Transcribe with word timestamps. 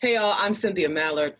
Hey, 0.00 0.14
y'all, 0.14 0.36
I'm 0.38 0.54
Cynthia 0.54 0.88
Mallard. 0.88 1.34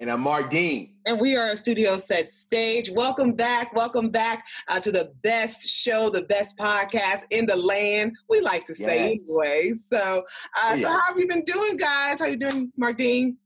And 0.00 0.10
I'm 0.10 0.20
Mark 0.20 0.50
Dean. 0.50 0.96
And 1.06 1.20
we 1.20 1.36
are 1.36 1.50
a 1.50 1.56
studio 1.56 1.96
set 1.96 2.28
stage. 2.28 2.90
Welcome 2.90 3.34
back. 3.34 3.72
Welcome 3.72 4.10
back 4.10 4.44
uh, 4.66 4.80
to 4.80 4.90
the 4.90 5.12
best 5.22 5.68
show, 5.68 6.10
the 6.10 6.24
best 6.24 6.58
podcast 6.58 7.22
in 7.30 7.46
the 7.46 7.54
land. 7.54 8.16
We 8.28 8.40
like 8.40 8.66
to 8.66 8.74
say 8.74 9.12
yes. 9.12 9.22
anyway. 9.22 9.72
So, 9.74 10.24
uh, 10.60 10.76
so 10.76 10.88
how 10.88 11.02
have 11.02 11.16
you 11.16 11.28
been 11.28 11.44
doing, 11.44 11.76
guys? 11.76 12.18
How 12.18 12.26
you 12.26 12.36
doing, 12.36 12.72
Mark 12.76 12.98
Dean? 12.98 13.36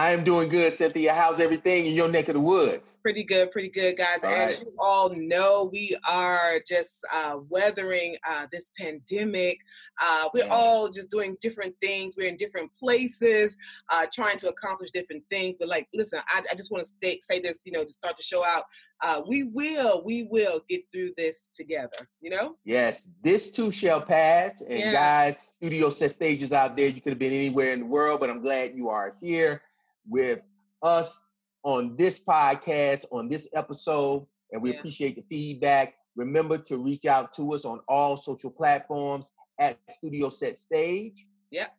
I 0.00 0.12
am 0.12 0.24
doing 0.24 0.48
good, 0.48 0.72
Cynthia. 0.72 1.12
How's 1.12 1.40
everything 1.40 1.84
in 1.84 1.92
your 1.92 2.08
neck 2.08 2.28
of 2.28 2.34
the 2.34 2.40
woods? 2.40 2.82
Pretty 3.02 3.22
good, 3.22 3.50
pretty 3.50 3.68
good, 3.68 3.98
guys. 3.98 4.24
All 4.24 4.30
As 4.30 4.56
right. 4.56 4.60
you 4.60 4.72
all 4.78 5.14
know, 5.14 5.68
we 5.70 5.94
are 6.08 6.58
just 6.66 7.00
uh, 7.12 7.40
weathering 7.50 8.16
uh, 8.26 8.46
this 8.50 8.72
pandemic. 8.78 9.58
Uh, 10.02 10.30
we're 10.32 10.46
yeah. 10.46 10.54
all 10.54 10.88
just 10.88 11.10
doing 11.10 11.36
different 11.42 11.74
things. 11.82 12.14
We're 12.16 12.28
in 12.28 12.38
different 12.38 12.70
places, 12.78 13.58
uh, 13.90 14.06
trying 14.10 14.38
to 14.38 14.48
accomplish 14.48 14.90
different 14.90 15.22
things. 15.30 15.58
But 15.60 15.68
like, 15.68 15.86
listen, 15.92 16.20
I, 16.28 16.40
I 16.50 16.54
just 16.54 16.72
want 16.72 16.82
to 16.82 17.18
say 17.20 17.40
this, 17.40 17.58
you 17.66 17.72
know, 17.72 17.84
to 17.84 17.92
start 17.92 18.16
the 18.16 18.22
show 18.22 18.42
out. 18.42 18.64
Uh, 19.02 19.20
we 19.28 19.44
will, 19.44 20.02
we 20.06 20.28
will 20.30 20.62
get 20.66 20.80
through 20.94 21.10
this 21.18 21.50
together. 21.54 22.08
You 22.22 22.30
know? 22.30 22.56
Yes, 22.64 23.06
this 23.22 23.50
too 23.50 23.70
shall 23.70 24.00
pass. 24.00 24.62
And 24.62 24.78
yeah. 24.78 24.92
guys, 24.92 25.52
studio 25.58 25.90
set 25.90 26.12
stages 26.12 26.52
out 26.52 26.74
there. 26.74 26.88
You 26.88 27.02
could 27.02 27.12
have 27.12 27.18
been 27.18 27.34
anywhere 27.34 27.74
in 27.74 27.80
the 27.80 27.86
world, 27.86 28.20
but 28.20 28.30
I'm 28.30 28.40
glad 28.40 28.74
you 28.74 28.88
are 28.88 29.14
here 29.20 29.60
with 30.08 30.40
us 30.82 31.18
on 31.62 31.96
this 31.96 32.18
podcast, 32.18 33.04
on 33.10 33.28
this 33.28 33.48
episode, 33.54 34.26
and 34.52 34.62
we 34.62 34.72
yeah. 34.72 34.78
appreciate 34.78 35.16
the 35.16 35.24
feedback. 35.28 35.94
Remember 36.16 36.58
to 36.58 36.78
reach 36.78 37.04
out 37.04 37.34
to 37.34 37.52
us 37.52 37.64
on 37.64 37.80
all 37.88 38.16
social 38.16 38.50
platforms 38.50 39.26
at 39.58 39.78
Studio 39.90 40.28
Set 40.28 40.58
Stage. 40.58 41.26
Yep. 41.50 41.74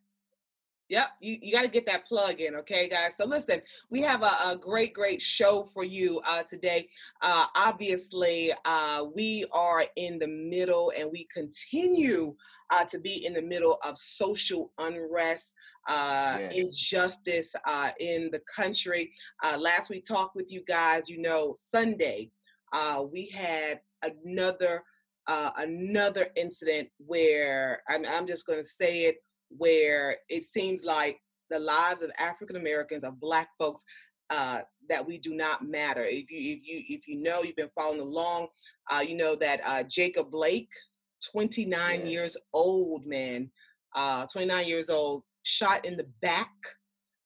Yep, 0.92 1.06
you, 1.20 1.38
you 1.40 1.52
got 1.54 1.62
to 1.62 1.70
get 1.70 1.86
that 1.86 2.06
plug 2.06 2.42
in, 2.42 2.54
okay, 2.54 2.86
guys? 2.86 3.12
So, 3.18 3.26
listen, 3.26 3.62
we 3.88 4.02
have 4.02 4.22
a, 4.22 4.50
a 4.50 4.58
great, 4.60 4.92
great 4.92 5.22
show 5.22 5.64
for 5.72 5.84
you 5.84 6.20
uh, 6.26 6.42
today. 6.42 6.90
Uh, 7.22 7.46
obviously, 7.56 8.52
uh, 8.66 9.06
we 9.16 9.46
are 9.52 9.84
in 9.96 10.18
the 10.18 10.28
middle 10.28 10.92
and 10.94 11.10
we 11.10 11.26
continue 11.32 12.36
uh, 12.68 12.84
to 12.84 13.00
be 13.00 13.24
in 13.24 13.32
the 13.32 13.40
middle 13.40 13.78
of 13.82 13.96
social 13.96 14.70
unrest, 14.76 15.54
uh, 15.88 16.36
yes. 16.40 16.54
injustice 16.56 17.56
uh, 17.64 17.92
in 17.98 18.28
the 18.30 18.42
country. 18.54 19.14
last 19.56 19.88
we 19.88 19.98
talked 19.98 20.36
with 20.36 20.52
you 20.52 20.62
guys, 20.68 21.08
you 21.08 21.22
know, 21.22 21.54
Sunday, 21.58 22.30
we 23.10 23.30
had 23.30 23.80
another. 24.02 24.84
another 25.56 26.26
incident 26.36 26.90
where 26.98 27.80
I'm, 27.88 28.04
I'm 28.04 28.26
just 28.26 28.44
going 28.44 28.58
to 28.58 28.68
say 28.68 29.04
it 29.04 29.22
where 29.56 30.16
it 30.28 30.44
seems 30.44 30.84
like 30.84 31.18
the 31.50 31.58
lives 31.58 32.02
of 32.02 32.10
African 32.18 32.56
Americans, 32.56 33.04
of 33.04 33.20
Black 33.20 33.48
folks, 33.58 33.84
uh, 34.30 34.60
that 34.88 35.06
we 35.06 35.18
do 35.18 35.34
not 35.34 35.66
matter. 35.66 36.04
If 36.04 36.30
you 36.30 36.56
if 36.56 36.60
you 36.64 36.82
if 36.96 37.08
you 37.08 37.22
know 37.22 37.42
you've 37.42 37.56
been 37.56 37.70
following 37.76 38.00
along, 38.00 38.48
uh, 38.90 39.04
you 39.06 39.16
know 39.16 39.34
that 39.36 39.60
uh, 39.64 39.82
Jacob 39.84 40.30
Blake, 40.30 40.70
29 41.32 42.00
yeah. 42.00 42.06
years 42.06 42.36
old 42.52 43.06
man, 43.06 43.50
uh, 43.94 44.26
29 44.26 44.66
years 44.66 44.90
old, 44.90 45.22
shot 45.42 45.84
in 45.84 45.96
the 45.96 46.06
back 46.20 46.50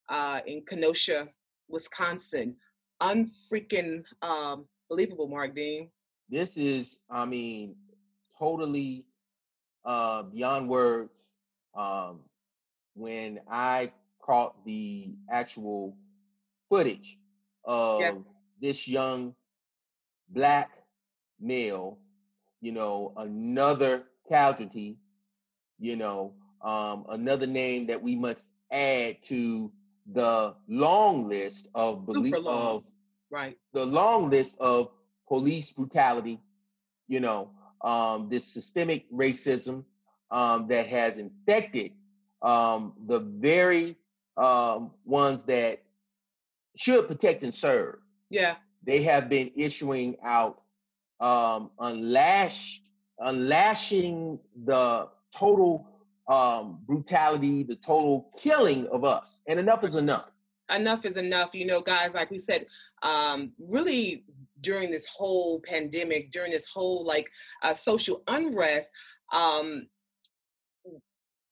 uh, 0.09 0.41
in 0.45 0.63
Kenosha, 0.65 1.27
Wisconsin. 1.69 2.55
Unfreaking 2.99 4.03
um, 4.23 4.65
believable, 4.89 5.27
Mark 5.27 5.53
Dean. 5.53 5.91
This 6.29 6.57
is, 6.57 6.99
I 7.09 7.25
mean, 7.25 7.75
totally 8.37 9.05
uh, 9.85 10.23
beyond 10.23 10.67
words 10.67 11.11
um, 11.77 12.21
when 12.95 13.39
I 13.49 13.91
caught 14.21 14.65
the 14.65 15.13
actual 15.31 15.95
footage 16.69 17.17
of 17.63 18.23
this 18.61 18.87
young 18.87 19.35
black 20.29 20.71
male, 21.39 21.99
you 22.61 22.71
know, 22.71 23.13
another 23.17 24.03
casualty, 24.27 24.97
you 25.79 25.95
know, 25.95 26.33
um, 26.63 27.05
another 27.09 27.47
name 27.47 27.87
that 27.87 28.01
we 28.01 28.15
must 28.15 28.43
add 28.71 29.17
to 29.23 29.71
the 30.13 30.55
long 30.67 31.27
list 31.27 31.67
of 31.75 32.05
belief 32.05 32.35
of 32.45 32.83
right. 33.29 33.57
the 33.73 33.85
long 33.85 34.29
list 34.29 34.55
of 34.59 34.89
police 35.27 35.71
brutality, 35.71 36.39
you 37.07 37.19
know, 37.19 37.51
um, 37.81 38.29
this 38.29 38.45
systemic 38.45 39.09
racism, 39.11 39.83
um, 40.31 40.67
that 40.67 40.87
has 40.87 41.17
infected 41.17 41.91
um, 42.41 42.93
the 43.07 43.19
very 43.19 43.97
um, 44.37 44.91
ones 45.05 45.43
that 45.47 45.79
should 46.75 47.07
protect 47.07 47.43
and 47.43 47.53
serve. 47.53 47.95
Yeah. 48.29 48.55
They 48.83 49.01
have 49.03 49.29
been 49.29 49.51
issuing 49.55 50.17
out 50.23 50.61
um, 51.19 51.71
unlash, 51.79 52.79
unlashing 53.19 54.39
the 54.65 55.09
total 55.35 55.87
um, 56.27 56.79
brutality, 56.85 57.63
the 57.63 57.75
total 57.75 58.31
killing 58.39 58.87
of 58.87 59.03
us. 59.03 59.39
And 59.47 59.59
enough 59.59 59.83
is 59.83 59.95
enough. 59.95 60.29
Enough 60.73 61.05
is 61.05 61.17
enough. 61.17 61.55
You 61.55 61.65
know, 61.65 61.81
guys, 61.81 62.13
like 62.13 62.29
we 62.29 62.37
said, 62.37 62.67
um, 63.01 63.53
really 63.57 64.25
during 64.61 64.91
this 64.91 65.05
whole 65.07 65.61
pandemic, 65.61 66.31
during 66.31 66.51
this 66.51 66.67
whole 66.67 67.05
like 67.05 67.29
uh, 67.63 67.73
social 67.73 68.23
unrest, 68.27 68.91
um, 69.31 69.87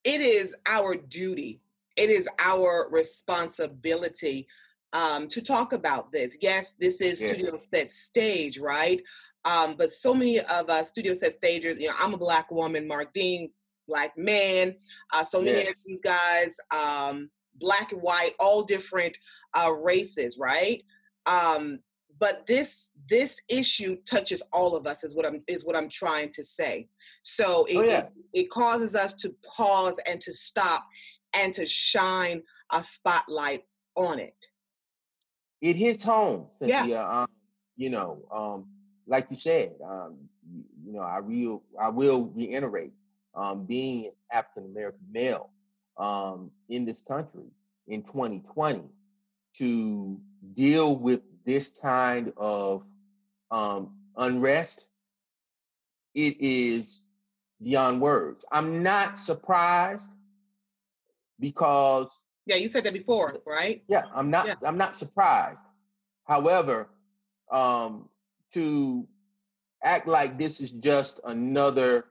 it 0.05 0.21
is 0.21 0.55
our 0.65 0.95
duty, 0.95 1.59
it 1.97 2.09
is 2.09 2.29
our 2.39 2.87
responsibility 2.89 4.47
um, 4.93 5.27
to 5.27 5.41
talk 5.41 5.73
about 5.73 6.11
this. 6.11 6.37
Yes, 6.41 6.73
this 6.79 7.01
is 7.01 7.19
yes. 7.19 7.31
studio 7.31 7.57
set 7.57 7.91
stage, 7.91 8.59
right? 8.59 9.01
Um, 9.43 9.75
but 9.77 9.91
so 9.91 10.13
many 10.13 10.39
of 10.39 10.69
us 10.69 10.89
studio 10.89 11.13
set 11.13 11.33
stagers, 11.33 11.77
you 11.77 11.87
know, 11.87 11.95
I'm 11.99 12.13
a 12.13 12.17
black 12.17 12.49
woman, 12.49 12.87
Mark 12.87 13.13
Dean, 13.13 13.51
black 13.87 14.17
man. 14.17 14.75
Uh, 15.11 15.23
so 15.23 15.39
many 15.39 15.57
yes. 15.57 15.69
of 15.69 15.75
you 15.85 15.99
guys, 16.03 16.55
um, 16.71 17.29
black 17.55 17.91
and 17.91 18.01
white, 18.01 18.33
all 18.39 18.63
different 18.63 19.17
uh, 19.53 19.71
races, 19.71 20.37
right? 20.39 20.83
Um, 21.25 21.79
but 22.19 22.45
this 22.47 22.91
this 23.09 23.41
issue 23.49 23.97
touches 24.09 24.41
all 24.51 24.75
of 24.75 24.87
us 24.87 25.03
is 25.03 25.15
what 25.15 25.25
i'm 25.25 25.41
is 25.47 25.65
what 25.65 25.75
i'm 25.75 25.89
trying 25.89 26.29
to 26.29 26.43
say 26.43 26.87
so 27.21 27.65
it, 27.65 27.77
oh, 27.77 27.81
yeah. 27.83 27.99
it, 27.99 28.11
it, 28.33 28.49
causes 28.49 28.95
us 28.95 29.13
to 29.13 29.33
pause 29.43 29.99
and 30.07 30.21
to 30.21 30.31
stop 30.31 30.85
and 31.33 31.53
to 31.53 31.65
shine 31.65 32.41
a 32.71 32.81
spotlight 32.81 33.63
on 33.95 34.19
it 34.19 34.47
it 35.61 35.75
hits 35.75 36.03
home 36.03 36.47
Cynthia. 36.59 36.85
yeah 36.85 37.21
um, 37.21 37.27
you 37.75 37.89
know 37.89 38.23
um, 38.33 38.65
like 39.07 39.27
you 39.29 39.37
said 39.37 39.73
um, 39.83 40.15
you, 40.51 40.63
you, 40.85 40.93
know 40.93 41.01
i 41.01 41.17
real 41.17 41.63
i 41.81 41.89
will 41.89 42.31
reiterate 42.35 42.91
um, 43.35 43.65
being 43.65 44.05
an 44.05 44.11
african 44.31 44.69
american 44.71 45.05
male 45.11 45.49
um, 45.97 46.51
in 46.69 46.85
this 46.85 47.01
country 47.07 47.45
in 47.87 48.03
2020 48.03 48.81
to 49.57 50.19
deal 50.55 50.97
with 50.97 51.21
this 51.45 51.67
kind 51.81 52.33
of 52.37 52.83
um, 53.51 53.91
unrest, 54.17 54.85
it 56.13 56.35
is 56.39 57.01
beyond 57.61 58.01
words. 58.01 58.45
I'm 58.51 58.83
not 58.83 59.19
surprised 59.19 60.03
because 61.39 62.07
yeah, 62.45 62.57
you 62.57 62.67
said 62.69 62.83
that 62.83 62.93
before, 62.93 63.37
right? 63.45 63.83
Yeah, 63.87 64.03
I'm 64.13 64.29
not. 64.29 64.45
Yeah. 64.45 64.55
I'm 64.63 64.77
not 64.77 64.95
surprised. 64.97 65.59
However, 66.25 66.89
um, 67.51 68.07
to 68.53 69.07
act 69.83 70.07
like 70.07 70.37
this 70.37 70.59
is 70.59 70.69
just 70.71 71.19
another 71.25 72.05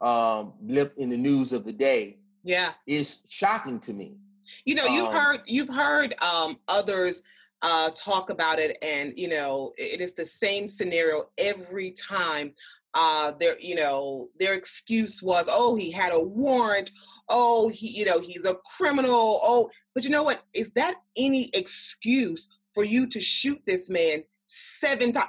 um, 0.00 0.54
blip 0.60 0.94
in 0.98 1.10
the 1.10 1.16
news 1.16 1.52
of 1.52 1.64
the 1.64 1.72
day, 1.72 2.18
yeah, 2.42 2.72
is 2.86 3.20
shocking 3.28 3.78
to 3.80 3.92
me. 3.92 4.16
You 4.64 4.74
know, 4.74 4.86
you've 4.86 5.06
um, 5.06 5.12
heard 5.12 5.40
you've 5.46 5.68
heard 5.68 6.14
um, 6.20 6.58
others 6.68 7.22
uh, 7.62 7.90
talk 7.90 8.30
about 8.30 8.58
it, 8.58 8.78
and 8.82 9.12
you 9.16 9.28
know, 9.28 9.72
it 9.76 10.00
is 10.00 10.14
the 10.14 10.26
same 10.26 10.66
scenario 10.66 11.24
every 11.38 11.90
time. 11.92 12.52
Uh, 12.98 13.32
their, 13.38 13.60
you 13.60 13.74
know, 13.74 14.28
their 14.38 14.54
excuse 14.54 15.22
was, 15.22 15.46
oh, 15.50 15.76
he 15.76 15.90
had 15.90 16.14
a 16.14 16.22
warrant. 16.22 16.90
Oh, 17.28 17.68
he, 17.68 17.88
you 17.88 18.06
know, 18.06 18.20
he's 18.20 18.46
a 18.46 18.56
criminal. 18.76 19.38
Oh, 19.42 19.68
but 19.94 20.04
you 20.04 20.08
know 20.08 20.22
what? 20.22 20.42
Is 20.54 20.70
that 20.76 20.94
any 21.14 21.50
excuse 21.52 22.48
for 22.72 22.84
you 22.84 23.06
to 23.08 23.20
shoot 23.20 23.60
this 23.66 23.90
man 23.90 24.22
seven 24.46 25.12
times, 25.12 25.28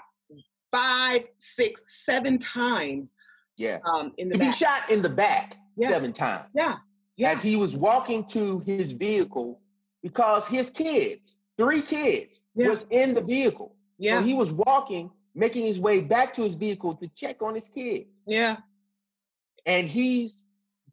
five, 0.72 1.24
six, 1.40 1.84
seven 2.06 2.38
times? 2.38 3.14
Yeah. 3.58 3.80
Um, 3.86 4.14
in 4.18 4.30
the 4.30 4.36
to 4.36 4.40
back. 4.40 4.54
be 4.54 4.58
shot 4.58 4.90
in 4.90 5.02
the 5.02 5.10
back 5.10 5.56
yeah. 5.76 5.90
seven 5.90 6.14
times. 6.14 6.46
Yeah. 6.56 6.78
Yeah. 7.18 7.32
As 7.32 7.42
he 7.42 7.58
was 7.58 7.76
walking 7.76 8.26
to 8.30 8.60
his 8.60 8.94
vehicle 8.94 9.60
because 10.04 10.48
his 10.48 10.70
kids 10.70 11.37
three 11.58 11.82
kids 11.82 12.40
yeah. 12.56 12.70
was 12.70 12.86
in 12.90 13.14
the 13.14 13.22
vehicle. 13.22 13.76
Yeah. 13.98 14.20
So 14.20 14.26
he 14.26 14.34
was 14.34 14.52
walking, 14.52 15.12
making 15.36 15.66
his 15.66 15.80
way 15.80 16.02
back 16.02 16.34
to 16.36 16.44
his 16.44 16.56
vehicle 16.56 16.96
to 16.96 17.08
check 17.10 17.42
on 17.42 17.56
his 17.56 17.68
kid. 17.74 18.06
Yeah. 18.26 18.58
And 19.66 19.88
he's 19.88 20.46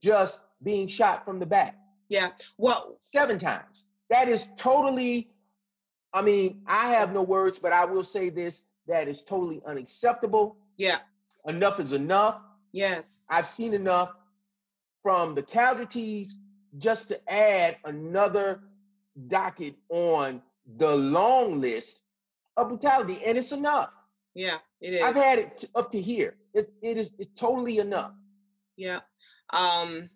just 0.03 0.41
being 0.63 0.89
shot 0.89 1.25
from 1.25 1.39
the 1.39 1.47
back. 1.47 1.77
Yeah. 2.09 2.31
Well, 2.59 2.99
seven 3.01 3.39
times. 3.39 3.85
that 4.11 4.29
is 4.29 4.49
totally. 4.57 5.31
I 6.13 6.23
mean, 6.23 6.63
I 6.67 6.91
have 6.95 7.13
no 7.13 7.23
words, 7.23 7.59
but 7.59 7.73
I 7.73 7.85
will 7.85 8.05
say 8.05 8.31
this: 8.31 8.63
that 8.87 9.09
is 9.09 9.23
totally 9.23 9.63
unacceptable. 9.67 10.57
Yeah. 10.77 10.99
Enough 11.47 11.81
is 11.81 11.93
enough. 11.93 12.41
Yes. 12.73 13.25
I've 13.31 13.49
seen 13.49 13.75
enough 13.75 14.11
from 15.03 15.35
the 15.35 15.43
casualties 15.43 16.39
just 16.79 17.09
to 17.09 17.33
add 17.33 17.77
another 17.85 18.61
docket 19.29 19.77
on 19.91 20.43
the 20.77 20.95
long 20.95 21.61
list 21.61 22.01
of 22.57 22.69
brutality, 22.69 23.21
and 23.25 23.39
it's 23.39 23.53
enough. 23.53 23.91
Yeah, 24.35 24.59
it 24.81 24.95
is. 24.95 25.03
I've 25.03 25.15
had 25.15 25.39
it 25.39 25.65
up 25.75 25.91
to 25.93 26.01
here. 26.01 26.37
It, 26.55 26.73
it 26.83 26.97
is 26.97 27.11
it's 27.19 27.31
totally 27.39 27.79
enough. 27.79 28.13
Yeah. 28.77 29.01
Um, 29.53 30.09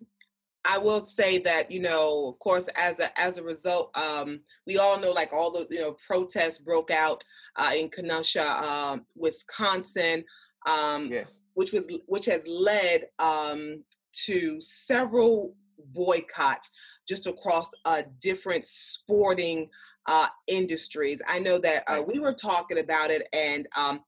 I 0.65 0.77
will 0.77 1.03
say 1.03 1.39
that 1.39 1.71
you 1.71 1.79
know, 1.79 2.27
of 2.27 2.39
course, 2.39 2.67
as 2.75 2.99
a 2.99 3.17
as 3.19 3.37
a 3.37 3.43
result, 3.43 3.95
um, 3.97 4.41
we 4.67 4.77
all 4.77 4.99
know 4.99 5.11
like 5.11 5.31
all 5.31 5.51
the 5.51 5.67
you 5.69 5.79
know 5.79 5.95
protests 6.05 6.59
broke 6.59 6.91
out 6.91 7.23
uh, 7.55 7.71
in 7.75 7.89
Kenosha, 7.89 8.43
uh, 8.45 8.97
Wisconsin, 9.15 10.23
um, 10.67 11.09
yes. 11.11 11.29
which 11.53 11.71
was 11.71 11.89
which 12.07 12.25
has 12.25 12.45
led 12.47 13.05
um, 13.19 13.83
to 14.25 14.59
several 14.59 15.55
boycotts 15.93 16.71
just 17.07 17.25
across 17.25 17.71
uh, 17.85 18.03
different 18.21 18.67
sporting 18.67 19.69
uh, 20.09 20.27
industries. 20.47 21.21
I 21.27 21.37
know 21.37 21.59
that 21.59 21.83
uh, 21.85 22.01
we 22.05 22.17
were 22.17 22.33
talking 22.33 22.79
about 22.79 23.11
it, 23.11 23.29
and 23.31 23.67
um, 23.77 24.01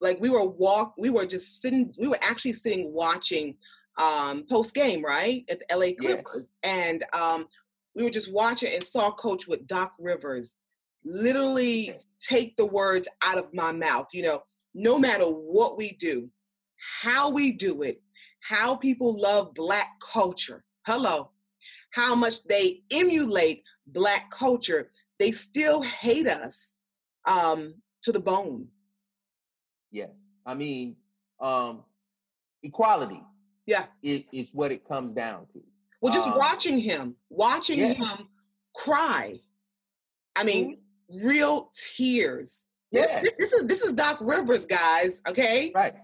like 0.00 0.20
we 0.20 0.30
were 0.30 0.48
walk, 0.48 0.94
we 0.96 1.10
were 1.10 1.26
just 1.26 1.60
sitting, 1.60 1.92
we 1.98 2.06
were 2.06 2.18
actually 2.22 2.52
sitting 2.52 2.92
watching 2.92 3.56
um, 3.98 4.44
post 4.48 4.74
game, 4.74 5.02
right, 5.04 5.44
at 5.50 5.58
the 5.58 5.76
LA 5.76 5.88
Clippers, 5.98 6.52
yeah. 6.62 6.70
and 6.70 7.04
um, 7.12 7.48
we 7.96 8.04
were 8.04 8.10
just 8.10 8.32
watching 8.32 8.72
and 8.72 8.84
saw 8.84 9.10
Coach 9.10 9.48
with 9.48 9.66
Doc 9.66 9.94
Rivers 9.98 10.56
literally 11.04 11.98
take 12.22 12.56
the 12.56 12.66
words 12.66 13.08
out 13.20 13.36
of 13.36 13.52
my 13.52 13.72
mouth. 13.72 14.06
You 14.12 14.22
know, 14.22 14.42
no 14.72 15.00
matter 15.00 15.24
what 15.24 15.76
we 15.76 15.94
do, 15.94 16.30
how 17.02 17.28
we 17.28 17.50
do 17.50 17.82
it, 17.82 18.00
how 18.38 18.76
people 18.76 19.20
love 19.20 19.52
Black 19.54 19.88
culture. 20.00 20.62
Hello, 20.86 21.32
how 21.90 22.14
much 22.14 22.44
they 22.44 22.82
emulate 22.92 23.64
Black 23.88 24.30
culture 24.30 24.88
they 25.20 25.30
still 25.30 25.82
hate 25.82 26.26
us 26.26 26.70
um, 27.26 27.74
to 28.02 28.10
the 28.10 28.18
bone. 28.18 28.66
Yes, 29.92 30.10
I 30.44 30.54
mean 30.54 30.96
um, 31.40 31.84
equality. 32.64 33.22
Yeah, 33.66 33.84
is, 34.02 34.22
is 34.32 34.48
what 34.52 34.72
it 34.72 34.88
comes 34.88 35.12
down 35.12 35.46
to. 35.52 35.60
Well, 36.02 36.12
just 36.12 36.26
um, 36.26 36.34
watching 36.36 36.78
him, 36.78 37.14
watching 37.28 37.78
yeah. 37.78 37.92
him 37.92 38.28
cry. 38.74 39.38
I 40.34 40.44
mean, 40.44 40.78
mm-hmm. 41.12 41.28
real 41.28 41.70
tears. 41.74 42.64
Yeah. 42.90 43.20
This, 43.22 43.32
this, 43.38 43.52
is 43.52 43.66
this 43.66 43.80
is 43.82 43.92
Doc 43.92 44.18
Rivers, 44.20 44.66
guys. 44.66 45.20
Okay. 45.28 45.70
Right. 45.74 45.94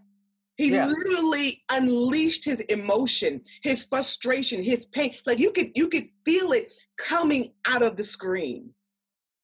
He 0.56 0.70
yeah. 0.70 0.86
literally 0.86 1.64
unleashed 1.70 2.44
his 2.44 2.60
emotion, 2.60 3.42
his 3.62 3.84
frustration, 3.84 4.62
his 4.62 4.86
pain. 4.86 5.14
Like 5.26 5.38
you 5.38 5.50
could 5.50 5.72
you 5.74 5.88
could 5.88 6.08
feel 6.24 6.52
it 6.52 6.70
coming 6.98 7.52
out 7.66 7.82
of 7.82 7.96
the 7.96 8.04
screen. 8.04 8.70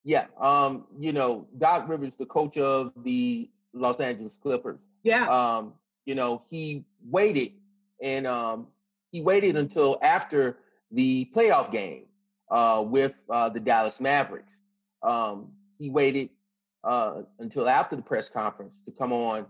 Yeah, 0.04 0.26
um, 0.40 0.86
you 0.98 1.12
know, 1.12 1.46
Doc 1.58 1.88
Rivers, 1.88 2.12
the 2.18 2.26
coach 2.26 2.56
of 2.56 2.92
the 3.04 3.48
Los 3.72 4.00
Angeles 4.00 4.32
Clippers. 4.42 4.80
Yeah. 5.02 5.26
Um, 5.28 5.74
you 6.04 6.14
know, 6.14 6.42
he 6.48 6.84
waited 7.04 7.52
and 8.02 8.26
um 8.26 8.66
he 9.10 9.20
waited 9.22 9.56
until 9.56 9.98
after 10.02 10.58
the 10.90 11.30
playoff 11.34 11.70
game 11.70 12.04
uh 12.50 12.82
with 12.84 13.14
uh 13.30 13.48
the 13.48 13.60
Dallas 13.60 14.00
Mavericks. 14.00 14.52
Um 15.02 15.52
he 15.78 15.88
waited 15.88 16.30
uh 16.84 17.22
until 17.38 17.68
after 17.68 17.96
the 17.96 18.02
press 18.02 18.28
conference 18.28 18.80
to 18.84 18.90
come 18.90 19.12
on 19.12 19.46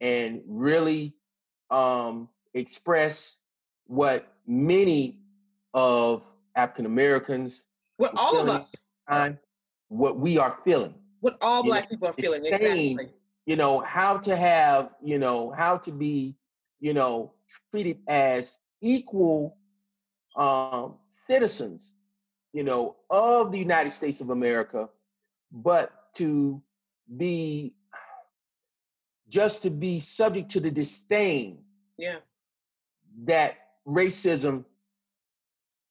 and 0.00 0.42
really 0.46 1.14
um 1.70 2.28
express 2.54 3.36
what 3.86 4.32
many 4.46 5.18
of 5.74 6.22
African 6.56 6.86
Americans 6.86 7.62
well 7.98 8.12
all 8.16 8.40
of 8.40 8.48
us 8.48 8.92
time, 9.10 9.38
what 9.88 10.18
we 10.18 10.38
are 10.38 10.58
feeling. 10.64 10.94
What 11.20 11.36
all 11.40 11.62
black 11.64 11.84
know, 11.84 11.88
people 11.88 12.08
are 12.08 12.12
feeling, 12.12 12.44
saying, 12.44 12.92
exactly. 12.92 13.14
You 13.46 13.56
know, 13.56 13.80
how 13.80 14.18
to 14.18 14.36
have, 14.36 14.90
you 15.02 15.18
know, 15.18 15.50
how 15.56 15.78
to 15.78 15.90
be, 15.90 16.36
you 16.80 16.92
know, 16.92 17.32
treated 17.70 17.98
as 18.06 18.56
equal 18.82 19.56
um, 20.36 20.96
citizens, 21.26 21.92
you 22.52 22.62
know, 22.62 22.96
of 23.08 23.50
the 23.50 23.58
United 23.58 23.94
States 23.94 24.20
of 24.20 24.30
America, 24.30 24.88
but 25.50 25.92
to 26.16 26.62
be 27.16 27.74
just 29.28 29.62
to 29.62 29.70
be 29.70 30.00
subject 30.00 30.50
to 30.50 30.60
the 30.60 30.70
disdain 30.70 31.58
yeah. 31.96 32.16
that 33.24 33.54
racism 33.86 34.64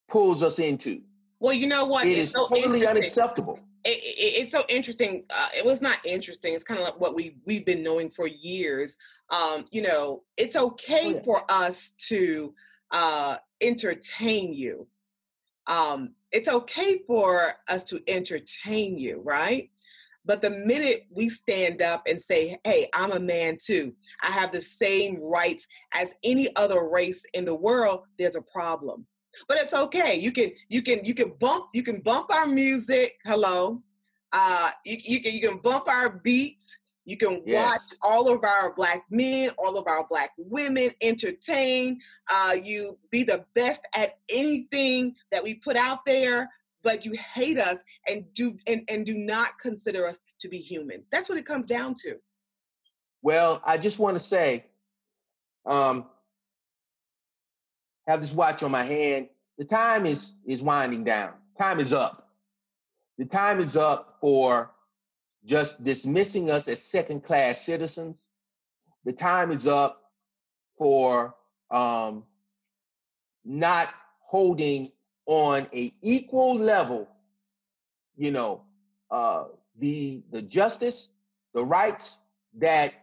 pulls 0.10 0.44
us 0.44 0.60
into. 0.60 1.02
Well 1.40 1.54
you 1.54 1.68
know 1.68 1.86
what? 1.86 2.08
It 2.08 2.18
it's 2.18 2.30
is 2.30 2.32
so 2.32 2.48
totally 2.48 2.86
unacceptable 2.86 3.60
it, 3.88 4.04
it, 4.04 4.42
it's 4.42 4.52
so 4.52 4.64
interesting. 4.68 5.24
Uh, 5.30 5.48
it 5.56 5.66
was 5.66 5.82
not 5.82 6.00
interesting. 6.06 6.54
It's 6.54 6.64
kind 6.64 6.80
of 6.80 6.86
like 6.86 7.00
what 7.00 7.16
we 7.16 7.38
we've 7.46 7.66
been 7.66 7.84
knowing 7.84 8.10
for 8.10 8.28
years. 8.28 8.98
Um, 9.30 9.66
you 9.72 9.82
know, 9.82 10.24
it's 10.36 10.56
okay 10.56 11.06
oh, 11.06 11.10
yeah. 11.16 11.24
for 11.24 11.42
us 11.50 11.92
to 12.10 12.54
uh, 12.92 13.38
entertain 13.62 14.54
you. 14.54 14.88
Um, 15.68 16.14
it's 16.32 16.50
okay 16.50 17.02
for 17.08 17.54
us 17.70 17.84
to 17.86 18.02
entertain 18.08 18.98
you, 18.98 19.22
right? 19.24 19.70
But 20.26 20.42
the 20.42 20.50
minute 20.50 21.08
we 21.10 21.30
stand 21.30 21.82
up 21.82 22.04
and 22.08 22.20
say, 22.20 22.60
"Hey, 22.66 22.88
I'm 22.94 23.14
a 23.14 23.20
man 23.20 23.58
too. 23.64 23.96
I 24.22 24.32
have 24.32 24.52
the 24.52 24.62
same 24.62 25.22
rights 25.24 25.68
as 25.94 26.14
any 26.24 26.54
other 26.58 26.90
race 26.90 27.24
in 27.34 27.46
the 27.46 27.56
world," 27.56 28.02
there's 28.20 28.36
a 28.36 28.42
problem 28.42 29.08
but 29.48 29.58
it's 29.58 29.74
okay. 29.74 30.16
You 30.16 30.32
can 30.32 30.52
you 30.70 30.82
can 30.82 31.04
you 31.04 31.14
can 31.14 31.34
bump 31.40 31.68
you 31.74 31.84
can 31.84 32.00
bump 32.02 32.34
our 32.34 32.48
music. 32.48 33.18
Hello, 33.26 33.82
uh, 34.34 34.72
you, 34.86 34.98
you 35.04 35.22
can 35.22 35.34
you 35.34 35.42
can 35.42 35.58
bump 35.58 35.88
our 35.88 36.10
beats. 36.10 36.78
You 37.06 37.16
can 37.16 37.42
yes. 37.46 37.66
watch 37.66 37.98
all 38.02 38.34
of 38.34 38.44
our 38.44 38.76
black 38.76 39.06
men, 39.10 39.50
all 39.58 39.78
of 39.78 39.88
our 39.88 40.06
black 40.10 40.32
women 40.38 40.90
entertain. 41.02 42.02
Uh, 42.30 42.56
you 42.62 42.98
be 43.12 43.24
the 43.24 43.46
best 43.54 43.88
at 43.96 44.18
anything 44.28 45.16
that 45.32 45.42
we 45.42 45.54
put 45.54 45.78
out 45.78 46.06
there, 46.06 46.50
but 46.84 47.06
you 47.06 47.14
hate 47.14 47.58
us 47.60 47.78
and 48.10 48.26
do 48.34 48.58
and, 48.68 48.84
and 48.90 49.06
do 49.06 49.16
not 49.16 49.58
consider 49.58 50.06
us 50.06 50.20
to 50.40 50.50
be 50.50 50.58
human. 50.58 51.04
That's 51.10 51.30
what 51.30 51.38
it 51.38 51.46
comes 51.46 51.68
down 51.68 51.94
to. 52.04 52.18
Well, 53.22 53.62
I 53.66 53.78
just 53.78 54.00
want 54.00 54.18
to 54.20 54.24
say, 54.24 54.66
um, 55.66 56.06
have 58.08 58.22
this 58.22 58.34
watch 58.34 58.64
on 58.64 58.72
my 58.72 58.84
hand. 58.84 59.28
The 59.58 59.66
time 59.66 60.06
is 60.06 60.32
is 60.46 60.62
winding 60.62 61.04
down. 61.04 61.34
Time 61.58 61.80
is 61.80 61.94
up. 61.94 62.30
The 63.18 63.26
time 63.26 63.60
is 63.60 63.76
up 63.76 64.18
for 64.22 64.72
just 65.46 65.84
dismissing 65.84 66.50
us 66.50 66.68
as 66.68 66.82
second 66.82 67.24
class 67.24 67.62
citizens. 67.62 68.16
The 69.06 69.14
time 69.14 69.52
is 69.52 69.68
up 69.68 70.12
for 70.78 71.36
um, 71.72 72.24
not 73.46 73.90
holding 74.20 74.92
on 75.26 75.68
a 75.74 75.94
equal 76.02 76.56
level, 76.56 77.08
you 78.16 78.32
know, 78.32 78.62
uh, 79.12 79.46
the 79.80 80.24
the 80.32 80.42
justice, 80.42 81.10
the 81.54 81.64
rights 81.64 82.18
that 82.58 82.94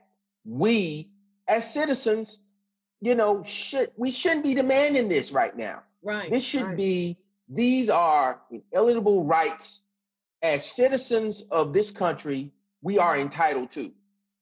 we 0.44 1.10
as 1.48 1.72
citizens 1.72 2.38
you 3.00 3.14
know, 3.14 3.42
should 3.44 3.90
we 3.96 4.10
shouldn't 4.10 4.44
be 4.44 4.54
demanding 4.54 5.08
this 5.08 5.32
right 5.32 5.56
now. 5.56 5.82
Right. 6.02 6.30
This 6.30 6.44
should 6.44 6.62
right. 6.62 6.76
be 6.76 7.18
these 7.48 7.90
are 7.90 8.40
inalienable 8.50 9.24
rights 9.24 9.80
as 10.42 10.64
citizens 10.64 11.44
of 11.50 11.72
this 11.72 11.90
country 11.90 12.52
we 12.82 12.98
are 12.98 13.18
entitled 13.18 13.72
to. 13.72 13.90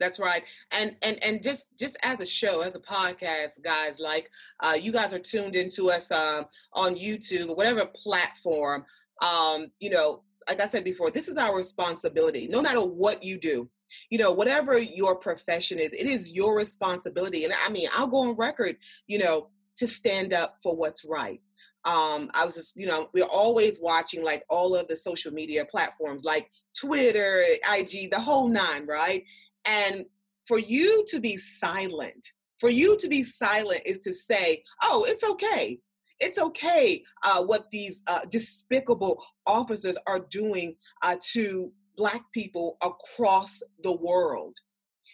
That's 0.01 0.19
right. 0.19 0.43
And 0.73 0.97
and 1.03 1.23
and 1.23 1.43
just 1.43 1.69
just 1.79 1.97
as 2.03 2.21
a 2.21 2.27
show, 2.27 2.63
as 2.63 2.75
a 2.75 2.81
podcast, 2.81 3.63
guys, 3.63 4.01
like 4.01 4.29
uh, 4.59 4.77
you 4.79 4.91
guys 4.91 5.13
are 5.13 5.21
tuned 5.21 5.55
into 5.55 5.91
us 5.91 6.11
uh, 6.11 6.43
on 6.73 6.97
YouTube 6.97 7.51
or 7.51 7.55
whatever 7.55 7.87
platform. 7.87 8.85
Um, 9.23 9.71
you 9.79 9.91
know, 9.91 10.25
like 10.49 10.61
I 10.61 10.67
said 10.67 10.83
before, 10.83 11.13
this 11.13 11.29
is 11.29 11.39
our 11.39 11.57
responsibility. 11.57 12.49
No 12.49 12.61
matter 12.61 12.81
what 12.81 13.23
you 13.23 13.39
do, 13.39 13.71
you 14.11 14.19
know, 14.19 14.33
whatever 14.33 14.79
your 14.79 15.17
profession 15.17 15.79
is, 15.79 15.93
it 15.93 16.07
is 16.07 16.33
your 16.33 16.57
responsibility. 16.57 17.45
And 17.45 17.55
I 17.65 17.71
mean, 17.71 17.89
I'll 17.95 18.07
go 18.07 18.29
on 18.29 18.37
record, 18.37 18.77
you 19.07 19.19
know, 19.19 19.49
to 19.77 19.87
stand 19.87 20.33
up 20.33 20.59
for 20.63 20.77
what's 20.77 21.05
right. 21.05 21.41
Um, 21.85 22.31
I 22.35 22.45
was 22.45 22.55
just, 22.55 22.77
you 22.77 22.87
know, 22.87 23.09
we're 23.13 23.25
always 23.25 23.81
watching 23.81 24.23
like 24.23 24.45
all 24.49 24.77
of 24.77 24.87
the 24.89 24.97
social 24.97 25.33
media 25.33 25.65
platforms 25.65 26.23
like 26.25 26.49
Twitter, 26.79 27.43
IG, 27.75 28.11
the 28.11 28.21
whole 28.21 28.49
nine, 28.49 28.87
right? 28.87 29.25
And 29.65 30.05
for 30.47 30.59
you 30.59 31.05
to 31.09 31.21
be 31.21 31.37
silent, 31.37 32.25
for 32.61 32.69
you 32.71 32.97
to 32.99 33.09
be 33.09 33.23
silent 33.23 33.83
is 33.85 33.99
to 34.01 34.15
say, 34.15 34.63
oh, 34.85 35.05
it's 35.09 35.25
okay. 35.25 35.81
it's 36.21 36.39
okay 36.39 37.03
uh, 37.25 37.43
what 37.43 37.67
these 37.73 38.03
uh, 38.09 38.21
despicable 38.31 39.23
officers 39.47 39.99
are 40.07 40.21
doing 40.31 40.77
uh, 41.03 41.17
to 41.33 41.73
black 42.03 42.25
people 42.33 42.79
across 42.83 43.63
the 43.85 43.93
world. 43.93 44.59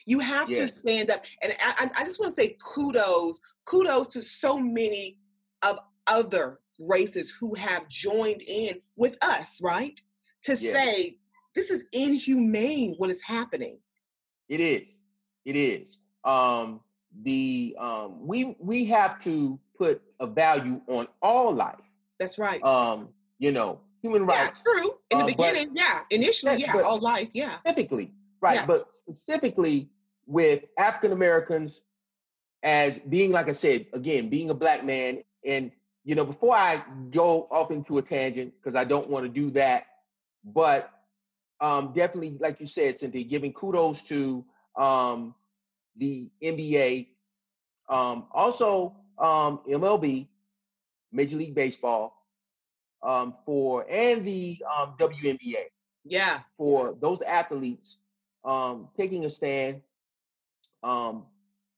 You 0.06 0.20
have 0.20 0.48
yes. 0.48 0.70
to 0.70 0.78
stand 0.78 1.10
up. 1.10 1.22
And 1.42 1.52
I, 1.62 1.90
I 1.98 2.02
just 2.02 2.18
want 2.18 2.34
to 2.34 2.42
say 2.42 2.56
kudos, 2.64 3.40
kudos 3.66 4.06
to 4.14 4.22
so 4.22 4.58
many 4.58 5.18
of 5.62 5.78
other 6.06 6.60
races 6.80 7.30
who 7.38 7.54
have 7.56 7.86
joined 7.88 8.40
in 8.40 8.80
with 8.96 9.18
us, 9.20 9.60
right? 9.62 10.00
To 10.44 10.52
yes. 10.52 10.60
say 10.60 11.18
this 11.54 11.70
is 11.70 11.84
inhumane 11.92 12.94
what 12.96 13.10
is 13.10 13.22
happening. 13.22 13.80
It 14.48 14.60
is. 14.60 14.88
It 15.44 15.56
is. 15.56 15.98
Um, 16.24 16.80
the 17.22 17.76
um, 17.78 18.26
we 18.26 18.56
we 18.58 18.86
have 18.86 19.22
to 19.24 19.60
put 19.76 20.00
a 20.20 20.26
value 20.26 20.80
on 20.86 21.06
all 21.20 21.54
life. 21.54 21.74
That's 22.18 22.38
right. 22.38 22.62
Um, 22.62 23.10
you 23.38 23.52
know, 23.52 23.80
human 24.02 24.26
rights. 24.26 24.60
Yeah, 24.66 24.72
true. 24.72 24.90
In 25.10 25.18
the 25.18 25.24
uh, 25.24 25.26
beginning, 25.26 25.70
yeah. 25.72 26.00
Initially, 26.10 26.56
yeah, 26.56 26.80
all 26.84 26.98
life, 26.98 27.28
yeah. 27.32 27.58
Specifically, 27.58 28.12
right. 28.40 28.56
Yeah. 28.56 28.66
But 28.66 28.88
specifically 29.10 29.90
with 30.26 30.64
African 30.78 31.12
Americans 31.12 31.80
as 32.62 32.98
being, 32.98 33.30
like 33.30 33.48
I 33.48 33.52
said, 33.52 33.86
again, 33.92 34.28
being 34.28 34.50
a 34.50 34.54
black 34.54 34.84
man. 34.84 35.22
And, 35.44 35.70
you 36.04 36.14
know, 36.14 36.24
before 36.24 36.56
I 36.56 36.82
go 37.10 37.48
off 37.50 37.70
into 37.70 37.98
a 37.98 38.02
tangent, 38.02 38.52
because 38.56 38.76
I 38.76 38.84
don't 38.84 39.08
want 39.08 39.24
to 39.24 39.28
do 39.28 39.50
that, 39.52 39.84
but 40.44 40.90
um, 41.60 41.92
definitely, 41.94 42.36
like 42.40 42.60
you 42.60 42.66
said, 42.66 42.98
Cynthia, 42.98 43.24
giving 43.24 43.52
kudos 43.52 44.02
to 44.02 44.44
um, 44.76 45.34
the 45.96 46.30
NBA, 46.42 47.08
um, 47.88 48.26
also 48.32 48.96
um, 49.18 49.60
MLB, 49.68 50.28
Major 51.12 51.36
League 51.36 51.54
Baseball, 51.54 52.17
um, 53.02 53.34
for 53.44 53.86
and 53.90 54.24
the 54.26 54.62
um, 54.76 54.94
WNBA. 54.98 55.64
Yeah. 56.04 56.40
For 56.56 56.96
those 57.00 57.20
athletes 57.22 57.96
um, 58.44 58.88
taking 58.96 59.24
a 59.24 59.30
stand, 59.30 59.82
um, 60.82 61.24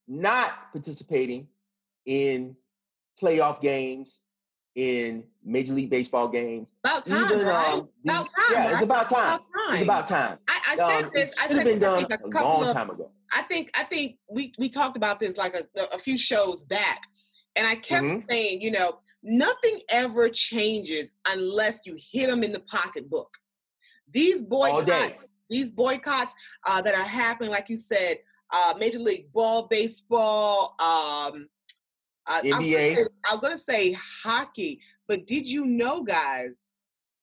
not 0.07 0.73
participating 0.73 1.49
in 2.07 2.57
playoff 3.21 3.61
games, 3.61 4.21
in 4.75 5.25
Major 5.45 5.73
League 5.73 5.91
Baseball 5.91 6.29
games. 6.29 6.67
About 6.85 7.05
time, 7.05 7.25
Even, 7.25 7.47
right? 7.47 7.75
Um, 7.75 7.89
the, 8.05 8.13
about 8.13 8.29
time. 8.37 8.53
Yeah, 8.53 8.73
it's 8.73 8.83
about 8.83 9.09
time. 9.11 9.19
about 9.19 9.45
time. 9.45 9.75
It's 9.75 9.83
about 9.83 10.09
time. 10.09 10.39
I, 10.49 10.61
I 10.71 10.77
said 10.77 11.05
um, 11.05 11.11
this. 11.15 11.35
I 11.39 11.49
said 11.49 11.57
been 11.57 11.67
this, 11.67 11.81
done 11.81 12.07
a, 12.11 12.39
a 12.39 12.43
long 12.43 12.69
of, 12.69 12.75
time 12.75 12.91
ago. 12.91 13.11
I 13.33 13.43
think 13.43 13.71
I 13.75 13.85
think 13.85 14.17
we 14.29 14.53
we 14.59 14.69
talked 14.69 14.97
about 14.97 15.21
this 15.21 15.37
like 15.37 15.55
a, 15.55 15.83
a 15.93 15.99
few 15.99 16.17
shows 16.17 16.65
back, 16.65 17.03
and 17.57 17.67
I 17.67 17.75
kept 17.75 18.07
mm-hmm. 18.07 18.29
saying, 18.29 18.61
you 18.63 18.71
know, 18.71 18.99
nothing 19.23 19.81
ever 19.91 20.29
changes 20.29 21.13
unless 21.29 21.81
you 21.85 21.97
hit 22.13 22.29
them 22.29 22.43
in 22.43 22.53
the 22.53 22.61
pocketbook. 22.61 23.37
These 24.13 24.43
boycotts, 24.43 25.15
these 25.49 25.73
boycotts 25.73 26.35
uh, 26.67 26.83
that 26.83 26.95
are 26.95 27.05
happening, 27.05 27.51
like 27.51 27.69
you 27.69 27.77
said, 27.77 28.19
uh, 28.53 28.75
Major 28.79 28.99
League 28.99 29.33
Ball, 29.33 29.67
baseball, 29.69 30.75
um, 30.81 31.49
uh, 32.27 32.41
NBA. 32.43 33.07
I 33.29 33.33
was 33.33 33.41
going 33.41 33.57
to 33.57 33.63
say 33.63 33.97
hockey, 34.23 34.81
but 35.09 35.27
did 35.27 35.49
you 35.49 35.65
know, 35.65 36.03
guys, 36.03 36.57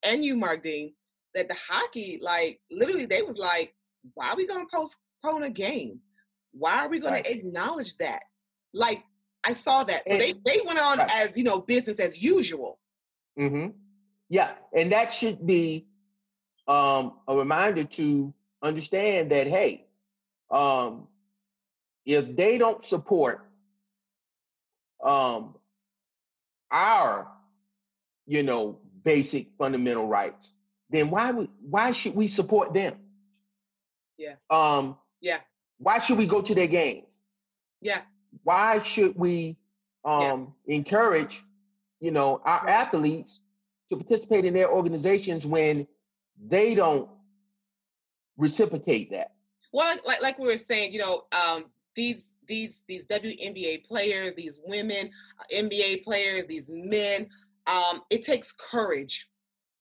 and 0.04 0.24
you, 0.24 0.36
Mark 0.36 0.64
Dean, 0.64 0.94
that 1.36 1.50
the 1.50 1.56
hockey, 1.56 2.20
like 2.22 2.60
literally, 2.72 3.06
they 3.06 3.22
was 3.22 3.38
like, 3.38 3.74
"Why 4.14 4.30
are 4.30 4.36
we 4.36 4.48
going 4.48 4.66
to 4.66 4.76
postpone 4.76 5.44
a 5.44 5.50
game? 5.50 6.00
Why 6.52 6.86
are 6.86 6.90
we 6.90 7.00
going 7.00 7.14
right. 7.14 7.26
to 7.26 7.32
acknowledge 7.32 7.98
that?" 7.98 8.24
Like 8.74 9.04
I 9.48 9.54
saw 9.54 9.86
that, 9.86 10.06
so 10.06 10.14
and, 10.14 10.22
they 10.22 10.34
they 10.34 10.60
went 10.66 10.78
on 10.78 10.98
right. 10.98 11.10
as 11.22 11.38
you 11.38 11.44
know 11.46 11.60
business 11.62 12.00
as 12.00 12.22
usual. 12.22 12.80
Mm-hmm. 13.40 13.68
Yeah, 14.30 14.52
and 14.74 14.92
that 14.92 15.14
should 15.14 15.48
be 15.48 15.88
um, 16.68 17.14
a 17.30 17.38
reminder 17.38 17.86
to 17.86 18.34
understand 18.62 19.32
that 19.32 19.48
hey, 19.48 19.86
um, 20.52 21.08
if 22.06 22.36
they 22.36 22.58
don't 22.58 22.86
support 22.86 23.46
um, 25.02 25.56
our, 26.70 27.28
you 28.26 28.44
know, 28.44 28.80
basic 29.06 29.48
fundamental 29.58 30.08
rights, 30.08 30.52
then 30.90 31.10
why 31.10 31.32
would 31.32 31.48
why 31.62 31.94
should 31.94 32.16
we 32.16 32.28
support 32.28 32.74
them? 32.74 32.96
Yeah. 34.18 34.36
Um. 34.50 34.98
Yeah. 35.22 35.40
Why 35.78 36.00
should 36.00 36.18
we 36.18 36.28
go 36.28 36.42
to 36.42 36.54
their 36.54 36.68
game? 36.68 37.04
Yeah. 37.82 38.02
Why 38.48 38.82
should 38.82 39.14
we 39.18 39.58
um 40.06 40.54
yeah. 40.66 40.78
encourage, 40.78 41.44
you 42.00 42.12
know, 42.12 42.40
our 42.46 42.66
athletes 42.66 43.42
to 43.90 43.98
participate 43.98 44.46
in 44.46 44.54
their 44.54 44.72
organizations 44.72 45.46
when 45.46 45.86
they 46.42 46.74
don't 46.74 47.10
reciprocate 48.38 49.12
that? 49.12 49.32
Well, 49.74 49.98
like 50.06 50.22
like 50.22 50.40
we 50.40 50.48
were 50.48 50.58
saying, 50.58 50.94
you 50.94 51.00
know, 51.00 51.26
um, 51.34 51.66
these 51.94 52.36
these 52.48 52.84
these 52.88 53.06
WNBA 53.06 53.84
players, 53.84 54.34
these 54.36 54.62
women 54.66 55.12
uh, 55.42 55.44
NBA 55.54 56.06
players, 56.06 56.46
these 56.46 56.70
men, 56.72 57.28
um, 57.66 58.02
it 58.10 58.24
takes 58.24 58.54
courage. 58.54 59.30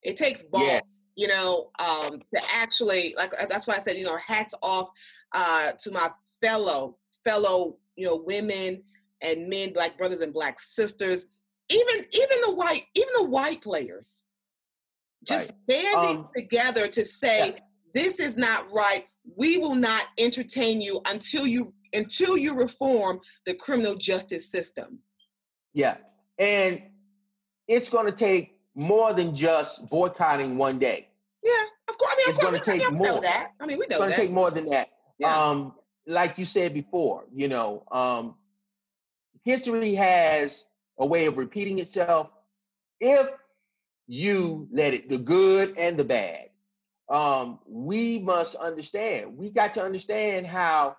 It 0.02 0.16
takes 0.16 0.42
balls, 0.42 0.66
yeah. 0.66 0.80
you 1.14 1.28
know, 1.28 1.70
um, 1.78 2.20
to 2.34 2.40
actually 2.52 3.14
like 3.16 3.32
uh, 3.40 3.46
that's 3.46 3.68
why 3.68 3.76
I 3.76 3.78
said, 3.78 3.94
you 3.94 4.04
know, 4.04 4.16
hats 4.16 4.54
off 4.60 4.88
uh, 5.32 5.70
to 5.84 5.92
my 5.92 6.10
fellow 6.42 6.96
fellow 7.22 7.78
you 7.96 8.06
know 8.06 8.16
women 8.16 8.82
and 9.20 9.48
men, 9.48 9.72
black 9.72 9.96
brothers 9.96 10.20
and 10.20 10.32
black 10.32 10.60
sisters, 10.60 11.26
even 11.68 12.04
even 12.12 12.38
the 12.46 12.54
white 12.54 12.84
even 12.94 13.08
the 13.16 13.24
white 13.24 13.62
players, 13.62 14.24
just 15.24 15.52
right. 15.68 15.78
standing 15.78 16.18
um, 16.18 16.28
together 16.34 16.86
to 16.88 17.04
say 17.04 17.54
yes. 17.54 17.60
this 17.94 18.20
is 18.20 18.36
not 18.36 18.66
right. 18.72 19.04
We 19.36 19.58
will 19.58 19.74
not 19.74 20.04
entertain 20.18 20.80
you 20.80 21.00
until 21.06 21.46
you 21.46 21.74
until 21.92 22.36
you 22.36 22.54
reform 22.54 23.20
the 23.44 23.54
criminal 23.54 23.94
justice 23.96 24.50
system. 24.50 25.00
Yeah. 25.72 25.96
And 26.38 26.82
it's 27.68 27.88
going 27.88 28.06
to 28.06 28.12
take 28.12 28.58
more 28.74 29.12
than 29.14 29.34
just 29.34 29.88
boycotting 29.88 30.58
one 30.58 30.78
day. 30.78 31.08
Yeah, 31.42 31.52
of 31.88 31.98
course. 31.98 32.12
I 32.12 32.16
mean, 32.16 32.24
it's 32.28 32.38
going 32.38 32.60
to 32.60 32.64
take 32.64 32.92
more. 32.92 33.12
Than 33.12 33.22
that. 33.22 33.52
I 33.60 33.66
mean, 33.66 33.78
we 33.78 33.86
know 33.86 33.96
it's 33.96 33.98
going 33.98 34.10
to 34.10 34.16
take 34.16 34.30
more 34.30 34.50
than 34.50 34.66
that. 34.70 34.88
Yeah. 35.18 35.36
Um, 35.36 35.74
like 36.06 36.38
you 36.38 36.44
said 36.44 36.72
before, 36.74 37.24
you 37.34 37.48
know, 37.48 37.82
um, 37.90 38.34
history 39.44 39.94
has 39.94 40.64
a 40.98 41.06
way 41.06 41.26
of 41.26 41.36
repeating 41.36 41.78
itself 41.78 42.28
if 43.00 43.28
you 44.06 44.68
let 44.72 44.94
it, 44.94 45.08
the 45.08 45.18
good 45.18 45.76
and 45.76 45.98
the 45.98 46.04
bad. 46.04 46.50
Um, 47.08 47.60
we 47.68 48.18
must 48.18 48.54
understand. 48.56 49.36
We 49.36 49.50
got 49.50 49.74
to 49.74 49.82
understand 49.82 50.46
how 50.46 50.96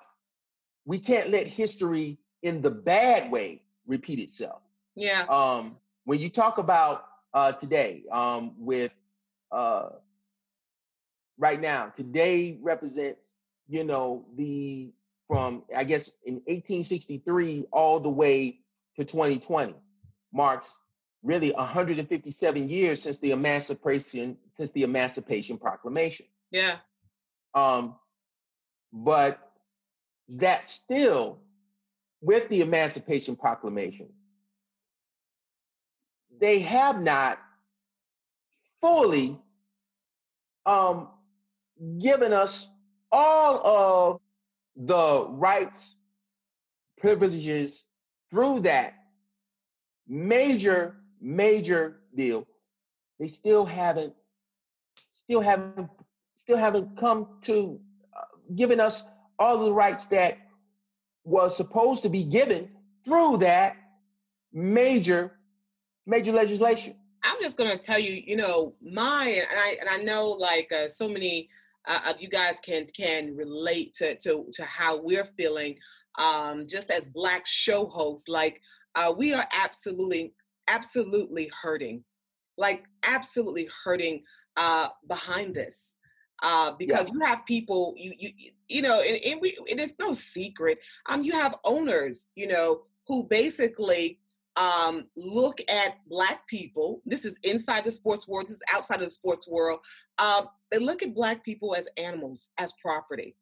we 0.85 0.99
can't 0.99 1.29
let 1.29 1.47
history 1.47 2.17
in 2.43 2.61
the 2.61 2.71
bad 2.71 3.31
way 3.31 3.61
repeat 3.87 4.19
itself. 4.19 4.61
Yeah. 4.95 5.25
Um, 5.29 5.77
when 6.05 6.19
you 6.19 6.29
talk 6.29 6.57
about 6.57 7.05
uh, 7.33 7.51
today, 7.53 8.03
um, 8.11 8.53
with 8.57 8.93
uh, 9.51 9.89
right 11.37 11.59
now, 11.59 11.93
today 11.95 12.57
represents, 12.61 13.19
you 13.67 13.83
know, 13.83 14.25
the 14.37 14.91
from 15.27 15.63
I 15.75 15.83
guess 15.83 16.09
in 16.25 16.35
1863 16.35 17.65
all 17.71 17.99
the 17.99 18.09
way 18.09 18.59
to 18.95 19.05
2020 19.05 19.75
marks 20.33 20.69
really 21.23 21.51
157 21.51 22.69
years 22.69 23.03
since 23.03 23.17
the 23.17 23.31
emancipation 23.31 24.37
since 24.57 24.71
the 24.71 24.83
Emancipation 24.83 25.57
Proclamation. 25.57 26.25
Yeah. 26.51 26.77
Um, 27.53 27.95
but 28.91 29.39
that 30.29 30.69
still, 30.69 31.39
with 32.21 32.49
the 32.49 32.61
Emancipation 32.61 33.35
Proclamation, 33.35 34.07
they 36.39 36.59
have 36.59 37.01
not 37.01 37.39
fully 38.81 39.39
um, 40.65 41.09
given 41.99 42.33
us 42.33 42.67
all 43.11 43.61
of 43.65 44.21
the 44.77 45.27
rights, 45.29 45.95
privileges 46.99 47.83
through 48.29 48.61
that 48.61 48.93
major, 50.07 50.95
major 51.19 52.01
deal. 52.15 52.47
They 53.19 53.27
still 53.27 53.65
haven't, 53.65 54.13
still 55.23 55.41
haven't, 55.41 55.89
still 56.37 56.57
haven't 56.57 56.97
come 56.97 57.39
to 57.43 57.79
uh, 58.15 58.21
giving 58.55 58.79
us 58.79 59.03
all 59.39 59.65
the 59.65 59.73
rights 59.73 60.05
that 60.07 60.37
was 61.23 61.57
supposed 61.57 62.03
to 62.03 62.09
be 62.09 62.23
given 62.23 62.69
through 63.03 63.37
that 63.37 63.75
major 64.53 65.33
major 66.05 66.31
legislation 66.31 66.95
i'm 67.23 67.35
just 67.41 67.57
to 67.57 67.77
tell 67.77 67.99
you 67.99 68.13
you 68.25 68.35
know 68.35 68.73
my 68.81 69.27
and 69.27 69.59
i 69.59 69.77
and 69.79 69.89
i 69.89 69.97
know 69.97 70.29
like 70.29 70.71
uh, 70.71 70.87
so 70.87 71.07
many 71.07 71.49
uh, 71.87 72.13
you 72.19 72.29
guys 72.29 72.59
can 72.59 72.85
can 72.95 73.35
relate 73.35 73.93
to 73.95 74.15
to 74.15 74.45
to 74.53 74.63
how 74.65 75.01
we're 75.01 75.29
feeling 75.37 75.77
um 76.19 76.65
just 76.67 76.89
as 76.91 77.07
black 77.07 77.45
show 77.45 77.85
hosts 77.85 78.27
like 78.27 78.61
uh, 78.95 79.13
we 79.15 79.33
are 79.33 79.45
absolutely 79.51 80.33
absolutely 80.67 81.49
hurting, 81.61 82.03
like 82.57 82.83
absolutely 83.03 83.69
hurting 83.83 84.23
uh, 84.55 84.89
behind 85.07 85.55
this. 85.55 85.93
Uh, 86.43 86.71
because 86.77 87.07
yeah. 87.07 87.13
you 87.13 87.19
have 87.25 87.45
people, 87.47 87.95
you 87.97 88.13
you 88.17 88.29
you 88.67 88.81
know, 88.83 89.01
and, 89.01 89.17
and 89.25 89.41
we 89.41 89.57
it 89.67 89.79
is 89.79 89.95
no 89.99 90.13
secret. 90.13 90.77
Um, 91.07 91.23
you 91.23 91.31
have 91.31 91.55
owners, 91.63 92.27
you 92.35 92.47
know, 92.47 92.83
who 93.07 93.23
basically 93.23 94.19
um, 94.55 95.05
look 95.15 95.59
at 95.67 95.97
black 96.07 96.47
people. 96.47 97.01
This 97.05 97.25
is 97.25 97.39
inside 97.41 97.85
the 97.85 97.91
sports 97.91 98.27
world. 98.27 98.45
This 98.45 98.57
is 98.57 98.63
outside 98.71 98.99
of 98.99 99.05
the 99.05 99.11
sports 99.11 99.47
world. 99.47 99.79
Um, 100.19 100.47
they 100.71 100.79
look 100.79 101.03
at 101.03 101.13
black 101.13 101.43
people 101.43 101.75
as 101.75 101.87
animals, 101.97 102.49
as 102.57 102.73
property. 102.81 103.35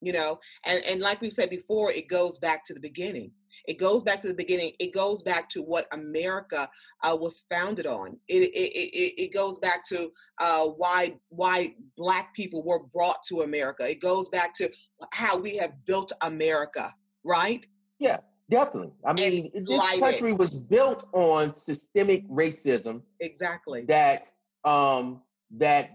You 0.00 0.12
know, 0.12 0.38
and 0.64 0.84
and 0.84 1.00
like 1.00 1.20
we 1.20 1.28
said 1.28 1.50
before, 1.50 1.90
it 1.90 2.06
goes 2.06 2.38
back 2.38 2.64
to 2.66 2.74
the 2.74 2.80
beginning. 2.80 3.32
It 3.66 3.78
goes 3.78 4.02
back 4.02 4.20
to 4.22 4.28
the 4.28 4.34
beginning. 4.34 4.72
It 4.78 4.94
goes 4.94 5.22
back 5.22 5.50
to 5.50 5.62
what 5.62 5.88
America 5.92 6.68
uh, 7.02 7.16
was 7.20 7.44
founded 7.50 7.86
on. 7.86 8.16
It, 8.28 8.44
it, 8.44 8.72
it, 8.72 9.22
it 9.24 9.34
goes 9.34 9.58
back 9.58 9.82
to 9.88 10.10
uh, 10.40 10.68
why 10.68 11.18
why 11.28 11.74
Black 11.96 12.32
people 12.34 12.64
were 12.64 12.84
brought 12.84 13.22
to 13.24 13.42
America. 13.42 13.90
It 13.90 14.00
goes 14.00 14.28
back 14.28 14.54
to 14.54 14.70
how 15.12 15.36
we 15.38 15.56
have 15.56 15.72
built 15.84 16.12
America, 16.22 16.94
right? 17.24 17.66
Yeah, 17.98 18.18
definitely. 18.48 18.92
I 19.04 19.12
mean, 19.12 19.50
this 19.52 19.98
country 19.98 20.32
was 20.32 20.54
built 20.54 21.06
on 21.12 21.54
systemic 21.66 22.28
racism. 22.28 23.02
Exactly. 23.20 23.84
That 23.88 24.22
um 24.64 25.22
that 25.56 25.90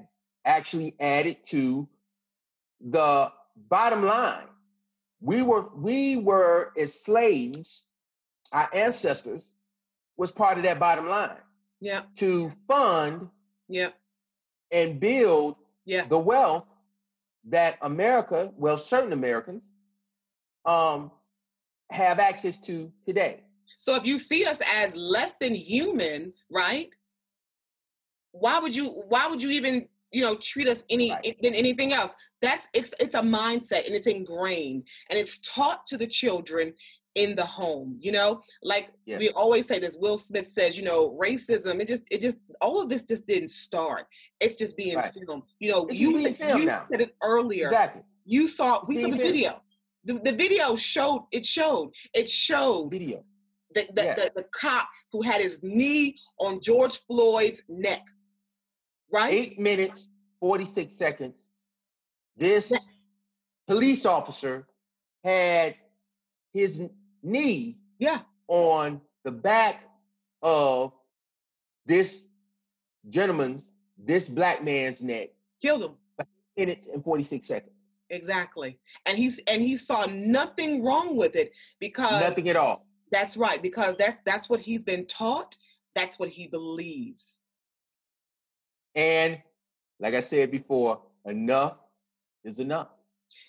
actually 0.45 0.95
added 0.99 1.37
to 1.49 1.87
the 2.81 3.31
bottom 3.69 4.03
line 4.03 4.47
we 5.23 5.41
were 5.41 5.69
we 5.75 6.17
were 6.17 6.73
as 6.77 7.01
slaves, 7.01 7.85
our 8.51 8.69
ancestors 8.73 9.49
was 10.17 10.31
part 10.31 10.57
of 10.57 10.63
that 10.65 10.79
bottom 10.79 11.07
line. 11.07 11.37
Yeah. 11.79 12.01
To 12.17 12.51
fund 12.67 13.29
yeah. 13.69 13.89
and 14.71 14.99
build 14.99 15.55
yeah. 15.85 16.05
the 16.05 16.19
wealth 16.19 16.65
that 17.49 17.77
America, 17.81 18.51
well, 18.57 18.77
certain 18.77 19.13
Americans, 19.13 19.63
um, 20.65 21.11
have 21.89 22.19
access 22.19 22.57
to 22.59 22.91
today. 23.05 23.41
So 23.77 23.95
if 23.95 24.05
you 24.05 24.19
see 24.19 24.45
us 24.45 24.61
as 24.73 24.95
less 24.95 25.33
than 25.39 25.55
human, 25.55 26.33
right? 26.51 26.93
Why 28.31 28.59
would 28.59 28.75
you 28.75 28.87
why 28.87 29.27
would 29.27 29.41
you 29.41 29.51
even 29.51 29.87
you 30.13 30.21
know 30.21 30.35
treat 30.35 30.67
us 30.67 30.83
any 30.89 31.11
right. 31.11 31.35
than 31.41 31.53
anything 31.53 31.91
else. 31.91 32.11
That's 32.41 32.67
it's 32.73 32.93
it's 32.99 33.15
a 33.15 33.21
mindset 33.21 33.85
and 33.85 33.95
it's 33.95 34.07
ingrained 34.07 34.83
and 35.09 35.19
it's 35.19 35.39
taught 35.39 35.85
to 35.87 35.97
the 35.97 36.07
children 36.07 36.73
in 37.15 37.35
the 37.35 37.45
home 37.45 37.97
you 37.99 38.11
know? 38.11 38.41
Like 38.63 38.89
yeah. 39.05 39.17
we 39.17 39.29
always 39.29 39.67
say 39.67 39.79
this 39.79 39.97
will 39.99 40.17
smith 40.17 40.47
says 40.47 40.77
you 40.77 40.83
know 40.83 41.17
racism 41.21 41.79
it 41.79 41.87
just 41.87 42.03
it 42.09 42.21
just 42.21 42.37
all 42.61 42.81
of 42.81 42.89
this 42.89 43.03
just 43.03 43.27
didn't 43.27 43.49
start. 43.49 44.05
It's 44.39 44.55
just 44.55 44.77
being 44.77 44.95
right. 44.95 45.13
filmed. 45.13 45.43
You 45.59 45.71
know 45.71 45.85
it's 45.87 45.99
you, 45.99 46.17
you 46.17 46.35
said 46.35 47.01
it 47.01 47.15
earlier. 47.23 47.67
Exactly. 47.67 48.03
You 48.25 48.47
saw 48.47 48.83
we 48.87 49.01
saw 49.01 49.09
the 49.09 49.17
video. 49.17 49.61
The, 50.05 50.13
the 50.13 50.33
video 50.33 50.75
showed 50.75 51.25
it 51.31 51.45
showed 51.45 51.91
it 52.13 52.29
showed 52.29 52.91
video. 52.91 53.23
the, 53.73 53.87
the, 53.93 54.03
yeah. 54.03 54.15
the, 54.15 54.31
the 54.35 54.45
cop 54.53 54.87
who 55.13 55.21
had 55.21 55.39
his 55.39 55.61
knee 55.63 56.17
on 56.39 56.59
george 56.59 56.99
floyd's 57.07 57.63
neck 57.69 58.01
right? 59.13 59.33
Eight 59.33 59.59
minutes, 59.59 60.09
46 60.41 60.95
seconds. 60.95 61.45
This 62.35 62.73
police 63.67 64.05
officer 64.05 64.67
had 65.23 65.75
his 66.53 66.81
knee 67.21 67.77
yeah. 67.99 68.19
on 68.47 68.99
the 69.23 69.31
back 69.31 69.83
of 70.41 70.91
this 71.85 72.25
gentleman's, 73.09 73.63
this 73.97 74.27
black 74.27 74.63
man's 74.63 75.01
neck. 75.01 75.29
Killed 75.61 75.83
him. 75.83 76.27
Minutes 76.57 76.87
and 76.93 77.03
46 77.03 77.47
seconds. 77.47 77.71
Exactly. 78.09 78.77
And 79.07 79.17
he's 79.17 79.39
and 79.47 79.59
he 79.59 79.75
saw 79.75 80.05
nothing 80.05 80.83
wrong 80.83 81.15
with 81.15 81.35
it 81.35 81.51
because 81.79 82.21
nothing 82.21 82.47
at 82.47 82.55
all. 82.55 82.85
That's 83.11 83.35
right, 83.37 83.59
because 83.59 83.95
that's 83.97 84.21
that's 84.23 84.49
what 84.49 84.59
he's 84.59 84.83
been 84.83 85.07
taught, 85.07 85.57
that's 85.95 86.19
what 86.19 86.29
he 86.29 86.45
believes. 86.45 87.39
And 88.95 89.39
like 89.99 90.13
I 90.13 90.21
said 90.21 90.51
before, 90.51 91.01
enough 91.25 91.77
is 92.43 92.59
enough. 92.59 92.89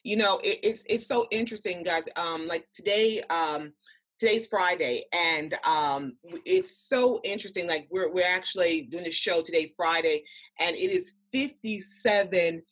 You 0.03 0.17
know, 0.17 0.39
it, 0.43 0.61
it's 0.63 0.85
it's 0.89 1.07
so 1.07 1.27
interesting, 1.31 1.83
guys. 1.83 2.09
Um, 2.17 2.47
like 2.47 2.67
today, 2.73 3.23
um, 3.31 3.73
today's 4.19 4.47
Friday, 4.47 5.05
and 5.13 5.55
um, 5.67 6.17
it's 6.45 6.89
so 6.89 7.21
interesting. 7.25 7.67
Like 7.67 7.87
we're 7.91 8.11
we're 8.11 8.27
actually 8.27 8.83
doing 8.83 9.05
the 9.05 9.11
show 9.11 9.43
today, 9.43 9.73
Friday, 9.77 10.25
and 10.61 10.77
it 10.77 10.91
is 10.91 11.15
57 11.33 12.63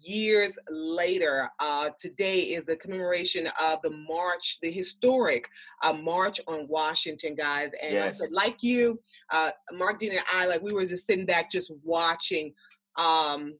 years 0.00 0.58
later. 0.68 1.50
Uh, 1.58 1.90
today 1.98 2.40
is 2.40 2.64
the 2.64 2.76
commemoration 2.76 3.48
of 3.60 3.80
the 3.82 3.90
march, 3.90 4.58
the 4.62 4.70
historic 4.70 5.48
uh, 5.82 5.92
March 5.92 6.40
on 6.46 6.66
Washington, 6.68 7.34
guys. 7.34 7.72
And 7.82 7.92
yes. 7.92 8.20
like 8.30 8.62
you, 8.62 9.00
uh, 9.30 9.50
Mark 9.72 9.98
Dean 9.98 10.12
and 10.12 10.24
I, 10.32 10.46
like 10.46 10.62
we 10.62 10.72
were 10.72 10.86
just 10.86 11.06
sitting 11.06 11.26
back, 11.26 11.50
just 11.50 11.72
watching 11.82 12.52
um, 12.96 13.54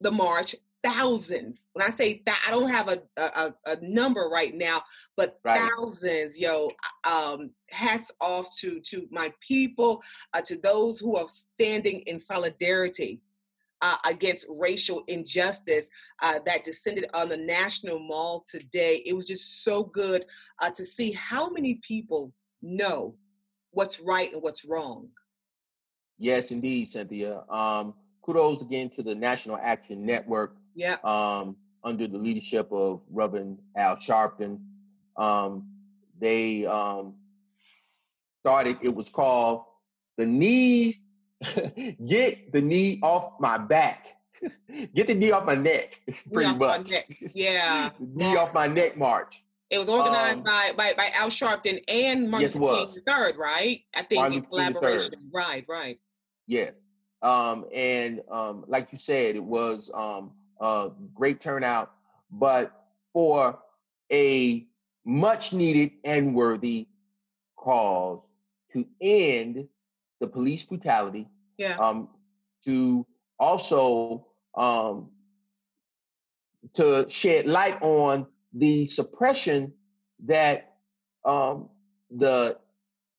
the 0.00 0.10
march. 0.10 0.54
Thousands. 0.84 1.66
When 1.74 1.86
I 1.86 1.90
say 1.90 2.22
that, 2.26 2.42
I 2.44 2.50
don't 2.50 2.68
have 2.68 2.88
a, 2.88 3.00
a, 3.16 3.54
a 3.66 3.76
number 3.82 4.22
right 4.22 4.52
now, 4.52 4.82
but 5.16 5.38
right. 5.44 5.70
thousands. 5.70 6.36
Yo, 6.36 6.72
um, 7.04 7.50
hats 7.70 8.10
off 8.20 8.50
to 8.58 8.80
to 8.80 9.06
my 9.12 9.32
people, 9.40 10.02
uh, 10.34 10.40
to 10.40 10.56
those 10.56 10.98
who 10.98 11.14
are 11.14 11.28
standing 11.28 12.00
in 12.00 12.18
solidarity 12.18 13.20
uh, 13.82 13.96
against 14.06 14.46
racial 14.48 15.02
injustice 15.08 15.88
uh, 16.22 16.38
that 16.46 16.64
descended 16.64 17.06
on 17.12 17.28
the 17.28 17.36
National 17.36 17.98
Mall 17.98 18.42
today. 18.50 19.02
It 19.04 19.14
was 19.14 19.26
just 19.26 19.64
so 19.64 19.84
good 19.84 20.24
uh, 20.60 20.70
to 20.70 20.84
see 20.84 21.12
how 21.12 21.50
many 21.50 21.80
people 21.86 22.32
know 22.62 23.16
what's 23.72 24.00
right 24.00 24.32
and 24.32 24.40
what's 24.40 24.64
wrong. 24.64 25.08
Yes, 26.16 26.52
indeed, 26.52 26.90
Cynthia. 26.90 27.42
Um, 27.50 27.94
kudos 28.22 28.62
again 28.62 28.90
to 28.96 29.02
the 29.02 29.14
National 29.14 29.58
Action 29.60 30.06
Network. 30.06 30.54
Yeah. 30.74 30.96
Um, 31.04 31.56
under 31.84 32.06
the 32.06 32.16
leadership 32.16 32.68
of 32.70 33.00
Reverend 33.10 33.58
Al 33.76 33.96
Sharpton. 33.96 34.60
Um, 35.16 35.68
they 36.20 36.64
um, 36.64 37.14
started, 38.40 38.78
it 38.82 38.94
was 38.94 39.08
called 39.08 39.64
The 40.16 40.26
Knees 40.26 41.00
get 42.06 42.52
the 42.52 42.60
knee 42.60 43.00
off 43.02 43.32
my 43.40 43.58
back. 43.58 44.06
get 44.94 45.06
the 45.06 45.14
knee 45.14 45.30
off 45.30 45.44
my 45.44 45.54
neck, 45.54 46.00
pretty 46.32 46.54
much. 46.56 46.92
Yeah. 47.34 47.90
knee 48.00 48.36
off 48.36 48.52
my 48.52 48.66
neck 48.66 48.96
march. 48.96 49.42
It 49.70 49.78
was 49.78 49.88
organized 49.88 50.38
um, 50.38 50.44
by, 50.44 50.72
by 50.76 50.92
by 50.94 51.10
Al 51.14 51.28
Sharpton 51.28 51.82
and 51.88 52.30
Martin 52.30 52.50
yes, 52.50 52.54
Luther 52.54 53.00
King 53.00 53.04
III, 53.08 53.38
right? 53.38 53.80
I 53.94 54.02
think 54.02 54.20
Martin 54.20 54.38
in 54.38 54.44
collaboration. 54.44 55.14
Right, 55.32 55.64
right. 55.66 55.98
Yes. 56.46 56.74
Um, 57.22 57.64
and 57.72 58.20
um, 58.30 58.64
like 58.66 58.88
you 58.92 58.98
said, 58.98 59.36
it 59.36 59.42
was 59.42 59.90
um, 59.94 60.32
a 60.60 60.90
great 61.14 61.40
turnout, 61.40 61.92
but 62.30 62.86
for 63.12 63.58
a 64.12 64.66
much 65.04 65.52
needed 65.52 65.92
and 66.04 66.34
worthy 66.34 66.86
cause 67.56 68.20
to 68.72 68.84
end 69.00 69.68
the 70.20 70.26
police 70.26 70.64
brutality. 70.64 71.28
Yeah. 71.58 71.76
Um, 71.76 72.08
to 72.64 73.06
also 73.38 74.26
um, 74.56 75.10
to 76.74 77.06
shed 77.08 77.46
light 77.46 77.80
on 77.82 78.26
the 78.52 78.86
suppression 78.86 79.72
that 80.26 80.74
um, 81.24 81.68
the 82.10 82.58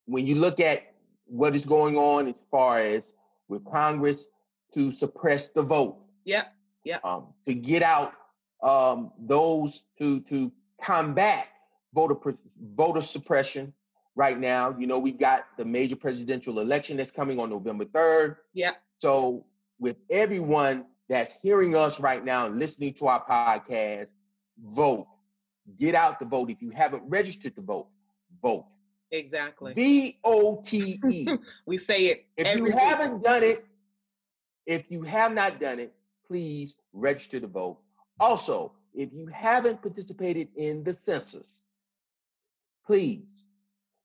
when 0.06 0.26
you 0.26 0.34
look 0.36 0.60
at 0.60 0.94
what 1.26 1.56
is 1.56 1.64
going 1.64 1.96
on 1.96 2.28
as 2.28 2.34
far 2.50 2.80
as 2.80 3.02
with 3.48 3.64
Congress 3.64 4.26
to 4.74 4.92
suppress 4.92 5.48
the 5.48 5.62
vote. 5.62 5.98
Yeah. 6.24 6.44
Yeah. 6.84 6.98
Um, 7.02 7.28
to 7.46 7.54
get 7.54 7.82
out 7.82 8.12
um, 8.62 9.12
those 9.18 9.84
to 9.98 10.20
to 10.22 10.52
combat 10.82 11.46
voter 11.94 12.16
voter 12.74 13.00
suppression 13.00 13.72
right 14.16 14.38
now. 14.38 14.74
You 14.78 14.86
know, 14.86 14.98
we've 14.98 15.18
got 15.18 15.44
the 15.56 15.64
major 15.64 15.96
presidential 15.96 16.60
election 16.60 16.96
that's 16.96 17.10
coming 17.10 17.38
on 17.38 17.50
November 17.50 17.84
3rd. 17.84 18.36
Yeah. 18.52 18.72
So, 18.98 19.44
with 19.78 19.96
everyone 20.10 20.86
that's 21.08 21.32
hearing 21.42 21.76
us 21.76 22.00
right 22.00 22.24
now 22.24 22.46
and 22.46 22.58
listening 22.58 22.94
to 22.94 23.06
our 23.08 23.24
podcast, 23.24 24.08
vote. 24.62 25.06
Get 25.78 25.94
out 25.94 26.18
to 26.20 26.24
vote. 26.24 26.50
If 26.50 26.60
you 26.60 26.70
haven't 26.70 27.02
registered 27.06 27.54
to 27.56 27.62
vote, 27.62 27.88
vote. 28.42 28.66
Exactly. 29.10 29.72
V 29.74 30.18
O 30.24 30.62
T 30.64 31.00
E. 31.10 31.26
We 31.66 31.78
say 31.78 32.06
it. 32.06 32.26
If 32.36 32.56
you 32.56 32.70
haven't 32.70 33.22
done 33.22 33.42
it, 33.42 33.64
if 34.66 34.84
you 34.90 35.02
have 35.02 35.32
not 35.32 35.60
done 35.60 35.78
it, 35.78 35.94
please 36.26 36.74
register 36.92 37.40
to 37.40 37.46
vote. 37.46 37.78
Also, 38.18 38.72
if 38.94 39.12
you 39.12 39.26
haven't 39.26 39.82
participated 39.82 40.48
in 40.56 40.84
the 40.84 40.94
census, 41.04 41.62
please 42.86 43.44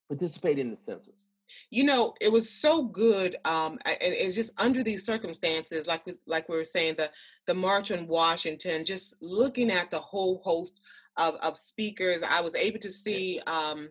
participate 0.10 0.60
in 0.60 0.72
the 0.72 0.78
census. 0.86 1.26
You 1.72 1.84
know, 1.84 2.14
it 2.22 2.32
was 2.32 2.50
so 2.50 2.84
good, 2.84 3.38
um, 3.46 3.80
and 3.86 3.98
it's 4.00 4.36
just 4.36 4.52
under 4.60 4.84
these 4.84 5.06
circumstances, 5.06 5.88
like 5.88 6.06
we, 6.06 6.14
like 6.28 6.48
we 6.48 6.58
were 6.58 6.66
saying, 6.66 6.96
the 6.98 7.10
the 7.48 7.54
March 7.56 7.92
on 7.92 8.08
Washington, 8.08 8.86
just 8.86 9.16
looking 9.22 9.72
at 9.72 9.90
the 9.90 10.00
whole 10.00 10.42
host 10.44 10.80
of, 11.18 11.36
of 11.36 11.58
speakers, 11.58 12.22
I 12.22 12.42
was 12.42 12.56
able 12.56 12.80
to 12.80 12.92
see 12.92 13.42
um, 13.48 13.90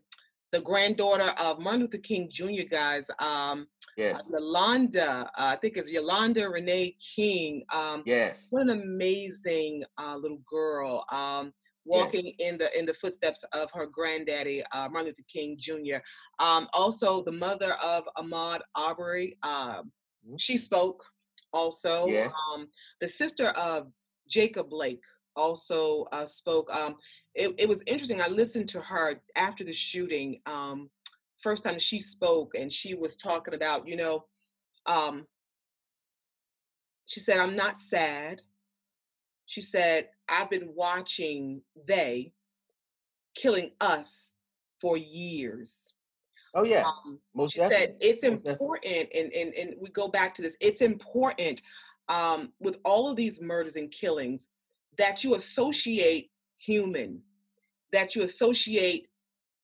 the 0.52 0.60
granddaughter 0.60 1.32
of 1.40 1.58
Martin 1.58 1.82
Luther 1.82 1.98
King 1.98 2.28
Jr. 2.30 2.66
guys, 2.70 3.10
um, 3.18 3.66
yes. 3.96 4.22
Yolanda, 4.30 5.30
uh, 5.36 5.50
I 5.52 5.56
think 5.56 5.76
it's 5.76 5.90
Yolanda 5.90 6.48
Renee 6.48 6.96
King. 7.16 7.64
Um, 7.72 8.02
yes. 8.06 8.46
What 8.50 8.62
an 8.62 8.70
amazing 8.70 9.84
uh, 9.98 10.16
little 10.16 10.40
girl. 10.48 11.04
Um, 11.12 11.52
walking 11.88 12.26
yes. 12.26 12.34
in 12.38 12.58
the 12.58 12.78
in 12.78 12.86
the 12.86 12.94
footsteps 12.94 13.42
of 13.52 13.70
her 13.72 13.86
granddaddy, 13.86 14.62
uh, 14.72 14.88
Martin 14.88 15.06
Luther 15.06 15.22
King 15.26 15.56
Jr. 15.58 15.96
Um, 16.38 16.68
also, 16.72 17.22
the 17.22 17.32
mother 17.32 17.72
of 17.82 18.04
Ahmaud 18.16 18.60
Arbery, 18.74 19.38
um, 19.42 19.90
mm-hmm. 20.26 20.36
she 20.36 20.58
spoke. 20.58 21.04
Also, 21.52 22.06
yes. 22.06 22.30
um, 22.52 22.68
the 23.00 23.08
sister 23.08 23.48
of 23.48 23.90
Jacob 24.28 24.68
Blake 24.68 25.02
also 25.34 26.04
uh, 26.12 26.26
spoke. 26.26 26.74
Um, 26.74 26.96
it, 27.34 27.54
it, 27.58 27.68
was 27.68 27.82
interesting. 27.86 28.20
I 28.20 28.28
listened 28.28 28.68
to 28.70 28.80
her 28.80 29.20
after 29.34 29.64
the 29.64 29.72
shooting. 29.72 30.40
Um, 30.44 30.90
first 31.40 31.62
time 31.62 31.78
she 31.78 32.00
spoke, 32.00 32.52
and 32.54 32.70
she 32.70 32.94
was 32.94 33.16
talking 33.16 33.54
about, 33.54 33.88
you 33.88 33.96
know, 33.96 34.26
um, 34.84 35.26
she 37.06 37.20
said, 37.20 37.38
"I'm 37.38 37.56
not 37.56 37.78
sad." 37.78 38.42
She 39.46 39.62
said, 39.62 40.08
I've 40.28 40.50
been 40.50 40.70
watching 40.74 41.62
they 41.86 42.32
killing 43.34 43.70
us 43.80 44.32
for 44.80 44.96
years. 44.96 45.94
Oh 46.54 46.64
yeah. 46.64 46.84
Um, 46.84 47.18
Most 47.34 47.54
she 47.54 47.60
definitely. 47.60 47.86
said 47.86 47.96
it's 48.00 48.24
Most 48.24 48.46
important 48.46 49.08
and, 49.14 49.32
and 49.32 49.54
and 49.54 49.74
we 49.80 49.90
go 49.90 50.08
back 50.08 50.34
to 50.34 50.42
this, 50.42 50.56
it's 50.60 50.80
important 50.80 51.62
um, 52.08 52.52
with 52.58 52.78
all 52.84 53.10
of 53.10 53.16
these 53.16 53.40
murders 53.40 53.76
and 53.76 53.90
killings 53.90 54.48
that 54.96 55.22
you 55.22 55.34
associate 55.34 56.30
human, 56.56 57.20
that 57.92 58.16
you 58.16 58.22
associate 58.22 59.08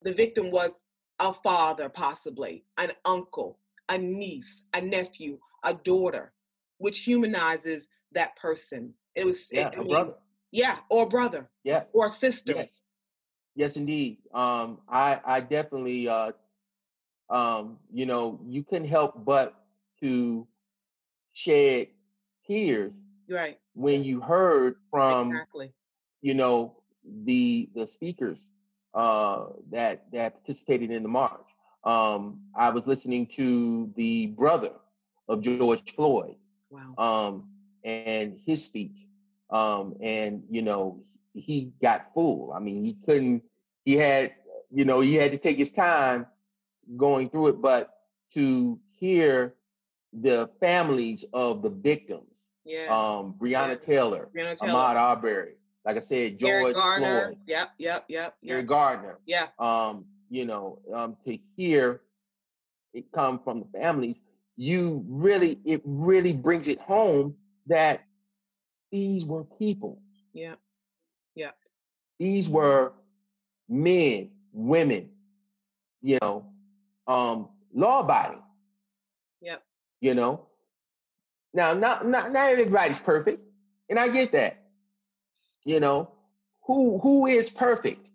the 0.02 0.12
victim 0.12 0.50
was 0.50 0.80
a 1.20 1.32
father, 1.32 1.88
possibly, 1.88 2.64
an 2.78 2.92
uncle, 3.04 3.58
a 3.88 3.98
niece, 3.98 4.64
a 4.74 4.80
nephew, 4.80 5.38
a 5.64 5.74
daughter, 5.74 6.32
which 6.78 7.00
humanizes 7.00 7.88
that 8.12 8.36
person. 8.36 8.94
It 9.14 9.24
was 9.24 9.48
yeah, 9.52 9.68
it, 9.68 9.78
a 9.78 9.84
brother. 9.84 10.14
Yeah, 10.54 10.76
or 10.88 11.08
brother. 11.08 11.50
Yeah. 11.64 11.82
Or 11.92 12.08
sister. 12.08 12.52
Yes. 12.54 12.80
Yes, 13.56 13.76
indeed. 13.76 14.18
Um, 14.32 14.78
I 14.88 15.20
I 15.24 15.40
definitely 15.40 16.08
uh 16.08 16.30
um, 17.28 17.78
you 17.92 18.06
know, 18.06 18.38
you 18.46 18.62
couldn't 18.62 18.86
help 18.86 19.24
but 19.24 19.54
to 20.00 20.46
shed 21.32 21.88
tears 22.46 22.92
right 23.28 23.58
when 23.74 24.04
you 24.04 24.20
heard 24.20 24.76
from 24.90 25.28
exactly 25.28 25.72
you 26.20 26.34
know 26.34 26.76
the 27.24 27.68
the 27.74 27.86
speakers 27.86 28.38
uh 28.92 29.46
that 29.72 30.04
that 30.12 30.34
participated 30.34 30.90
in 30.92 31.02
the 31.02 31.08
march 31.08 31.48
um 31.84 32.38
i 32.54 32.68
was 32.68 32.86
listening 32.86 33.26
to 33.26 33.90
the 33.96 34.26
brother 34.26 34.70
of 35.28 35.40
george 35.40 35.82
floyd 35.96 36.36
wow 36.70 36.94
um 36.98 37.48
and 37.84 38.38
his 38.44 38.64
speech. 38.64 39.06
Um, 39.50 39.94
and 40.00 40.42
you 40.50 40.62
know, 40.62 41.00
he 41.34 41.72
got 41.82 42.12
full. 42.14 42.52
I 42.52 42.60
mean, 42.60 42.84
he 42.84 42.96
couldn't. 43.04 43.42
He 43.84 43.94
had, 43.96 44.32
you 44.70 44.84
know, 44.84 45.00
he 45.00 45.14
had 45.14 45.32
to 45.32 45.38
take 45.38 45.58
his 45.58 45.72
time 45.72 46.26
going 46.96 47.28
through 47.28 47.48
it. 47.48 47.62
But 47.62 47.90
to 48.34 48.78
hear 48.98 49.54
the 50.12 50.50
families 50.60 51.24
of 51.32 51.62
the 51.62 51.70
victims, 51.70 52.38
yeah, 52.64 52.86
um, 52.86 53.34
Breonna 53.38 53.76
yes. 53.76 53.84
Taylor, 53.84 54.28
Breonna 54.34 54.58
Taylor, 54.58 54.72
Ahmaud 54.72 54.96
Arbery, 54.96 55.54
like 55.84 55.96
I 55.96 56.00
said, 56.00 56.38
George 56.38 56.74
Garner, 56.74 57.26
Floyd, 57.26 57.38
yep, 57.46 57.72
yep, 57.78 58.04
yep, 58.08 58.36
yep. 58.40 58.66
Gardner, 58.66 59.18
yeah. 59.26 59.48
Um, 59.58 60.06
you 60.30 60.46
know, 60.46 60.78
um, 60.94 61.16
to 61.26 61.38
hear 61.56 62.00
it 62.94 63.10
come 63.12 63.40
from 63.44 63.60
the 63.60 63.78
families, 63.78 64.16
you 64.56 65.04
really, 65.08 65.60
it 65.64 65.82
really 65.84 66.32
brings 66.32 66.68
it 66.68 66.80
home 66.80 67.34
that 67.66 68.04
these 68.94 69.24
were 69.24 69.42
people. 69.42 70.00
Yeah. 70.32 70.54
Yeah. 71.34 71.50
These 72.20 72.48
were 72.48 72.92
men, 73.68 74.30
women, 74.52 75.10
you 76.00 76.18
know, 76.22 76.46
um, 77.08 77.48
law 77.74 78.00
abiding. 78.00 78.42
Yep. 79.42 79.64
You 80.00 80.14
know. 80.14 80.46
Now, 81.52 81.74
not 81.74 82.06
not 82.06 82.32
not 82.32 82.48
everybody's 82.50 83.00
perfect, 83.00 83.42
and 83.88 83.98
I 83.98 84.08
get 84.08 84.30
that. 84.30 84.62
You 85.64 85.80
know, 85.80 86.12
who 86.62 86.98
who 87.00 87.26
is 87.26 87.50
perfect 87.50 88.06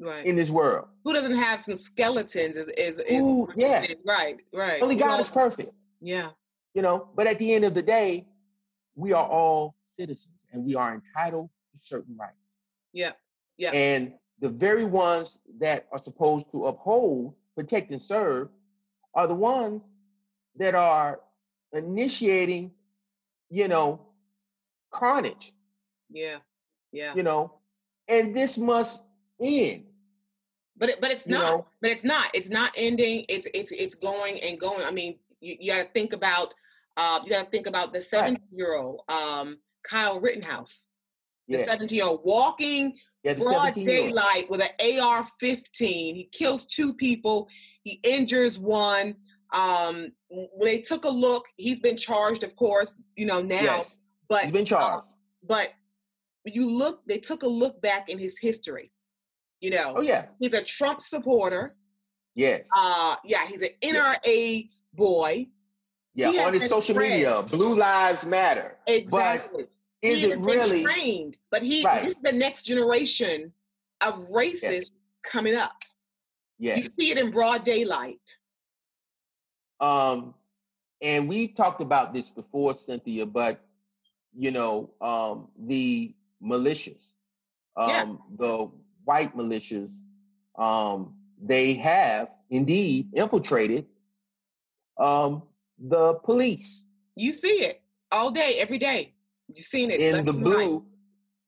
right. 0.00 0.26
in 0.26 0.34
this 0.34 0.50
world? 0.50 0.88
Who 1.04 1.12
doesn't 1.12 1.36
have 1.36 1.60
some 1.60 1.76
skeletons? 1.76 2.56
Is 2.56 2.68
is, 2.70 2.98
is 2.98 3.20
Ooh, 3.20 3.48
yeah. 3.54 3.86
right, 4.04 4.38
right. 4.52 4.82
Only 4.82 4.96
God 4.96 5.16
know? 5.16 5.20
is 5.20 5.28
perfect. 5.28 5.72
Yeah. 6.00 6.30
You 6.74 6.82
know, 6.82 7.08
but 7.14 7.28
at 7.28 7.38
the 7.38 7.54
end 7.54 7.64
of 7.64 7.74
the 7.74 7.82
day, 7.82 8.26
we 8.96 9.12
are 9.12 9.26
all 9.26 9.77
citizens 9.98 10.34
and 10.52 10.64
we 10.64 10.74
are 10.74 10.94
entitled 10.94 11.50
to 11.72 11.78
certain 11.78 12.16
rights. 12.16 12.34
Yeah. 12.92 13.12
Yeah. 13.56 13.72
And 13.72 14.14
the 14.40 14.48
very 14.48 14.84
ones 14.84 15.38
that 15.60 15.86
are 15.92 15.98
supposed 15.98 16.50
to 16.52 16.66
uphold, 16.66 17.34
protect, 17.56 17.90
and 17.90 18.00
serve 18.00 18.48
are 19.14 19.26
the 19.26 19.34
ones 19.34 19.82
that 20.56 20.74
are 20.74 21.20
initiating, 21.72 22.70
you 23.50 23.68
know, 23.68 24.00
carnage. 24.92 25.52
Yeah. 26.10 26.36
Yeah. 26.92 27.14
You 27.14 27.22
know, 27.22 27.54
and 28.06 28.34
this 28.34 28.56
must 28.56 29.02
end. 29.40 29.84
But 30.76 30.90
it, 30.90 31.00
but 31.00 31.10
it's 31.10 31.26
not. 31.26 31.40
Know? 31.40 31.66
But 31.82 31.90
it's 31.90 32.04
not. 32.04 32.30
It's 32.32 32.50
not 32.50 32.72
ending. 32.76 33.24
It's 33.28 33.48
it's 33.52 33.72
it's 33.72 33.96
going 33.96 34.40
and 34.40 34.58
going. 34.58 34.84
I 34.84 34.92
mean, 34.92 35.18
you, 35.40 35.56
you 35.58 35.72
got 35.72 35.78
to 35.78 35.90
think 35.90 36.12
about 36.12 36.54
uh, 36.96 37.20
you 37.24 37.30
got 37.30 37.44
to 37.44 37.50
think 37.50 37.66
about 37.66 37.92
the 37.92 38.00
70 38.00 38.40
year 38.52 38.76
old 38.76 39.02
um, 39.08 39.58
Kyle 39.82 40.20
Rittenhouse, 40.20 40.88
the 41.48 41.58
17 41.58 41.96
year 41.96 42.06
old 42.06 42.20
walking 42.24 42.94
yeah, 43.24 43.34
broad 43.34 43.74
daylight 43.74 44.48
with 44.48 44.62
an 44.62 45.00
AR 45.00 45.26
15. 45.40 46.14
He 46.14 46.24
kills 46.32 46.64
two 46.64 46.94
people, 46.94 47.48
he 47.82 48.00
injures 48.02 48.58
one. 48.58 49.16
Um, 49.52 50.12
when 50.28 50.66
they 50.66 50.80
took 50.82 51.04
a 51.04 51.08
look, 51.08 51.46
he's 51.56 51.80
been 51.80 51.96
charged, 51.96 52.42
of 52.42 52.54
course, 52.54 52.94
you 53.16 53.26
know, 53.26 53.40
now. 53.40 53.62
Yes. 53.62 53.96
But 54.28 54.42
he's 54.44 54.52
been 54.52 54.66
charged. 54.66 55.06
Uh, 55.06 55.08
but 55.46 55.72
you 56.44 56.70
look, 56.70 57.00
they 57.06 57.18
took 57.18 57.42
a 57.42 57.48
look 57.48 57.80
back 57.80 58.08
in 58.08 58.18
his 58.18 58.38
history. 58.38 58.92
You 59.60 59.70
know, 59.70 59.94
oh 59.96 60.02
yeah, 60.02 60.26
he's 60.38 60.52
a 60.52 60.62
Trump 60.62 61.00
supporter. 61.00 61.74
Yes. 62.34 62.62
Uh, 62.76 63.16
yeah, 63.24 63.46
he's 63.46 63.62
an 63.62 63.70
NRA 63.82 64.18
yes. 64.24 64.64
boy. 64.94 65.48
Yeah, 66.18 66.46
on 66.46 66.52
his 66.52 66.68
social 66.68 66.96
trained. 66.96 67.12
media, 67.14 67.42
Blue 67.42 67.76
Lives 67.76 68.26
Matter. 68.26 68.76
Exactly. 68.88 69.64
But 69.64 69.70
is 70.02 70.22
he 70.22 70.30
it 70.32 70.38
really 70.38 70.82
trained? 70.82 71.36
But 71.52 71.62
he 71.62 71.84
right. 71.84 72.02
this 72.02 72.14
is 72.14 72.22
the 72.22 72.32
next 72.32 72.64
generation 72.64 73.52
of 74.00 74.14
racists 74.28 74.62
yes. 74.62 74.90
coming 75.22 75.54
up. 75.54 75.76
Yeah. 76.58 76.76
You 76.76 76.84
see 76.98 77.12
it 77.12 77.18
in 77.18 77.30
broad 77.30 77.62
daylight. 77.62 78.20
Um, 79.80 80.34
and 81.00 81.28
we 81.28 81.46
talked 81.46 81.80
about 81.80 82.12
this 82.12 82.30
before, 82.30 82.74
Cynthia, 82.74 83.24
but 83.24 83.60
you 84.36 84.50
know, 84.50 84.90
um, 85.00 85.46
the 85.56 86.14
militias, 86.42 86.98
um, 87.76 87.88
yeah. 87.88 88.06
the 88.38 88.70
white 89.04 89.36
militias, 89.36 89.90
um, 90.58 91.14
they 91.40 91.74
have 91.74 92.28
indeed 92.50 93.10
infiltrated 93.14 93.86
um, 94.98 95.42
the 95.78 96.14
police. 96.24 96.84
You 97.16 97.32
see 97.32 97.64
it 97.64 97.82
all 98.10 98.30
day, 98.30 98.56
every 98.58 98.78
day. 98.78 99.14
You've 99.48 99.66
seen 99.66 99.90
it 99.90 100.00
in 100.00 100.24
the 100.24 100.32
blue. 100.32 100.84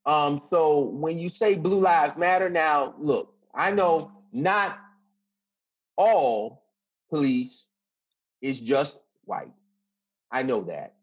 Um, 0.05 0.41
so 0.49 0.79
when 0.79 1.17
you 1.19 1.29
say 1.29 1.55
Blue 1.55 1.79
Lives 1.79 2.17
Matter, 2.17 2.49
now 2.49 2.95
look, 2.97 3.35
I 3.53 3.71
know 3.71 4.11
not 4.33 4.79
all 5.97 6.63
police 7.09 7.65
is 8.41 8.59
just 8.59 8.97
white. 9.25 9.51
I 10.31 10.41
know 10.43 10.61
that. 10.63 10.95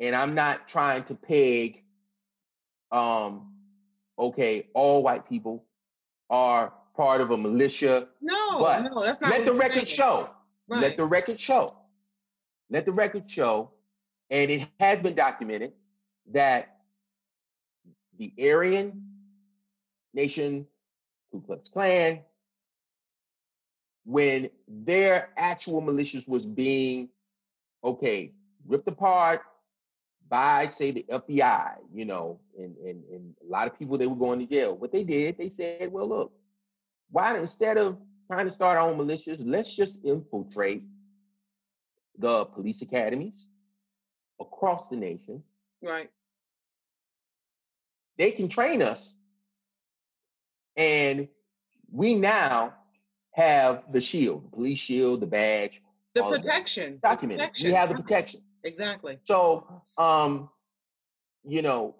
And 0.00 0.14
I'm 0.14 0.34
not 0.34 0.68
trying 0.68 1.04
to 1.04 1.14
peg 1.14 1.82
um 2.92 3.52
okay, 4.18 4.68
all 4.74 5.02
white 5.02 5.28
people 5.28 5.64
are 6.30 6.72
part 6.96 7.20
of 7.20 7.30
a 7.30 7.36
militia. 7.36 8.08
No, 8.20 8.58
but 8.58 8.82
no, 8.82 9.04
that's 9.04 9.20
not 9.20 9.30
let 9.30 9.44
the 9.46 9.52
record 9.52 9.88
show. 9.88 10.30
Right. 10.68 10.80
Let 10.80 10.96
the 10.96 11.04
record 11.04 11.40
show 11.40 11.74
let 12.70 12.84
the 12.84 12.92
record 12.92 13.30
show, 13.30 13.70
and 14.30 14.50
it 14.50 14.68
has 14.80 15.00
been 15.00 15.14
documented, 15.14 15.72
that 16.32 16.78
the 18.18 18.32
Aryan, 18.40 19.02
Nation, 20.14 20.66
Ku 21.30 21.40
Klux 21.42 21.68
Klan, 21.68 22.20
when 24.04 24.50
their 24.68 25.30
actual 25.36 25.82
militias 25.82 26.26
was 26.28 26.46
being 26.46 27.08
okay 27.84 28.32
ripped 28.66 28.88
apart 28.88 29.42
by 30.28 30.68
say 30.68 30.90
the 30.90 31.04
FBI, 31.10 31.74
you 31.92 32.04
know, 32.04 32.40
and, 32.58 32.76
and 32.78 33.04
and 33.12 33.34
a 33.46 33.50
lot 33.50 33.68
of 33.68 33.78
people 33.78 33.96
they 33.96 34.06
were 34.06 34.16
going 34.16 34.40
to 34.40 34.46
jail. 34.46 34.76
What 34.76 34.92
they 34.92 35.04
did, 35.04 35.38
they 35.38 35.50
said, 35.50 35.92
well, 35.92 36.08
look, 36.08 36.32
why 37.10 37.38
instead 37.38 37.78
of 37.78 37.98
trying 38.26 38.46
to 38.46 38.52
start 38.52 38.76
our 38.76 38.90
own 38.90 38.98
militias, 38.98 39.38
let's 39.40 39.74
just 39.74 39.98
infiltrate 40.04 40.82
the 42.18 42.46
police 42.46 42.82
academies 42.82 43.46
across 44.40 44.88
the 44.88 44.96
nation. 44.96 45.42
Right. 45.82 46.10
They 48.18 48.30
can 48.32 48.48
train 48.48 48.82
us. 48.82 49.14
And 50.76 51.28
we 51.90 52.14
now 52.14 52.74
have 53.32 53.84
the 53.92 54.00
shield, 54.00 54.44
the 54.44 54.56
police 54.56 54.78
shield, 54.78 55.20
the 55.20 55.26
badge, 55.26 55.82
the 56.14 56.22
protection. 56.22 56.98
Documented. 57.02 57.38
Protection. 57.38 57.68
We 57.68 57.74
have 57.74 57.88
the 57.90 57.94
protection. 57.96 58.42
Exactly. 58.64 59.18
So 59.24 59.82
um, 59.96 60.50
you 61.46 61.62
know, 61.62 61.94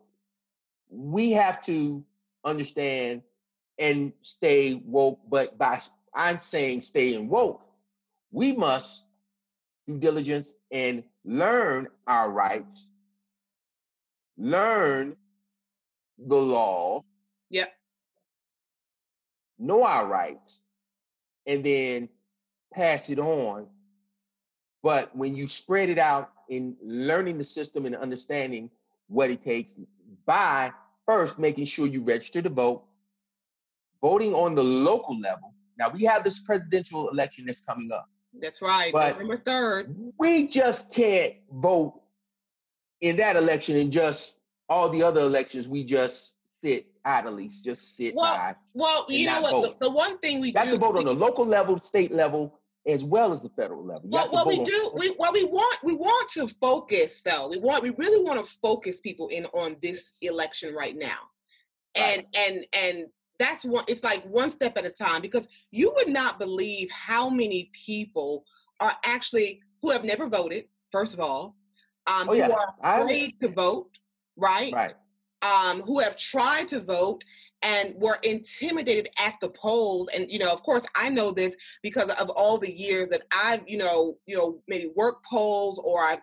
we 0.91 1.33
have 1.33 1.63
to 1.63 2.05
understand 2.45 3.23
and 3.79 4.13
stay 4.23 4.75
woke, 4.85 5.21
but 5.29 5.59
by 5.59 5.81
I'm 6.15 6.41
saying 6.43 6.83
staying 6.83 7.29
woke, 7.29 7.63
we 8.31 8.53
must 8.53 9.03
do 9.87 9.99
diligence 9.99 10.49
and 10.71 11.05
learn 11.25 11.89
our 12.07 12.31
rights, 12.31 12.87
learn 14.37 15.17
the 16.19 16.37
law. 16.37 17.05
Yep. 17.51 17.73
Know 19.59 19.85
our 19.85 20.07
rights, 20.07 20.61
and 21.47 21.65
then 21.65 22.09
pass 22.73 23.09
it 23.09 23.19
on. 23.19 23.67
But 24.83 25.15
when 25.17 25.35
you 25.35 25.49
spread 25.49 25.89
it 25.89 25.99
out 25.99 26.31
in 26.49 26.77
learning 26.83 27.39
the 27.39 27.45
system 27.45 27.87
and 27.87 27.97
understanding 27.97 28.71
what 29.09 29.31
it 29.31 29.43
takes 29.45 29.73
by 30.27 30.73
first 31.07 31.39
making 31.39 31.65
sure 31.67 31.87
you 31.87 32.03
register 32.03 32.43
to 32.43 32.51
vote, 32.51 32.85
voting 34.03 34.35
on 34.35 34.55
the 34.55 34.63
local 34.63 35.19
level. 35.19 35.55
Now 35.79 35.91
we 35.91 36.05
have 36.05 36.25
this 36.25 36.41
presidential 36.41 37.09
election 37.11 37.47
that's 37.47 37.61
coming 37.61 37.91
up. 37.93 38.09
That's 38.41 38.61
right, 38.63 38.93
but 38.93 39.19
November 39.19 39.39
3rd. 39.39 40.13
We 40.19 40.49
just 40.49 40.93
can't 40.93 41.35
vote 41.53 42.01
in 43.01 43.17
that 43.17 43.37
election 43.37 43.77
and 43.77 43.93
just 43.93 44.37
all 44.69 44.91
the 44.91 45.03
other 45.03 45.21
elections, 45.21 45.69
we 45.69 45.85
just 45.85 46.35
sit 46.61 46.87
idly, 47.05 47.51
just 47.63 47.97
sit 47.97 48.15
well, 48.15 48.37
by. 48.37 48.57
Well, 48.75 49.07
you 49.09 49.27
know 49.27 49.41
what? 49.41 49.79
The, 49.79 49.87
the, 49.87 49.91
one 49.91 50.19
thing 50.19 50.41
we 50.41 50.53
That's 50.53 50.71
do. 50.71 50.75
to 50.75 50.81
vote 50.81 50.97
on 50.97 51.05
the 51.05 51.15
local 51.15 51.47
level, 51.47 51.79
state 51.81 52.13
level, 52.13 52.59
as 52.87 53.05
well 53.05 53.33
as 53.33 53.43
the 53.43 53.49
federal 53.51 53.85
level. 53.85 54.03
Well, 54.05 54.29
what 54.31 54.47
we 54.47 54.63
do, 54.63 54.93
we 54.97 55.15
well, 55.19 55.33
we 55.33 55.45
want 55.45 55.83
we 55.83 55.93
want 55.93 56.31
to 56.33 56.49
focus 56.49 57.23
though. 57.23 57.49
We 57.49 57.59
want 57.59 57.83
we 57.83 57.91
really 57.91 58.25
want 58.25 58.45
to 58.45 58.53
focus 58.63 59.01
people 59.01 59.29
in 59.29 59.47
on 59.47 59.77
this 59.83 60.13
election 60.23 60.75
right 60.75 60.97
now, 60.97 61.19
and 61.95 62.25
and 62.35 62.65
and 62.73 63.07
that's 63.39 63.65
one. 63.65 63.85
It's 63.89 64.05
like 64.05 64.25
one 64.25 64.51
step 64.51 64.77
at 64.79 64.87
a 64.87 64.91
time 64.91 65.23
because 65.23 65.49
you 65.71 65.93
would 65.97 66.09
not 66.09 66.39
believe 66.39 66.91
how 66.91 67.29
many 67.29 67.71
people 67.73 68.45
are 68.81 68.93
actually 69.05 69.63
who 69.83 69.91
have 69.91 70.05
never 70.05 70.29
voted. 70.29 70.65
First 70.93 71.15
of 71.15 71.21
all, 71.21 71.57
um, 72.07 72.29
oh, 72.29 72.33
yeah. 72.33 72.47
who 72.47 72.53
are 72.53 72.75
afraid 72.83 73.35
I, 73.43 73.47
to 73.47 73.53
vote, 73.53 73.99
right? 74.37 74.73
Right. 74.73 74.95
Um, 75.43 75.83
who 75.83 76.01
have 76.01 76.17
tried 76.17 76.69
to 76.69 76.81
vote 76.81 77.25
and 77.63 77.95
were 77.97 78.19
intimidated 78.23 79.09
at 79.19 79.35
the 79.41 79.49
polls 79.49 80.09
and 80.15 80.31
you 80.31 80.39
know 80.39 80.53
of 80.53 80.63
course 80.63 80.85
i 80.95 81.09
know 81.09 81.31
this 81.31 81.57
because 81.83 82.11
of 82.11 82.29
all 82.31 82.59
the 82.59 82.71
years 82.71 83.09
that 83.09 83.23
i've 83.33 83.63
you 83.67 83.79
know 83.79 84.19
you 84.27 84.37
know 84.37 84.61
maybe 84.69 84.93
work 84.95 85.25
polls 85.25 85.81
or 85.83 86.03
i've 86.03 86.21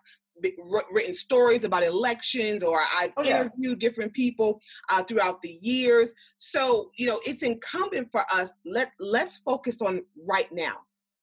written 0.91 1.13
stories 1.13 1.63
about 1.63 1.83
elections 1.83 2.63
or 2.63 2.79
I've 2.97 3.13
oh, 3.17 3.23
yeah. 3.23 3.41
interviewed 3.41 3.79
different 3.79 4.13
people 4.13 4.59
uh, 4.89 5.03
throughout 5.03 5.41
the 5.41 5.57
years. 5.61 6.13
So, 6.37 6.89
you 6.97 7.07
know, 7.07 7.19
it's 7.25 7.43
incumbent 7.43 8.09
for 8.11 8.21
us, 8.33 8.51
let, 8.65 8.91
let's 8.99 9.37
focus 9.37 9.81
on 9.81 10.03
right 10.27 10.51
now, 10.51 10.75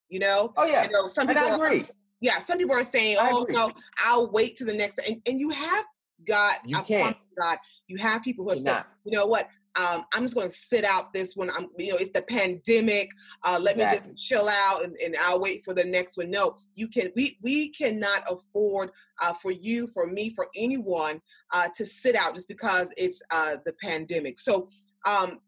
you 0.09 0.21
know? 0.21 0.53
Oh, 0.57 0.65
yeah. 0.65 0.85
You 0.85 0.91
know, 0.91 1.07
some 1.07 1.27
people 1.27 1.43
and 1.43 1.53
I 1.53 1.57
agree. 1.57 1.81
Are, 1.83 1.89
yeah, 2.21 2.39
some 2.39 2.59
people 2.59 2.75
are 2.75 2.85
saying, 2.85 3.17
oh, 3.19 3.47
no, 3.49 3.71
I'll 3.99 4.31
wait 4.31 4.57
to 4.57 4.65
the 4.65 4.75
next. 4.75 4.99
And, 5.07 5.23
and 5.27 5.41
you 5.41 5.51
have 5.51 5.85
got, 6.27 6.59
you 6.67 6.81
can't. 6.83 7.17
God, 7.39 7.59
you 7.87 7.97
have 7.97 8.23
people 8.23 8.45
who 8.45 8.51
have 8.51 8.61
said, 8.61 8.85
you 9.05 9.17
know 9.17 9.27
what, 9.27 9.49
um, 9.77 10.05
I'm 10.13 10.23
just 10.23 10.35
going 10.35 10.49
to 10.49 10.53
sit 10.53 10.85
out 10.85 11.13
this 11.13 11.35
one. 11.37 11.51
I'm, 11.51 11.69
you 11.79 11.93
know, 11.93 11.97
it's 11.97 12.11
the 12.11 12.23
pandemic. 12.23 13.09
Uh, 13.45 13.59
let 13.61 13.77
exactly. 13.77 14.09
me 14.09 14.15
just 14.15 14.27
chill 14.27 14.49
out 14.49 14.85
and, 14.85 14.97
and 14.97 15.17
I'll 15.21 15.41
wait 15.41 15.65
for 15.65 15.75
the 15.75 15.85
next 15.85 16.17
one. 16.17 16.31
No, 16.31 16.57
you 16.75 16.89
can. 16.89 17.11
We 17.15 17.39
we 17.43 17.71
cannot 17.71 18.25
afford 18.29 18.91
uh, 19.23 19.33
for 19.35 19.53
you, 19.53 19.87
for 19.89 20.07
me, 20.07 20.35
for 20.35 20.49
anyone 20.57 21.21
uh, 21.53 21.69
to 21.77 21.87
sit 21.87 22.17
out 22.17 22.35
just 22.35 22.49
because 22.49 22.93
it's 22.97 23.23
uh, 23.31 23.57
the 23.65 23.73
pandemic. 23.83 24.41
So 24.41 24.69
um, 25.07 25.41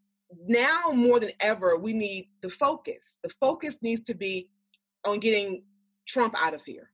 now 0.47 0.91
more 0.93 1.19
than 1.19 1.31
ever, 1.41 1.77
we 1.77 1.91
need 1.91 2.29
the 2.41 2.49
focus. 2.49 3.17
The 3.23 3.29
focus 3.41 3.77
needs 3.81 4.01
to 4.03 4.13
be 4.13 4.49
on 5.05 5.19
getting 5.19 5.63
Trump 6.07 6.33
out 6.41 6.53
of 6.53 6.63
here. 6.63 6.91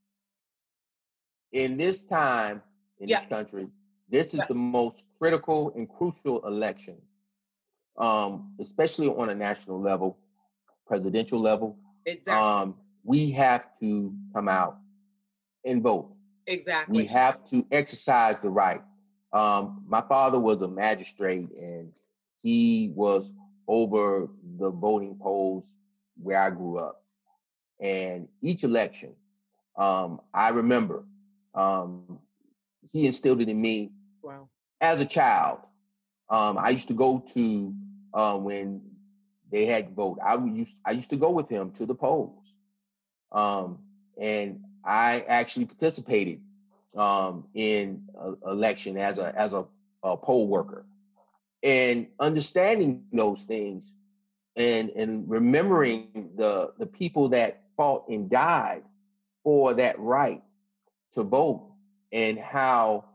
In 1.51 1.77
this 1.77 2.03
time 2.03 2.63
in 2.99 3.07
this 3.07 3.21
country, 3.29 3.67
this 4.09 4.33
is 4.33 4.41
the 4.47 4.55
most 4.55 5.03
critical 5.19 5.71
and 5.75 5.87
crucial 5.87 6.45
election 6.47 6.97
um, 7.99 8.53
especially 8.59 9.07
on 9.07 9.29
a 9.29 9.35
national 9.35 9.81
level, 9.81 10.17
presidential 10.87 11.39
level. 11.39 11.77
Exactly. 12.05 12.33
Um, 12.33 12.75
we 13.03 13.31
have 13.31 13.65
to 13.81 14.13
come 14.33 14.47
out 14.47 14.77
and 15.65 15.81
vote. 15.81 16.11
Exactly. 16.47 16.97
We 16.97 17.05
have 17.07 17.47
to 17.49 17.65
exercise 17.71 18.37
the 18.41 18.49
right. 18.49 18.81
Um, 19.33 19.83
my 19.87 20.01
father 20.01 20.39
was 20.39 20.61
a 20.61 20.67
magistrate 20.67 21.49
and 21.51 21.91
he 22.41 22.91
was 22.95 23.31
over 23.67 24.27
the 24.57 24.71
voting 24.71 25.17
polls 25.21 25.71
where 26.21 26.39
I 26.39 26.49
grew 26.49 26.79
up. 26.79 27.03
And 27.79 28.27
each 28.41 28.63
election, 28.63 29.13
um, 29.77 30.19
I 30.33 30.49
remember 30.49 31.03
um, 31.53 32.19
he 32.91 33.05
instilled 33.05 33.41
it 33.41 33.49
in 33.49 33.61
me 33.61 33.91
wow. 34.23 34.49
as 34.81 34.99
a 34.99 35.05
child. 35.05 35.59
Um, 36.29 36.57
I 36.57 36.69
used 36.69 36.87
to 36.89 36.93
go 36.93 37.23
to 37.33 37.73
uh, 38.13 38.37
when 38.37 38.81
they 39.51 39.65
had 39.65 39.87
to 39.87 39.93
vote. 39.93 40.19
I 40.25 40.35
used 40.35 40.73
I 40.85 40.91
used 40.91 41.09
to 41.09 41.17
go 41.17 41.31
with 41.31 41.49
him 41.49 41.71
to 41.71 41.85
the 41.85 41.95
polls, 41.95 42.43
um, 43.31 43.79
and 44.19 44.61
I 44.85 45.21
actually 45.27 45.65
participated 45.65 46.41
um, 46.95 47.45
in 47.53 48.03
a, 48.19 48.51
election 48.51 48.97
as 48.97 49.17
a 49.17 49.33
as 49.37 49.53
a, 49.53 49.65
a 50.03 50.17
poll 50.17 50.47
worker, 50.47 50.85
and 51.63 52.07
understanding 52.19 53.03
those 53.11 53.43
things, 53.43 53.91
and 54.55 54.89
and 54.91 55.29
remembering 55.29 56.31
the 56.35 56.73
the 56.77 56.85
people 56.85 57.29
that 57.29 57.63
fought 57.75 58.07
and 58.09 58.29
died 58.29 58.83
for 59.43 59.73
that 59.73 59.99
right 59.99 60.43
to 61.13 61.23
vote, 61.23 61.71
and 62.11 62.37
how 62.37 63.05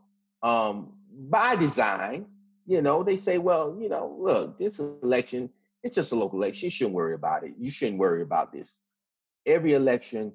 um, 0.43 0.93
by 1.29 1.55
design 1.55 2.25
you 2.65 2.81
know, 2.81 3.03
they 3.03 3.17
say, 3.17 3.37
well, 3.37 3.77
you 3.79 3.89
know, 3.89 4.15
look, 4.19 4.57
this 4.57 4.79
election, 4.79 5.49
it's 5.83 5.95
just 5.95 6.11
a 6.11 6.15
local 6.15 6.41
election. 6.41 6.65
You 6.65 6.71
shouldn't 6.71 6.95
worry 6.95 7.13
about 7.13 7.43
it. 7.43 7.53
You 7.59 7.69
shouldn't 7.69 7.99
worry 7.99 8.21
about 8.21 8.51
this. 8.51 8.67
Every 9.45 9.73
election 9.73 10.33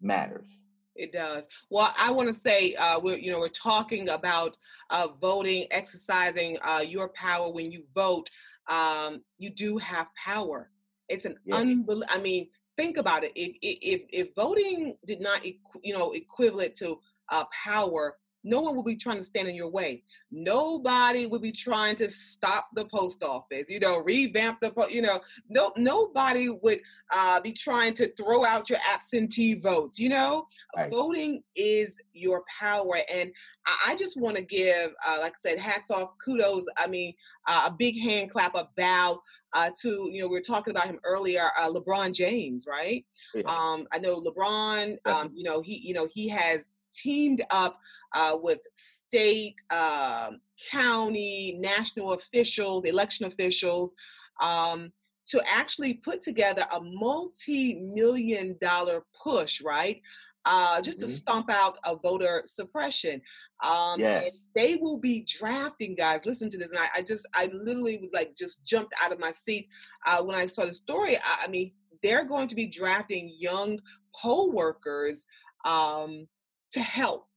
matters. 0.00 0.46
It 0.94 1.12
does. 1.12 1.48
Well, 1.70 1.92
I 1.98 2.12
want 2.12 2.28
to 2.28 2.34
say, 2.34 2.74
uh, 2.74 3.00
we're 3.00 3.18
you 3.18 3.32
know 3.32 3.40
we're 3.40 3.48
talking 3.48 4.10
about 4.10 4.56
uh, 4.90 5.08
voting, 5.20 5.66
exercising 5.72 6.56
uh, 6.62 6.84
your 6.86 7.08
power 7.08 7.50
when 7.50 7.72
you 7.72 7.82
vote. 7.94 8.30
Um, 8.68 9.22
you 9.38 9.50
do 9.50 9.76
have 9.78 10.06
power. 10.14 10.70
It's 11.08 11.24
an 11.24 11.36
yes. 11.44 11.58
unbelievable. 11.58 12.04
I 12.08 12.18
mean, 12.18 12.48
think 12.76 12.96
about 12.96 13.24
it. 13.24 13.32
If, 13.34 13.56
if 13.60 14.02
if 14.12 14.34
voting 14.36 14.96
did 15.04 15.20
not, 15.20 15.44
you 15.44 15.94
know, 15.94 16.12
equivalent 16.12 16.76
to 16.76 17.00
uh, 17.30 17.44
power, 17.64 18.16
no 18.44 18.60
one 18.60 18.76
will 18.76 18.84
be 18.84 18.94
trying 18.94 19.16
to 19.16 19.24
stand 19.24 19.48
in 19.48 19.56
your 19.56 19.70
way. 19.70 20.02
Nobody 20.30 21.26
will 21.26 21.38
be 21.38 21.50
trying 21.50 21.96
to 21.96 22.10
stop 22.10 22.68
the 22.74 22.84
post 22.84 23.24
office, 23.24 23.64
you 23.68 23.80
know, 23.80 24.00
revamp 24.00 24.60
the, 24.60 24.70
po- 24.70 24.88
you 24.88 25.00
know, 25.02 25.20
no, 25.48 25.72
nobody 25.76 26.50
would 26.50 26.80
uh, 27.14 27.40
be 27.40 27.52
trying 27.52 27.94
to 27.94 28.12
throw 28.14 28.44
out 28.44 28.68
your 28.68 28.78
absentee 28.92 29.54
votes. 29.54 29.98
You 29.98 30.10
know, 30.10 30.46
right. 30.76 30.90
voting 30.90 31.42
is 31.56 32.00
your 32.12 32.44
power, 32.60 32.98
and 33.12 33.32
I, 33.66 33.92
I 33.92 33.94
just 33.96 34.20
want 34.20 34.36
to 34.36 34.42
give, 34.42 34.92
uh, 35.06 35.18
like 35.20 35.32
I 35.32 35.48
said, 35.50 35.58
hats 35.58 35.90
off, 35.90 36.10
kudos. 36.22 36.66
I 36.76 36.86
mean, 36.86 37.14
uh, 37.46 37.64
a 37.68 37.72
big 37.72 37.98
hand 37.98 38.30
clap, 38.30 38.54
a 38.54 38.68
bow 38.76 39.20
uh, 39.54 39.70
to, 39.82 40.10
you 40.12 40.20
know, 40.20 40.28
we 40.28 40.34
were 40.34 40.40
talking 40.40 40.72
about 40.72 40.86
him 40.86 40.98
earlier, 41.04 41.44
uh, 41.58 41.70
LeBron 41.70 42.12
James, 42.12 42.66
right? 42.68 43.04
Yeah. 43.34 43.42
Um, 43.46 43.86
I 43.92 43.98
know 43.98 44.20
LeBron, 44.20 44.96
um, 45.06 45.32
you 45.34 45.44
know, 45.44 45.60
he, 45.60 45.78
you 45.78 45.94
know, 45.94 46.08
he 46.12 46.28
has 46.28 46.68
teamed 46.94 47.42
up 47.50 47.78
uh, 48.14 48.38
with 48.40 48.60
state, 48.72 49.56
uh, 49.70 50.30
county, 50.70 51.58
national 51.60 52.12
officials, 52.12 52.84
election 52.84 53.26
officials. 53.26 53.94
Um, 54.40 54.92
to 55.26 55.42
actually 55.50 55.94
put 55.94 56.20
together 56.20 56.66
a 56.72 56.80
multi-million 56.82 58.56
dollar 58.60 59.04
push, 59.22 59.62
right? 59.62 60.00
Uh, 60.46 60.80
just 60.82 60.98
mm-hmm. 60.98 61.08
to 61.08 61.12
stomp 61.12 61.50
out 61.50 61.78
a 61.86 61.96
voter 61.96 62.42
suppression. 62.44 63.22
Um, 63.62 63.98
yes. 63.98 64.42
they 64.54 64.76
will 64.76 64.98
be 64.98 65.26
drafting 65.26 65.94
guys. 65.94 66.20
Listen 66.26 66.50
to 66.50 66.58
this, 66.58 66.68
and 66.68 66.78
I, 66.78 66.86
I, 66.96 67.02
just, 67.02 67.26
I 67.34 67.48
literally 67.54 67.98
was 67.98 68.10
like, 68.12 68.36
just 68.36 68.64
jumped 68.66 68.92
out 69.02 69.12
of 69.12 69.18
my 69.18 69.30
seat 69.30 69.68
uh, 70.06 70.22
when 70.22 70.36
I 70.36 70.44
saw 70.44 70.66
the 70.66 70.74
story. 70.74 71.16
I, 71.16 71.44
I, 71.44 71.48
mean, 71.48 71.72
they're 72.02 72.26
going 72.26 72.48
to 72.48 72.54
be 72.54 72.66
drafting 72.66 73.32
young 73.38 73.80
poll 74.14 74.52
workers 74.52 75.24
um, 75.64 76.28
to 76.74 76.82
help 76.82 77.28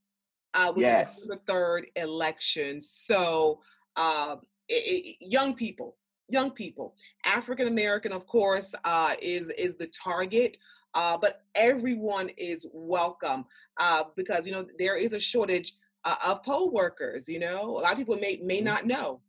uh, 0.54 0.72
with 0.76 0.84
yes. 0.84 1.26
the 1.28 1.40
third 1.48 1.88
election. 1.96 2.82
So, 2.82 3.62
uh, 3.96 4.38
it, 4.68 4.74
it, 4.74 5.18
young 5.22 5.54
people, 5.54 5.96
young 6.30 6.52
people. 6.52 6.96
African 7.26 7.68
American, 7.68 8.12
of 8.12 8.28
course, 8.28 8.76
uh, 8.84 9.14
is 9.22 9.50
is 9.52 9.76
the 9.76 9.88
target, 9.88 10.58
uh, 10.94 11.18
but 11.18 11.44
everyone 11.56 12.30
is 12.38 12.68
welcome 12.74 13.46
uh, 13.78 14.04
because 14.16 14.46
you 14.46 14.52
know 14.54 14.66
there 14.78 14.98
is 14.98 15.14
a 15.14 15.20
shortage 15.20 15.74
uh, 16.04 16.16
of 16.26 16.44
poll 16.44 16.72
workers. 16.72 17.30
You 17.30 17.40
know, 17.40 17.78
a 17.78 17.82
lot 17.82 17.92
of 17.92 17.98
people 17.98 18.18
may 18.18 18.40
may 18.44 18.58
mm-hmm. 18.58 18.66
not 18.66 18.86
know. 18.86 19.22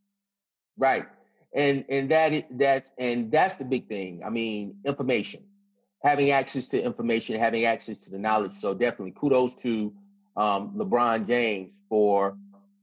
Right, 0.76 1.06
and 1.54 1.84
and 1.88 2.10
that 2.10 2.46
that's 2.52 2.90
and 2.98 3.30
that's 3.30 3.56
the 3.56 3.64
big 3.64 3.88
thing. 3.88 4.22
I 4.24 4.30
mean, 4.30 4.76
information, 4.84 5.44
having 6.02 6.30
access 6.30 6.66
to 6.68 6.82
information, 6.82 7.38
having 7.38 7.64
access 7.64 7.98
to 7.98 8.10
the 8.10 8.18
knowledge. 8.18 8.52
So 8.60 8.74
definitely, 8.74 9.14
kudos 9.18 9.54
to 9.62 9.92
um, 10.36 10.74
LeBron 10.76 11.26
James 11.26 11.74
for 11.88 12.36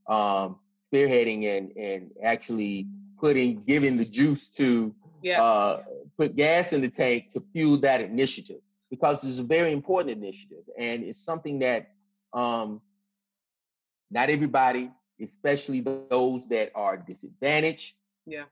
um, 0.08 0.60
spearheading 0.92 1.58
and 1.58 1.72
and 1.78 2.12
actually 2.24 2.88
putting 3.20 3.64
giving 3.64 3.98
the 3.98 4.06
juice 4.06 4.50
to 4.50 4.94
yeah. 5.22 5.42
uh, 5.42 5.84
put 6.18 6.36
gas 6.36 6.74
in 6.74 6.82
the 6.82 6.90
tank 6.90 7.34
to 7.34 7.44
fuel 7.54 7.80
that 7.82 8.02
initiative 8.02 8.62
because 8.90 9.24
it's 9.24 9.40
a 9.40 9.44
very 9.44 9.72
important 9.72 10.12
initiative 10.12 10.64
and 10.78 11.04
it's 11.04 11.24
something 11.26 11.60
that 11.60 11.92
um, 12.34 12.82
not 14.12 14.30
everybody, 14.30 14.92
especially 15.22 15.82
those 15.82 16.42
that 16.50 16.72
are 16.76 16.98
disadvantaged, 16.98 17.94
yeah, 18.26 18.44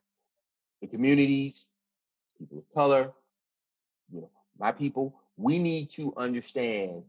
the 0.82 0.88
communities, 0.88 1.66
people 2.38 2.60
of 2.60 2.64
color, 2.74 3.12
you 4.12 4.22
know, 4.22 4.32
my 4.60 4.72
people, 4.72 5.20
we 5.38 5.60
need 5.60 5.90
to 5.96 6.14
understand 6.18 7.04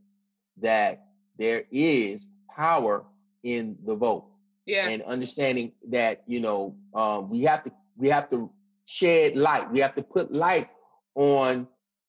that 0.61 1.07
there 1.39 1.65
is 1.71 2.25
power 2.55 3.05
in 3.43 3.77
the 3.85 3.95
vote 3.95 4.27
yeah. 4.67 4.89
and 4.89 5.03
understanding 5.03 5.73
that 5.91 6.23
you 6.27 6.41
know 6.41 6.75
um, 6.95 7.29
we 7.29 7.43
have 7.43 7.65
to 7.65 7.73
we 7.97 8.09
have 8.09 8.31
to 8.31 8.51
shed 8.87 9.37
light. 9.37 9.71
We 9.71 9.81
have 9.81 9.95
to 9.97 10.03
put 10.03 10.33
light 10.33 10.69
on 11.15 11.69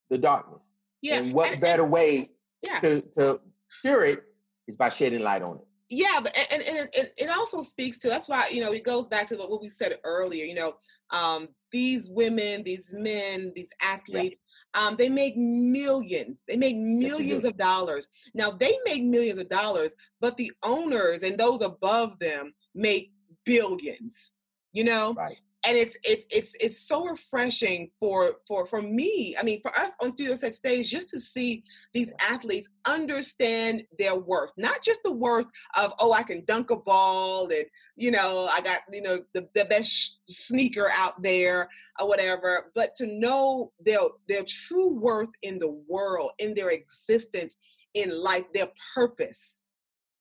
the 0.10 0.18
darkness. 0.18 0.62
Yeah. 1.02 1.18
And 1.18 1.34
what 1.34 1.54
and, 1.54 1.62
better 1.62 1.84
and, 1.84 1.92
way 1.92 2.32
yeah. 2.62 2.80
to 2.80 3.02
to 3.18 3.42
cure 3.82 4.06
it 4.06 4.24
is 4.68 4.76
by 4.76 4.90
shedding 4.90 5.22
light 5.22 5.42
on 5.42 5.58
it. 5.58 5.68
Yeah, 5.90 6.20
but 6.22 6.36
and, 6.52 6.64
and 6.64 6.90
it, 6.94 7.14
it 7.18 7.30
also 7.30 7.62
speaks 7.62 8.00
to 8.00 8.10
that's 8.10 8.28
why 8.28 8.50
you 8.50 8.62
know 8.62 8.72
it 8.72 8.84
goes 8.84 9.08
back 9.08 9.28
to 9.28 9.36
what 9.36 9.62
we 9.62 9.70
said 9.70 10.00
earlier. 10.04 10.44
You 10.44 10.56
know, 10.56 10.76
um, 11.12 11.50
these 11.72 12.10
women, 12.10 12.64
these 12.64 12.92
men, 12.92 13.52
these 13.56 13.70
athletes, 13.80 14.40
um, 14.76 14.96
they 14.98 15.10
make 15.10 15.36
millions. 15.38 16.44
They 16.48 16.58
make 16.58 16.76
millions 16.76 17.46
of 17.46 17.58
dollars. 17.58 18.10
Now 18.34 18.52
they 18.52 18.76
make 18.86 19.04
millions 19.04 19.40
of 19.40 19.50
dollars, 19.50 19.96
but 20.20 20.38
the 20.38 20.52
owners 20.64 21.24
and 21.24 21.38
those 21.38 21.62
above 21.62 22.20
them 22.20 22.54
make 22.76 23.12
billions. 23.46 24.32
You 24.74 24.84
know, 24.84 25.14
right. 25.14 25.38
And 25.68 25.76
it's 25.76 25.98
it's 26.04 26.26
it's 26.30 26.56
it's 26.60 26.88
so 26.88 27.06
refreshing 27.06 27.90
for 28.00 28.34
for 28.48 28.68
for 28.68 28.82
me. 28.82 29.36
I 29.40 29.44
mean, 29.44 29.62
for 29.62 29.72
us 29.72 29.94
on 30.02 30.12
Studio 30.12 30.36
Set 30.36 30.54
Stage, 30.54 30.92
just 30.92 31.10
to 31.10 31.20
see 31.20 31.64
these 31.94 32.14
athletes 32.20 32.70
understand 32.86 33.84
their 33.98 34.16
worth, 34.16 34.52
not 34.58 34.84
just 34.84 35.00
the 35.04 35.14
worth 35.14 35.48
of 35.80 35.94
oh, 36.00 36.12
I 36.12 36.24
can 36.24 36.44
dunk 36.46 36.70
a 36.70 36.78
ball 36.78 37.50
and 37.52 37.66
you 37.96 38.12
know, 38.12 38.50
I 38.52 38.62
got, 38.62 38.82
you 38.92 39.02
know, 39.02 39.20
the, 39.34 39.48
the 39.54 39.66
best 39.66 40.18
sneaker 40.28 40.90
out 40.96 41.22
there 41.22 41.70
or 42.00 42.08
whatever, 42.08 42.72
but 42.76 42.94
to 42.96 43.08
know 43.08 43.72
their 43.80 44.00
their 44.28 44.44
true 44.46 44.94
worth 45.00 45.30
in 45.42 45.58
the 45.60 45.82
world, 45.90 46.32
in 46.40 46.54
their 46.54 46.70
existence, 46.70 47.58
in 47.94 48.10
life, 48.10 48.44
their 48.54 48.68
purpose. 48.94 49.62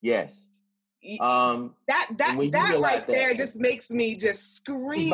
Yes. 0.03 0.33
Um 1.21 1.75
that 1.87 2.09
that 2.17 2.39
that 2.53 2.81
right 2.81 3.07
there 3.07 3.31
that, 3.31 3.37
just 3.37 3.61
makes 3.61 3.91
me 3.91 4.17
just 4.17 4.57
scream 4.57 5.13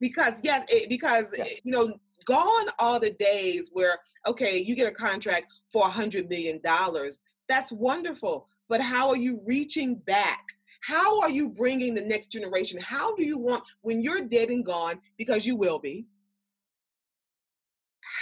because 0.00 0.40
yes, 0.42 0.64
it, 0.68 0.88
because 0.88 1.26
yes. 1.36 1.60
you 1.62 1.70
know, 1.70 1.92
gone 2.24 2.66
are 2.80 2.98
the 2.98 3.10
days 3.10 3.70
where 3.72 3.98
okay, 4.26 4.58
you 4.58 4.74
get 4.74 4.88
a 4.88 4.94
contract 4.94 5.46
for 5.72 5.86
a 5.86 5.90
hundred 5.90 6.28
million 6.28 6.60
dollars. 6.64 7.22
That's 7.48 7.70
wonderful, 7.70 8.48
but 8.68 8.80
how 8.80 9.10
are 9.10 9.16
you 9.16 9.40
reaching 9.46 9.96
back? 9.96 10.57
How 10.80 11.20
are 11.20 11.30
you 11.30 11.48
bringing 11.48 11.94
the 11.94 12.02
next 12.02 12.28
generation? 12.28 12.80
How 12.80 13.14
do 13.16 13.24
you 13.24 13.38
want, 13.38 13.62
when 13.80 14.00
you're 14.02 14.22
dead 14.22 14.50
and 14.50 14.64
gone, 14.64 15.00
because 15.16 15.44
you 15.44 15.56
will 15.56 15.78
be, 15.78 16.06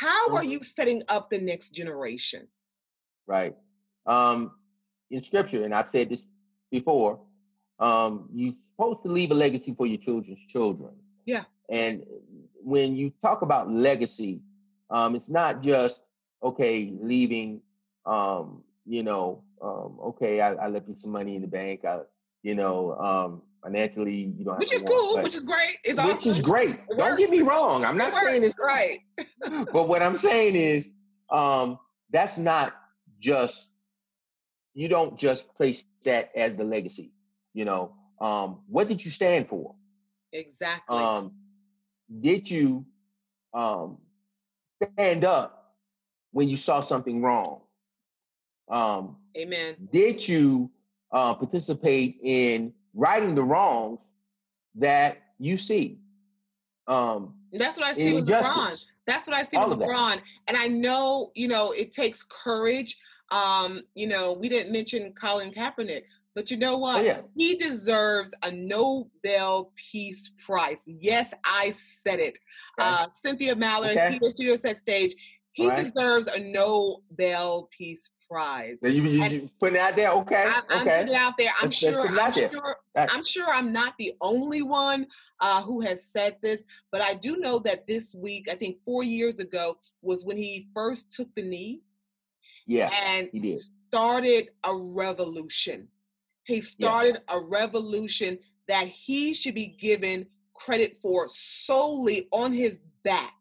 how 0.01 0.35
are 0.35 0.41
mm-hmm. 0.41 0.51
you 0.51 0.63
setting 0.63 1.03
up 1.09 1.31
the 1.31 1.39
next 1.39 1.71
generation? 1.71 2.49
Right. 3.27 3.55
Um, 4.07 4.53
in 5.11 5.23
scripture, 5.23 5.65
and 5.65 5.75
I've 5.75 5.91
said 5.91 6.11
this 6.11 6.23
before, 6.71 7.21
um, 7.79 8.29
you're 8.33 8.55
supposed 8.75 9.03
to 9.05 9.09
leave 9.09 9.31
a 9.31 9.35
legacy 9.35 9.75
for 9.77 9.87
your 9.87 9.99
children's 9.99 10.39
children. 10.51 10.93
Yeah. 11.25 11.45
And 11.69 12.05
when 12.63 12.97
you 12.97 13.13
talk 13.23 13.43
about 13.43 13.71
legacy, 13.71 14.41
um, 14.91 15.15
it's 15.15 15.29
not 15.29 15.63
just 15.63 16.03
okay 16.43 16.93
leaving. 17.01 17.61
Um, 18.05 18.63
you 18.87 19.03
know, 19.03 19.43
um, 19.61 19.99
okay, 20.01 20.41
I, 20.41 20.55
I 20.55 20.69
left 20.69 20.89
you 20.89 20.97
some 20.99 21.11
money 21.11 21.37
in 21.37 21.43
the 21.43 21.49
bank. 21.49 21.85
I, 21.85 22.01
you 22.43 22.55
know, 22.55 22.95
um, 22.97 23.43
financially 23.63 24.33
you 24.37 24.45
don't 24.45 24.59
which 24.59 24.73
is 24.73 24.83
cool 24.83 25.21
which 25.23 25.35
is 25.35 25.43
great 25.43 25.79
it's 25.83 26.01
which 26.01 26.17
awesome. 26.17 26.31
is 26.31 26.41
great 26.41 26.79
don't 26.97 27.19
get 27.19 27.31
me 27.31 27.41
wrong 27.43 27.85
i'm 27.85 27.97
not 27.97 28.13
it 28.13 28.15
saying 28.15 28.45
it's 28.45 28.55
right. 28.61 29.01
but 29.73 29.89
what 29.89 30.03
i'm 30.03 30.17
saying 30.17 30.55
is 30.55 30.89
um 31.33 31.77
that's 32.11 32.39
not 32.39 32.75
just 33.19 33.67
you 34.75 34.89
don't 34.89 35.19
just 35.19 35.53
place 35.57 35.83
that 36.05 36.31
as 36.37 36.55
the 36.55 36.63
legacy 36.63 37.11
you 37.55 37.65
know 37.65 37.93
um 38.21 38.61
what 38.69 38.89
did 38.89 39.05
you 39.05 39.11
stand 39.11 39.49
for? 39.49 39.75
Exactly. 40.33 40.97
Um 40.97 41.33
did 42.21 42.51
you 42.51 42.87
um 43.53 43.99
stand 44.93 45.25
up 45.25 45.75
when 46.33 46.49
you 46.49 46.57
saw 46.57 46.81
something 46.83 47.23
wrong? 47.23 47.61
Um 48.71 49.17
amen. 49.37 49.89
did 49.93 50.27
you 50.27 50.71
uh, 51.17 51.35
participate 51.35 52.19
in 52.23 52.75
righting 52.95 53.35
the 53.35 53.43
wrongs 53.43 54.01
that 54.75 55.17
you 55.39 55.57
see. 55.57 55.99
Um, 56.87 57.33
That's 57.55 57.79
what 57.79 57.87
I 57.87 57.95
see 57.95 58.13
with 58.13 58.29
LeBron. 58.29 58.87
That's 59.07 59.27
what 59.27 59.35
I 59.35 59.43
see 59.45 59.57
with 59.57 59.79
LeBron. 59.79 60.21
And 60.47 60.59
I 60.59 60.69
know, 60.69 61.31
you 61.35 61.49
know, 61.49 61.73
it 61.73 61.95
takes 61.95 62.23
courage. 62.23 62.99
Um, 63.31 63.83
you 63.95 64.09
know, 64.09 64.35
we 64.35 64.51
didn't 64.51 64.73
mention 64.73 65.15
Colin 65.19 65.53
Kaepernick, 65.53 66.03
but 66.35 66.51
you 66.51 66.59
know 66.59 66.77
what? 66.77 67.01
Oh, 67.01 67.05
yeah. 67.05 67.23
He 67.35 67.55
deserves 67.55 68.35
a 68.43 68.51
Nobel 68.53 69.73
Peace 69.75 70.31
Prize. 70.45 70.83
Yes, 70.87 71.33
I 71.45 71.71
said 71.71 72.21
it. 72.21 72.39
Okay. 72.79 72.91
Uh, 72.91 73.07
Cynthia 73.13 73.57
Mallard, 73.57 73.97
okay. 73.97 74.19
Studio 74.29 74.57
Set 74.57 74.77
Stage. 74.77 75.15
He 75.53 75.67
right. 75.67 75.83
deserves 75.83 76.27
a 76.27 76.39
Nobel 76.39 77.71
Peace 77.77 78.11
prize. 78.31 78.79
you, 78.83 78.91
you, 78.91 79.25
you 79.25 79.51
putting 79.61 79.77
it 79.77 79.81
out 79.81 79.97
there, 79.97 80.11
okay? 80.11 80.45
I'm, 80.47 80.63
I'm 80.69 80.81
okay. 80.81 80.99
putting 80.99 81.15
it 81.15 81.17
out 81.17 81.35
there. 81.39 81.51
I'm 81.61 81.67
let's, 81.67 81.77
sure. 81.77 82.13
Let's 82.13 82.39
I'm 82.39 82.51
sure. 82.51 82.77
I'm 82.97 83.25
sure 83.25 83.47
I'm 83.49 83.73
not 83.73 83.95
the 83.99 84.13
only 84.21 84.63
one 84.63 85.07
uh, 85.41 85.63
who 85.63 85.81
has 85.83 86.05
said 86.05 86.37
this, 86.43 86.65
but 86.91 87.01
I 87.01 87.15
do 87.15 87.37
know 87.37 87.59
that 87.61 87.87
this 87.87 88.15
week, 88.15 88.49
I 88.51 88.55
think 88.55 88.79
four 88.85 89.03
years 89.03 89.39
ago, 89.39 89.79
was 90.03 90.25
when 90.25 90.37
he 90.37 90.69
first 90.75 91.13
took 91.13 91.35
the 91.35 91.43
knee. 91.43 91.83
Yeah, 92.67 92.91
and 92.93 93.29
he 93.33 93.41
did. 93.41 93.63
started 93.89 94.49
a 94.65 94.75
revolution. 94.75 95.89
He 96.45 96.61
started 96.61 97.19
yeah. 97.29 97.37
a 97.37 97.41
revolution 97.41 98.39
that 98.69 98.89
he 98.89 99.35
should 99.35 99.55
be 99.55 99.67
given 99.67 100.27
credit 100.55 100.97
for 101.01 101.29
solely 101.29 102.29
on 102.33 102.53
his 102.53 102.79
back 103.05 103.35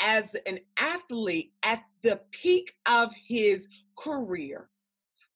as 0.00 0.34
an 0.46 0.58
athlete 0.78 1.52
at 1.62 1.84
the 2.02 2.20
peak 2.30 2.74
of 2.86 3.10
his 3.26 3.68
career, 4.02 4.68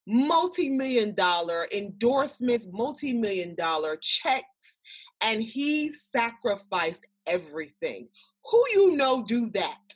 multi 0.06 0.68
million 0.68 1.14
dollar 1.14 1.66
endorsements, 1.72 2.68
multi 2.72 3.12
million 3.12 3.54
dollar 3.54 3.96
checks, 3.96 4.80
and 5.20 5.42
he 5.42 5.90
sacrificed 5.90 7.06
everything. 7.26 8.08
Who 8.50 8.62
you 8.72 8.96
know 8.96 9.24
do 9.26 9.50
that? 9.50 9.94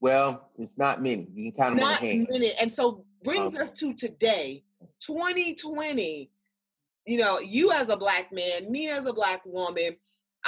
Well, 0.00 0.48
it's 0.58 0.78
not 0.78 1.02
many. 1.02 1.28
You 1.34 1.52
can 1.52 1.60
count 1.60 1.74
them 1.76 1.84
not 1.84 2.00
on 2.00 2.08
hand. 2.08 2.28
many. 2.30 2.52
And 2.60 2.72
so 2.72 3.04
brings 3.22 3.54
um, 3.54 3.62
us 3.62 3.70
to 3.72 3.92
today, 3.92 4.64
2020. 5.00 6.30
You 7.06 7.18
know, 7.18 7.40
you 7.40 7.72
as 7.72 7.88
a 7.88 7.96
black 7.96 8.32
man, 8.32 8.70
me 8.70 8.88
as 8.88 9.04
a 9.04 9.12
black 9.12 9.42
woman, 9.44 9.96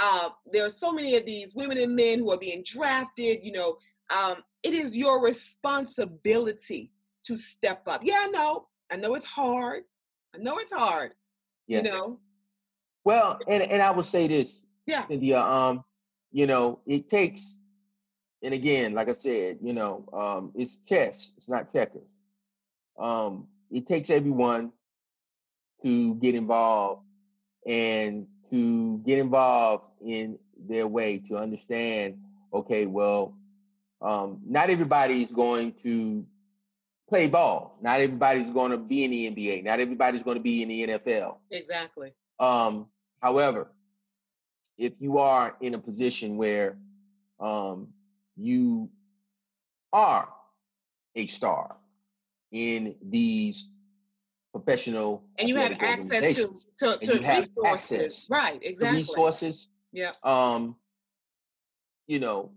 uh, 0.01 0.31
there 0.51 0.65
are 0.65 0.71
so 0.71 0.93
many 0.93 1.17
of 1.17 1.27
these 1.27 1.55
women 1.55 1.77
and 1.77 1.95
men 1.95 2.21
who 2.21 2.31
are 2.31 2.39
being 2.39 2.63
drafted. 2.65 3.41
You 3.43 3.53
know, 3.53 3.77
um, 4.11 4.37
it 4.63 4.75
is 4.75 4.97
your 4.97 5.23
responsibility 5.23 6.93
to 7.25 7.37
step 7.37 7.83
up. 7.87 8.03
Yeah, 8.05 8.21
I 8.23 8.27
know. 8.29 8.69
I 8.91 8.97
know 8.97 9.15
it's 9.15 9.27
hard. 9.27 9.85
I 10.35 10.39
know 10.39 10.59
it's 10.59 10.73
hard. 10.73 11.13
Yes. 11.67 11.85
You 11.85 11.91
know. 11.91 12.21
Well, 13.05 13.39
and 13.49 13.63
and 13.63 13.83
I 13.83 13.91
will 13.91 14.03
say 14.03 14.29
this, 14.29 14.65
yeah, 14.87 15.07
Cynthia. 15.07 15.41
Um, 15.41 15.85
you 16.31 16.47
know, 16.47 16.81
it 16.87 17.11
takes, 17.11 17.57
and 18.43 18.55
again, 18.55 18.95
like 18.95 19.09
I 19.09 19.13
said, 19.13 19.59
you 19.61 19.73
know, 19.73 20.09
um, 20.13 20.53
it's 20.55 20.77
chess. 20.89 21.33
It's 21.37 21.49
not 21.49 21.73
checkers. 21.73 22.09
Um, 22.99 23.49
it 23.71 23.87
takes 23.87 24.11
everyone 24.11 24.73
to 25.85 26.15
get 26.17 26.35
involved 26.35 27.03
and 27.67 28.27
to 28.51 28.99
get 28.99 29.19
involved 29.19 29.85
in 30.05 30.39
their 30.69 30.87
way 30.87 31.19
to 31.29 31.37
understand. 31.37 32.19
Okay, 32.55 32.87
well, 32.87 33.35
um, 34.03 34.41
not 34.47 34.71
everybody 34.71 35.23
is 35.23 35.31
going 35.31 35.73
to 35.83 36.27
play 37.09 37.29
ball. 37.29 37.79
Not 37.83 38.01
everybody's 38.01 38.51
going 38.51 38.71
to 38.73 38.79
be 38.79 39.05
in 39.05 39.11
the 39.11 39.31
NBA. 39.31 39.65
Not 39.65 39.81
everybody's 39.81 40.23
going 40.23 40.37
to 40.37 40.43
be 40.43 40.63
in 40.63 40.69
the 40.69 40.89
NFL. 40.89 41.37
Exactly. 41.51 42.13
Um, 42.41 42.89
however, 43.21 43.71
if 44.79 44.95
you 44.99 45.19
are 45.19 45.55
in 45.61 45.75
a 45.75 45.79
position 45.79 46.37
where 46.37 46.77
um, 47.39 47.89
you 48.37 48.91
are 49.93 50.29
a 51.15 51.27
star 51.27 51.77
in 52.51 52.95
these 53.03 53.71
professional 54.53 55.23
and 55.39 55.49
you 55.49 55.57
have 55.57 55.77
access 55.81 56.37
to 56.37 56.59
to, 56.77 56.99
to 56.99 57.27
resources 57.27 58.27
right 58.31 58.59
exactly 58.63 58.99
resources 58.99 59.71
yeah 59.93 60.11
um 60.23 60.77
you 62.07 62.19
know 62.19 62.51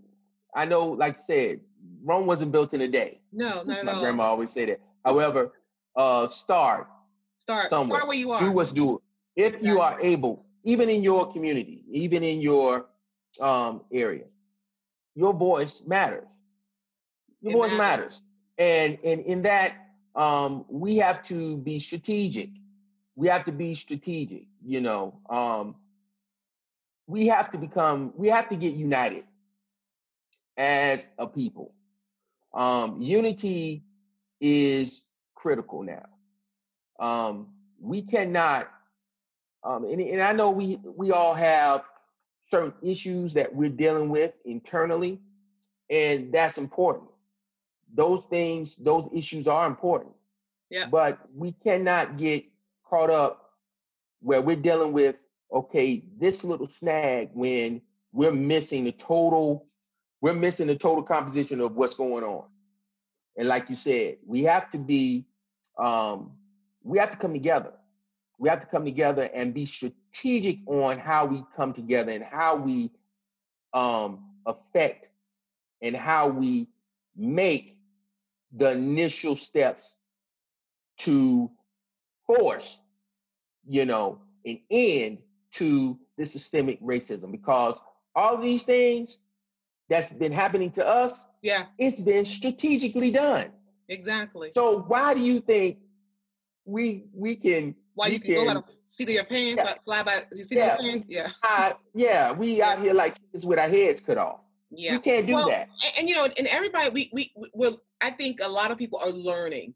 i 0.55 0.65
know 0.65 0.85
like 0.87 1.17
i 1.17 1.21
said 1.21 1.59
rome 2.03 2.25
wasn't 2.25 2.51
built 2.51 2.73
in 2.73 2.81
a 2.81 2.87
day 2.87 3.19
no 3.31 3.63
not 3.63 3.79
at 3.79 3.85
my 3.85 3.93
all. 3.93 4.01
grandma 4.01 4.23
always 4.23 4.51
said 4.51 4.69
it 4.69 4.81
however 5.05 5.51
uh 5.95 6.27
start 6.29 6.87
start 7.37 7.69
somewhere 7.69 7.97
start 7.99 8.07
where 8.07 8.17
you 8.17 8.31
are 8.31 8.39
do 8.39 8.51
what's 8.51 8.71
do 8.71 9.01
if 9.35 9.47
exactly. 9.47 9.69
you 9.69 9.81
are 9.81 9.99
able 10.01 10.45
even 10.63 10.89
in 10.89 11.03
your 11.03 11.31
community 11.31 11.83
even 11.91 12.23
in 12.23 12.41
your 12.41 12.87
um 13.41 13.81
area 13.93 14.25
your 15.15 15.33
voice 15.33 15.83
matters 15.85 16.25
your 17.41 17.51
it 17.51 17.55
voice 17.55 17.71
matters. 17.73 17.77
matters 17.77 18.21
and 18.57 18.97
and 19.03 19.21
in 19.25 19.41
that 19.41 19.73
um, 20.15 20.65
we 20.69 20.95
have 20.97 21.23
to 21.23 21.57
be 21.57 21.79
strategic. 21.79 22.49
We 23.15 23.27
have 23.27 23.45
to 23.45 23.51
be 23.51 23.75
strategic, 23.75 24.43
you 24.65 24.81
know. 24.81 25.19
Um, 25.29 25.75
we 27.07 27.27
have 27.27 27.51
to 27.51 27.57
become, 27.57 28.13
we 28.15 28.29
have 28.29 28.49
to 28.49 28.55
get 28.55 28.73
united 28.73 29.25
as 30.57 31.07
a 31.17 31.27
people. 31.27 31.73
Um, 32.53 33.01
unity 33.01 33.83
is 34.39 35.05
critical 35.35 35.83
now. 35.83 36.05
Um, 36.99 37.47
we 37.79 38.01
cannot, 38.01 38.69
um, 39.63 39.83
and, 39.85 39.99
and 39.99 40.21
I 40.21 40.31
know 40.31 40.51
we 40.51 40.79
we 40.83 41.11
all 41.11 41.33
have 41.33 41.83
certain 42.43 42.73
issues 42.81 43.33
that 43.33 43.53
we're 43.53 43.69
dealing 43.69 44.09
with 44.09 44.33
internally, 44.45 45.19
and 45.89 46.33
that's 46.33 46.57
important 46.57 47.09
those 47.95 48.25
things, 48.25 48.75
those 48.75 49.07
issues 49.13 49.47
are 49.47 49.65
important. 49.65 50.13
Yeah. 50.69 50.87
But 50.89 51.19
we 51.33 51.53
cannot 51.53 52.17
get 52.17 52.45
caught 52.83 53.09
up 53.09 53.51
where 54.21 54.41
we're 54.41 54.55
dealing 54.55 54.91
with, 54.91 55.15
okay, 55.51 56.03
this 56.17 56.43
little 56.43 56.67
snag 56.67 57.29
when 57.33 57.81
we're 58.11 58.31
missing 58.31 58.83
the 58.83 58.91
total, 58.91 59.65
we're 60.21 60.33
missing 60.33 60.67
the 60.67 60.75
total 60.75 61.03
composition 61.03 61.61
of 61.61 61.75
what's 61.75 61.93
going 61.93 62.23
on. 62.23 62.45
And 63.37 63.47
like 63.47 63.69
you 63.69 63.75
said, 63.75 64.17
we 64.25 64.43
have 64.43 64.71
to 64.71 64.77
be, 64.77 65.25
um, 65.77 66.31
we 66.83 66.99
have 66.99 67.11
to 67.11 67.17
come 67.17 67.33
together. 67.33 67.73
We 68.37 68.49
have 68.49 68.61
to 68.61 68.67
come 68.67 68.85
together 68.85 69.23
and 69.33 69.53
be 69.53 69.65
strategic 69.65 70.59
on 70.67 70.99
how 70.99 71.25
we 71.25 71.43
come 71.55 71.73
together 71.73 72.11
and 72.11 72.23
how 72.23 72.55
we 72.55 72.91
um, 73.73 74.25
affect 74.45 75.07
and 75.81 75.95
how 75.95 76.27
we 76.29 76.67
make 77.15 77.77
the 78.55 78.71
initial 78.71 79.35
steps 79.35 79.85
to 80.99 81.51
force, 82.25 82.79
you 83.67 83.85
know, 83.85 84.19
an 84.45 84.59
end 84.71 85.17
to 85.53 85.97
the 86.17 86.25
systemic 86.25 86.81
racism 86.81 87.31
because 87.31 87.77
all 88.15 88.37
these 88.37 88.63
things 88.63 89.17
that's 89.89 90.11
been 90.11 90.31
happening 90.31 90.71
to 90.71 90.85
us, 90.85 91.13
yeah, 91.41 91.65
it's 91.77 91.99
been 91.99 92.25
strategically 92.25 93.11
done. 93.11 93.51
Exactly. 93.87 94.51
So 94.55 94.83
why 94.87 95.13
do 95.13 95.19
you 95.19 95.39
think 95.41 95.77
we 96.65 97.05
we 97.13 97.35
can 97.35 97.75
why 97.93 98.07
you 98.07 98.19
can, 98.19 98.35
can, 98.35 98.55
go 98.55 98.63
seat 98.85 99.09
of 99.09 99.15
your 99.15 99.23
pants, 99.25 99.61
yeah, 99.63 99.73
fly 99.85 100.03
by 100.03 100.23
you 100.31 100.43
see 100.43 100.57
yeah, 100.57 100.79
your 100.81 100.91
pants? 100.91 101.05
Yeah. 101.07 101.29
Uh, 101.43 101.73
yeah, 101.93 102.31
we 102.31 102.57
yeah. 102.57 102.69
out 102.69 102.81
here 102.81 102.93
like 102.93 103.17
kids 103.31 103.45
with 103.45 103.59
our 103.59 103.69
heads 103.69 103.99
cut 103.99 104.17
off. 104.17 104.39
Yeah. 104.71 104.93
We 104.93 104.99
can't 104.99 105.27
do 105.27 105.33
well, 105.33 105.49
that. 105.49 105.69
And, 105.85 105.93
and, 105.99 106.09
you 106.09 106.15
know, 106.15 106.27
and 106.37 106.47
everybody 106.47 106.89
we 106.89 107.09
we 107.13 107.31
will 107.53 107.81
I 108.01 108.11
think 108.11 108.39
a 108.43 108.47
lot 108.47 108.71
of 108.71 108.77
people 108.77 108.99
are 108.99 109.11
learning. 109.11 109.73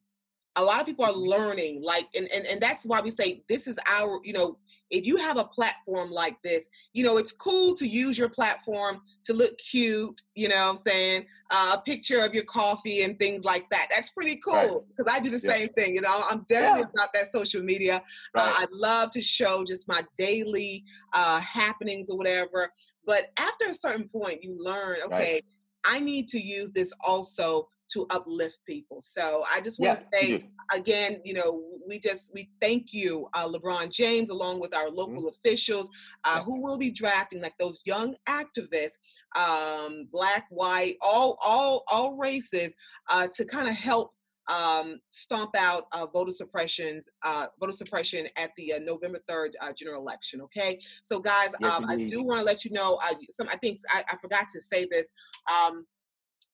A 0.56 0.64
lot 0.64 0.82
of 0.82 0.86
people 0.86 1.06
are 1.06 1.12
mm-hmm. 1.12 1.30
learning, 1.30 1.82
like, 1.84 2.08
and, 2.16 2.28
and, 2.34 2.46
and 2.46 2.60
that's 2.60 2.86
why 2.86 3.02
we 3.02 3.12
say 3.12 3.44
this 3.48 3.68
is 3.68 3.78
our, 3.88 4.20
you 4.24 4.34
know, 4.34 4.58
if 4.90 5.06
you 5.06 5.18
have 5.18 5.38
a 5.38 5.44
platform 5.44 6.12
like 6.12 6.42
this, 6.42 6.68
you 6.94 7.04
know, 7.04 7.18
it's 7.18 7.32
cool 7.32 7.76
to 7.76 7.88
use 7.88 8.18
your 8.18 8.30
platform 8.30 9.02
to 9.26 9.34
look 9.34 9.58
cute, 9.58 10.22
you 10.36 10.48
know 10.48 10.70
I'm 10.70 10.78
saying? 10.78 11.26
Uh, 11.52 11.76
a 11.78 11.82
picture 11.82 12.24
of 12.24 12.34
your 12.34 12.44
coffee 12.44 13.04
and 13.04 13.18
things 13.20 13.44
like 13.44 13.70
that. 13.70 13.88
That's 13.90 14.10
pretty 14.12 14.38
cool 14.38 14.86
because 14.88 15.06
right. 15.08 15.20
I 15.20 15.24
do 15.24 15.30
the 15.30 15.42
yeah. 15.46 15.54
same 15.54 15.70
thing, 15.70 15.96
you 15.96 16.02
know, 16.02 16.24
I'm 16.30 16.46
definitely 16.48 16.82
yeah. 16.82 17.04
about 17.04 17.14
that 17.14 17.32
social 17.32 17.62
media. 17.62 17.96
Uh, 18.36 18.42
right. 18.42 18.48
Uh, 18.48 18.54
I 18.58 18.66
love 18.72 19.12
to 19.12 19.22
show 19.22 19.64
just 19.64 19.88
my 19.88 20.04
daily 20.18 20.86
uh, 21.14 21.40
happenings 21.40 22.10
or 22.10 22.18
whatever. 22.18 22.72
But 23.06 23.32
after 23.38 23.66
a 23.66 23.74
certain 23.74 24.08
point, 24.08 24.44
you 24.44 24.62
learn, 24.62 24.98
okay, 25.06 25.34
right. 25.34 25.46
I 25.86 26.00
need 26.00 26.30
to 26.30 26.40
use 26.40 26.72
this 26.72 26.92
also 27.06 27.70
to 27.94 28.06
uplift 28.10 28.60
people. 28.66 29.02
So 29.02 29.44
I 29.52 29.62
just 29.62 29.80
want 29.80 30.00
to 30.00 30.06
say 30.14 30.46
again, 30.76 31.22
you 31.26 31.34
know, 31.34 31.64
we 31.90 32.00
just 32.00 32.32
we 32.34 32.50
thank 32.62 32.94
you, 32.94 33.28
uh, 33.34 33.48
LeBron 33.48 33.92
James, 33.92 34.30
along 34.30 34.60
with 34.60 34.76
our 34.76 34.86
mm-hmm. 34.86 34.96
local 34.96 35.16
mm-hmm. 35.16 35.28
officials 35.28 35.90
uh, 36.24 36.42
who 36.44 36.62
will 36.62 36.78
be 36.78 36.92
drafting 36.92 37.42
like 37.42 37.58
those 37.58 37.82
young 37.86 38.16
activists, 38.28 38.98
um, 39.36 40.08
black, 40.12 40.46
white, 40.50 40.96
all 41.02 41.38
all 41.44 41.84
all 41.92 42.16
races, 42.16 42.74
uh, 43.10 43.28
to 43.36 43.44
kind 43.44 43.68
of 43.68 43.76
help 43.76 44.14
um, 44.48 45.00
stomp 45.10 45.52
out 45.58 45.88
uh, 45.92 46.06
voter 46.08 46.32
suppressions, 46.32 47.08
uh, 47.24 47.48
voter 47.60 47.74
suppression 47.74 48.28
at 48.36 48.52
the 48.58 48.74
uh, 48.74 48.80
November 48.80 49.20
third 49.28 49.56
uh, 49.62 49.72
general 49.74 50.02
election. 50.02 50.42
Okay, 50.42 50.80
so 51.04 51.20
guys, 51.20 51.50
yes, 51.60 51.72
um, 51.72 51.86
I 51.90 52.08
do 52.08 52.24
want 52.24 52.40
to 52.40 52.46
let 52.46 52.66
you 52.66 52.72
know. 52.72 53.00
I, 53.02 53.14
some 53.30 53.48
I 53.50 53.58
think 53.58 53.80
I, 53.90 54.04
I 54.10 54.18
forgot 54.18 54.48
to 54.50 54.62
say 54.62 54.88
this. 54.90 55.12
Um, 55.48 55.86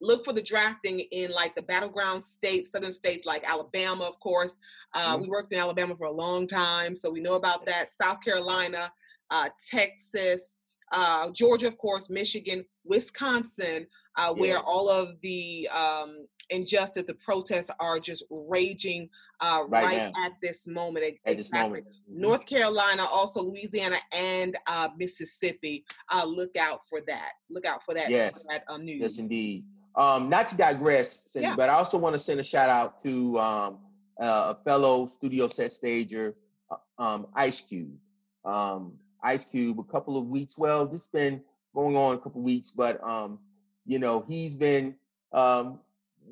look 0.06 0.24
for 0.24 0.34
the 0.34 0.41
drafting 0.41 0.99
in 0.99 1.32
like 1.32 1.56
the 1.56 1.62
battleground 1.62 2.22
states, 2.24 2.72
southern 2.72 2.91
states 2.91 3.26
like 3.26 3.43
Alabama, 3.49 4.06
of 4.06 4.20
course. 4.20 4.58
Uh, 4.93 5.14
mm-hmm. 5.14 5.24
We 5.24 5.28
worked 5.28 5.51
in 5.51 5.60
Alabama 5.60 5.95
for 5.95 6.06
a 6.06 6.12
long 6.12 6.47
time, 6.47 6.95
so 6.95 7.10
we 7.10 7.20
know 7.20 7.36
about 7.36 7.66
that. 7.66 7.89
South 7.91 8.22
Carolina, 8.24 8.91
uh, 9.32 9.49
Texas, 9.70 10.60
uh, 10.91 11.32
Georgia, 11.32 11.68
of 11.68 11.78
course, 11.78 12.10
Michigan, 12.10 12.64
Wisconsin, 12.84 13.88
uh, 14.18 14.34
yeah. 14.36 14.41
where 14.41 14.60
all 14.60 14.89
of 14.89 15.20
the 15.22 15.68
um, 15.70 16.26
injustice, 16.49 17.03
the 17.06 17.16
protests 17.16 17.72
are 17.80 17.99
just 17.99 18.24
raging 18.30 19.10
uh, 19.41 19.64
right, 19.68 19.84
right 19.84 20.14
at 20.24 20.34
this 20.41 20.68
moment. 20.68 21.06
At 21.06 21.14
exactly. 21.26 21.36
This 21.36 21.51
moment. 21.51 21.86
Mm-hmm. 21.86 22.22
North 22.22 22.45
Carolina, 22.45 23.03
also 23.12 23.41
Louisiana 23.41 23.97
and 24.12 24.56
uh, 24.68 24.89
Mississippi. 24.97 25.84
Uh, 26.10 26.26
look 26.26 26.56
out 26.56 26.82
for 26.88 27.01
that. 27.08 27.34
Look 27.49 27.66
out 27.66 27.84
for 27.84 27.93
that. 27.93 28.10
Yes, 28.10 28.34
for 28.34 28.41
that 28.49 28.64
um, 28.68 28.86
news. 28.86 28.99
Yes, 28.99 29.18
indeed. 29.18 29.66
Um, 29.97 30.29
not 30.29 30.49
to 30.49 30.57
digress, 30.57 31.19
Cindy, 31.25 31.49
yeah. 31.49 31.55
but 31.55 31.69
I 31.69 31.73
also 31.73 31.97
want 31.97 32.13
to 32.13 32.19
send 32.19 32.39
a 32.39 32.43
shout 32.43 32.69
out 32.69 33.03
to 33.03 33.39
um, 33.39 33.77
uh, 34.21 34.53
a 34.53 34.57
fellow 34.63 35.11
studio 35.17 35.47
set 35.47 35.71
stager, 35.71 36.35
uh, 36.69 37.01
um, 37.01 37.27
Ice 37.35 37.61
Cube. 37.61 37.95
Um, 38.43 38.93
Ice 39.23 39.45
Cube, 39.45 39.79
a 39.79 39.83
couple 39.83 40.17
of 40.17 40.27
weeks. 40.27 40.55
Well, 40.57 40.89
it's 40.93 41.07
been 41.07 41.41
going 41.73 41.95
on 41.95 42.15
a 42.15 42.17
couple 42.17 42.41
of 42.41 42.45
weeks, 42.45 42.71
but 42.75 43.01
um, 43.03 43.39
you 43.85 43.99
know, 43.99 44.23
he's 44.27 44.53
been 44.53 44.95
um, 45.33 45.79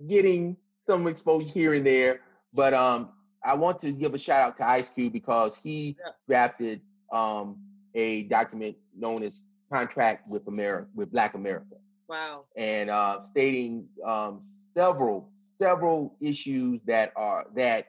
getting 0.07 0.57
some 0.87 1.07
exposure 1.07 1.47
here 1.47 1.73
and 1.73 1.85
there. 1.85 2.21
But 2.53 2.73
um, 2.73 3.09
I 3.43 3.55
want 3.55 3.81
to 3.81 3.91
give 3.91 4.13
a 4.13 4.19
shout 4.19 4.41
out 4.41 4.57
to 4.57 4.67
Ice 4.67 4.89
Cube 4.93 5.13
because 5.13 5.57
he 5.61 5.97
yeah. 5.99 6.11
drafted 6.27 6.81
um, 7.11 7.57
a 7.95 8.23
document 8.23 8.75
known 8.95 9.23
as 9.23 9.41
Contract 9.71 10.27
with 10.27 10.47
America, 10.47 10.87
with 10.93 11.11
Black 11.11 11.33
America. 11.33 11.75
Wow. 12.13 12.45
And 12.55 12.91
uh, 12.91 13.23
stating 13.23 13.87
um, 14.05 14.43
several 14.71 15.31
several 15.57 16.15
issues 16.21 16.79
that 16.85 17.11
are 17.15 17.45
that 17.55 17.87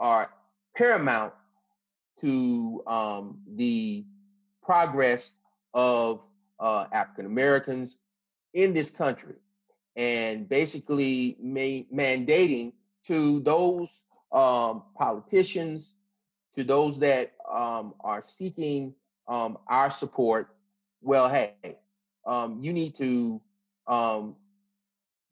are 0.00 0.30
paramount 0.76 1.32
to 2.20 2.82
um, 2.88 3.38
the 3.54 4.04
progress 4.64 5.30
of 5.74 6.22
uh, 6.58 6.86
African 6.92 7.26
Americans 7.26 7.98
in 8.52 8.74
this 8.74 8.90
country, 8.90 9.36
and 9.94 10.48
basically 10.48 11.36
ma- 11.40 11.86
mandating 11.94 12.72
to 13.06 13.38
those 13.42 14.02
um, 14.32 14.82
politicians, 14.98 15.92
to 16.56 16.64
those 16.64 16.98
that 16.98 17.34
um, 17.48 17.94
are 18.00 18.24
seeking 18.26 18.92
um, 19.28 19.56
our 19.68 19.88
support. 19.88 20.48
Well, 21.00 21.28
hey, 21.28 21.54
um, 22.26 22.58
you 22.60 22.72
need 22.72 22.96
to 22.96 23.40
um, 23.86 24.36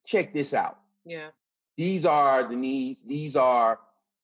check 0.04 0.32
this 0.32 0.54
out. 0.54 0.78
Yeah. 1.04 1.28
These 1.76 2.04
are 2.04 2.46
the 2.48 2.56
needs. 2.56 3.02
These 3.06 3.36
are, 3.36 3.78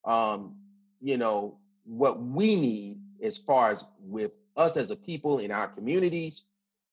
um, 0.05 0.55
you 1.01 1.17
know, 1.17 1.57
what 1.85 2.21
we 2.21 2.55
need 2.55 2.99
as 3.23 3.37
far 3.37 3.71
as 3.71 3.85
with 4.01 4.31
us 4.55 4.77
as 4.77 4.91
a 4.91 4.95
people 4.95 5.39
in 5.39 5.51
our 5.51 5.67
communities. 5.67 6.43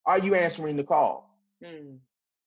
Are 0.06 0.18
you 0.18 0.34
answering 0.34 0.76
the 0.76 0.84
call? 0.84 1.38
Mm. 1.62 1.98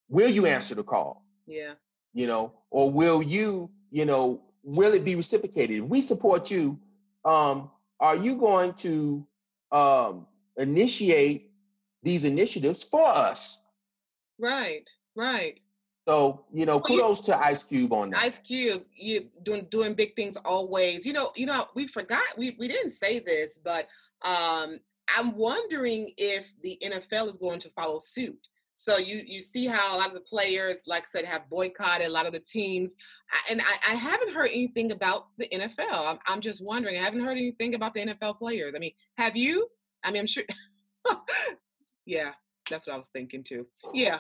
Will 0.10 0.30
you 0.30 0.46
answer 0.46 0.76
the 0.76 0.84
call? 0.84 1.26
Yeah. 1.46 1.74
You 2.14 2.28
know, 2.28 2.54
or 2.72 2.92
will 2.92 3.22
you, 3.22 3.70
you 3.92 4.06
know, 4.06 4.42
will 4.64 4.94
it 4.94 5.04
be 5.04 5.16
reciprocated? 5.16 5.84
If 5.84 5.90
we 5.90 6.02
support 6.02 6.50
you, 6.50 6.80
um, 7.26 7.70
are 8.00 8.16
you 8.16 8.36
going 8.36 8.74
to 8.76 9.26
um, 9.72 10.28
initiate 10.58 11.52
these 12.04 12.24
initiatives 12.26 12.84
for 12.84 13.08
us? 13.08 13.60
Right. 14.40 14.88
Right. 15.16 15.60
So, 16.08 16.46
you 16.54 16.66
know, 16.66 16.78
Well, 16.78 16.96
you- 16.96 17.02
kudos 17.02 17.22
to 17.26 17.38
Ice 17.38 17.64
Cube 17.64 17.92
on 17.92 18.12
that. 18.12 18.24
Ice 18.24 18.40
Cube, 18.40 18.86
you 18.96 19.30
doing 19.44 19.66
doing 19.70 19.94
big 19.94 20.16
things 20.16 20.38
always. 20.46 21.06
You 21.06 21.14
know, 21.14 21.32
you 21.36 21.46
know, 21.46 21.68
we 21.76 21.88
forgot 21.88 22.24
we 22.38 22.56
we 22.58 22.68
didn't 22.68 22.92
say 22.92 23.20
this, 23.20 23.58
but 23.58 23.88
um 24.22 24.80
I'm 25.16 25.36
wondering 25.38 26.14
if 26.18 26.52
the 26.64 26.78
NFL 26.84 27.28
is 27.30 27.38
going 27.38 27.60
to 27.60 27.70
follow 27.72 28.00
suit. 28.00 28.48
So 28.76 28.98
you 28.98 29.24
you 29.26 29.42
see 29.42 29.66
how 29.66 29.96
a 29.96 29.98
lot 29.98 30.08
of 30.10 30.14
the 30.14 30.22
players, 30.22 30.84
like 30.86 31.04
I 31.04 31.08
said, 31.10 31.26
have 31.26 31.50
boycotted 31.50 32.08
a 32.08 32.12
lot 32.12 32.28
of 32.28 32.32
the 32.34 32.40
teams, 32.40 32.96
and 33.50 33.60
I, 33.60 33.92
I 33.92 33.96
haven't 33.96 34.34
heard 34.34 34.50
anything 34.52 34.92
about 34.92 35.28
the 35.38 35.48
NFL. 35.48 35.92
I'm, 35.92 36.20
I'm 36.28 36.42
just 36.42 36.64
wondering. 36.64 36.96
I 36.98 37.02
haven't 37.02 37.22
heard 37.22 37.38
anything 37.38 37.74
about 37.74 37.94
the 37.96 38.06
NFL 38.06 38.38
players. 38.38 38.74
I 38.76 38.80
mean, 38.80 38.92
have 39.18 39.36
you? 39.36 39.68
I 40.04 40.12
mean, 40.12 40.22
I'm 40.22 40.28
sure. 40.28 40.44
yeah, 42.06 42.34
that's 42.70 42.88
what 42.88 42.93
I 42.93 42.97
was 42.97 43.09
thinking 43.09 43.43
too. 43.43 43.65
Yeah, 43.93 44.20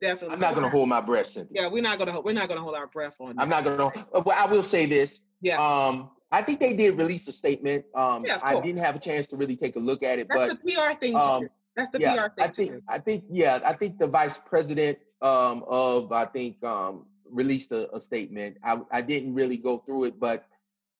definitely. 0.00 0.34
I'm 0.34 0.40
not 0.40 0.54
going 0.54 0.64
to 0.64 0.70
hold 0.70 0.88
my 0.88 1.00
breath, 1.00 1.28
Cynthia. 1.28 1.62
Yeah, 1.62 1.68
we're 1.68 1.82
not 1.82 1.98
gonna 1.98 2.20
we're 2.20 2.32
not 2.32 2.48
gonna 2.48 2.60
hold 2.60 2.74
our 2.74 2.86
breath 2.86 3.14
on. 3.20 3.34
I'm 3.38 3.48
not 3.48 3.64
going 3.64 3.78
to. 3.78 4.22
But 4.22 4.36
I 4.36 4.46
will 4.46 4.62
say 4.62 4.86
this. 4.86 5.20
Yeah. 5.40 5.60
Um, 5.60 6.10
I 6.32 6.42
think 6.42 6.58
they 6.58 6.72
did 6.72 6.98
release 6.98 7.28
a 7.28 7.32
statement. 7.32 7.84
Um, 7.94 8.24
Yeah, 8.24 8.40
I 8.42 8.60
didn't 8.60 8.82
have 8.82 8.96
a 8.96 8.98
chance 8.98 9.28
to 9.28 9.36
really 9.36 9.56
take 9.56 9.76
a 9.76 9.78
look 9.78 10.02
at 10.02 10.18
it, 10.18 10.26
That's 10.28 10.54
but 10.54 10.64
the 10.64 10.72
PR 10.72 10.92
thing 10.94 11.12
to 11.12 11.20
um. 11.20 11.48
That's 11.76 11.90
the 11.90 12.00
yeah, 12.00 12.14
PR 12.14 12.28
thing 12.34 12.44
I 12.44 12.46
to 12.46 12.54
think. 12.54 12.82
I 12.88 12.98
think 12.98 13.24
yeah, 13.30 13.60
I 13.64 13.72
think 13.72 13.98
the 13.98 14.06
vice 14.06 14.38
president 14.38 14.98
um, 15.22 15.64
of 15.66 16.12
I 16.12 16.26
think 16.26 16.62
um, 16.62 17.06
released 17.28 17.72
a, 17.72 17.94
a 17.94 18.00
statement. 18.00 18.56
I 18.62 18.78
I 18.90 19.00
didn't 19.00 19.34
really 19.34 19.56
go 19.56 19.78
through 19.78 20.04
it, 20.04 20.20
but 20.20 20.44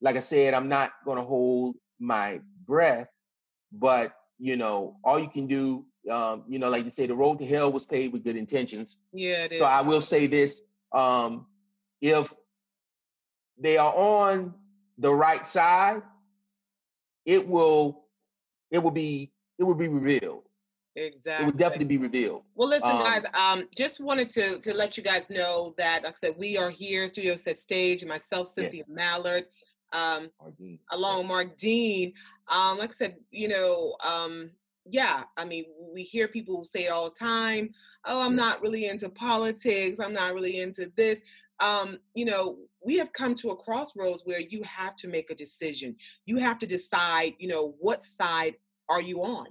like 0.01 0.17
I 0.17 0.21
said, 0.21 0.55
I'm 0.55 0.69
not 0.69 0.93
going 1.05 1.19
to 1.19 1.25
hold 1.25 1.77
my 2.01 2.41
breath. 2.67 3.09
But 3.73 4.15
you 4.39 4.57
know, 4.57 4.97
all 5.05 5.19
you 5.19 5.31
can 5.31 5.47
do, 5.47 5.85
um, 6.11 6.45
you 6.49 6.59
know, 6.59 6.69
like 6.69 6.85
you 6.85 6.91
say, 6.91 7.07
the 7.07 7.15
road 7.15 7.39
to 7.39 7.47
hell 7.47 7.73
was 7.73 7.85
paved 7.85 8.13
with 8.13 8.25
good 8.25 8.37
intentions. 8.37 8.97
Yeah, 9.13 9.45
it 9.45 9.53
is. 9.53 9.59
So 9.59 9.65
I 9.65 9.81
will 9.81 10.01
say 10.01 10.27
this: 10.27 10.61
um, 10.93 11.47
if 12.01 12.33
they 13.59 13.77
are 13.77 13.95
on 13.95 14.55
the 14.99 15.13
right 15.13 15.47
side, 15.47 16.03
it 17.25 17.47
will 17.47 18.05
it 18.71 18.79
will 18.79 18.91
be 18.91 19.33
it 19.59 19.65
will 19.65 19.75
be 19.75 19.89
revealed. 19.89 20.43
Exactly. 20.97 21.43
It 21.43 21.47
will 21.47 21.59
definitely 21.59 21.87
be 21.87 21.99
revealed. 21.99 22.43
Well, 22.55 22.69
listen, 22.69 22.91
um, 22.91 22.99
guys. 22.99 23.25
Um, 23.35 23.69
just 23.75 24.01
wanted 24.01 24.31
to 24.31 24.59
to 24.61 24.75
let 24.75 24.97
you 24.97 25.03
guys 25.03 25.29
know 25.29 25.75
that, 25.77 26.05
like 26.05 26.13
I 26.13 26.17
said, 26.17 26.35
we 26.39 26.57
are 26.57 26.71
here, 26.71 27.09
Studio 27.09 27.37
Set 27.37 27.59
Stage, 27.59 28.05
myself, 28.05 28.47
Yes. 28.49 28.55
Cynthia 28.55 28.85
Mallard, 28.89 29.47
um, 29.93 30.31
along 30.93 31.19
with 31.19 31.27
Mark 31.27 31.57
Dean. 31.57 32.13
Um, 32.49 32.79
like 32.79 32.91
I 32.91 32.93
said, 32.93 33.17
you 33.31 33.49
know, 33.49 33.97
um, 34.05 34.51
yeah. 34.87 35.25
I 35.37 35.45
mean, 35.45 35.65
we 35.93 36.03
hear 36.03 36.29
people 36.29 36.65
say 36.65 36.85
it 36.85 36.93
all 36.93 37.09
the 37.11 37.17
time. 37.17 37.71
Oh, 38.07 38.25
I'm 38.25 38.37
not 38.37 38.61
really 38.63 38.87
into 38.87 39.09
politics. 39.09 39.99
I'm 40.01 40.13
not 40.13 40.35
really 40.35 40.61
into 40.61 40.93
this. 40.97 41.23
Um, 41.61 41.99
you 42.15 42.25
know, 42.25 42.59
we 42.85 42.99
have 42.99 43.13
come 43.13 43.35
to 43.37 43.51
a 43.51 43.57
crossroads 43.57 44.23
where 44.25 44.41
you 44.41 44.63
have 44.65 44.97
to 44.97 45.09
make 45.09 45.31
a 45.31 45.35
decision. 45.35 45.97
You 46.27 46.37
have 46.39 46.59
to 46.59 46.67
decide. 46.67 47.35
You 47.39 47.49
know, 47.49 47.75
what 47.81 48.03
side 48.03 48.57
are 48.89 49.01
you 49.01 49.23
on? 49.23 49.47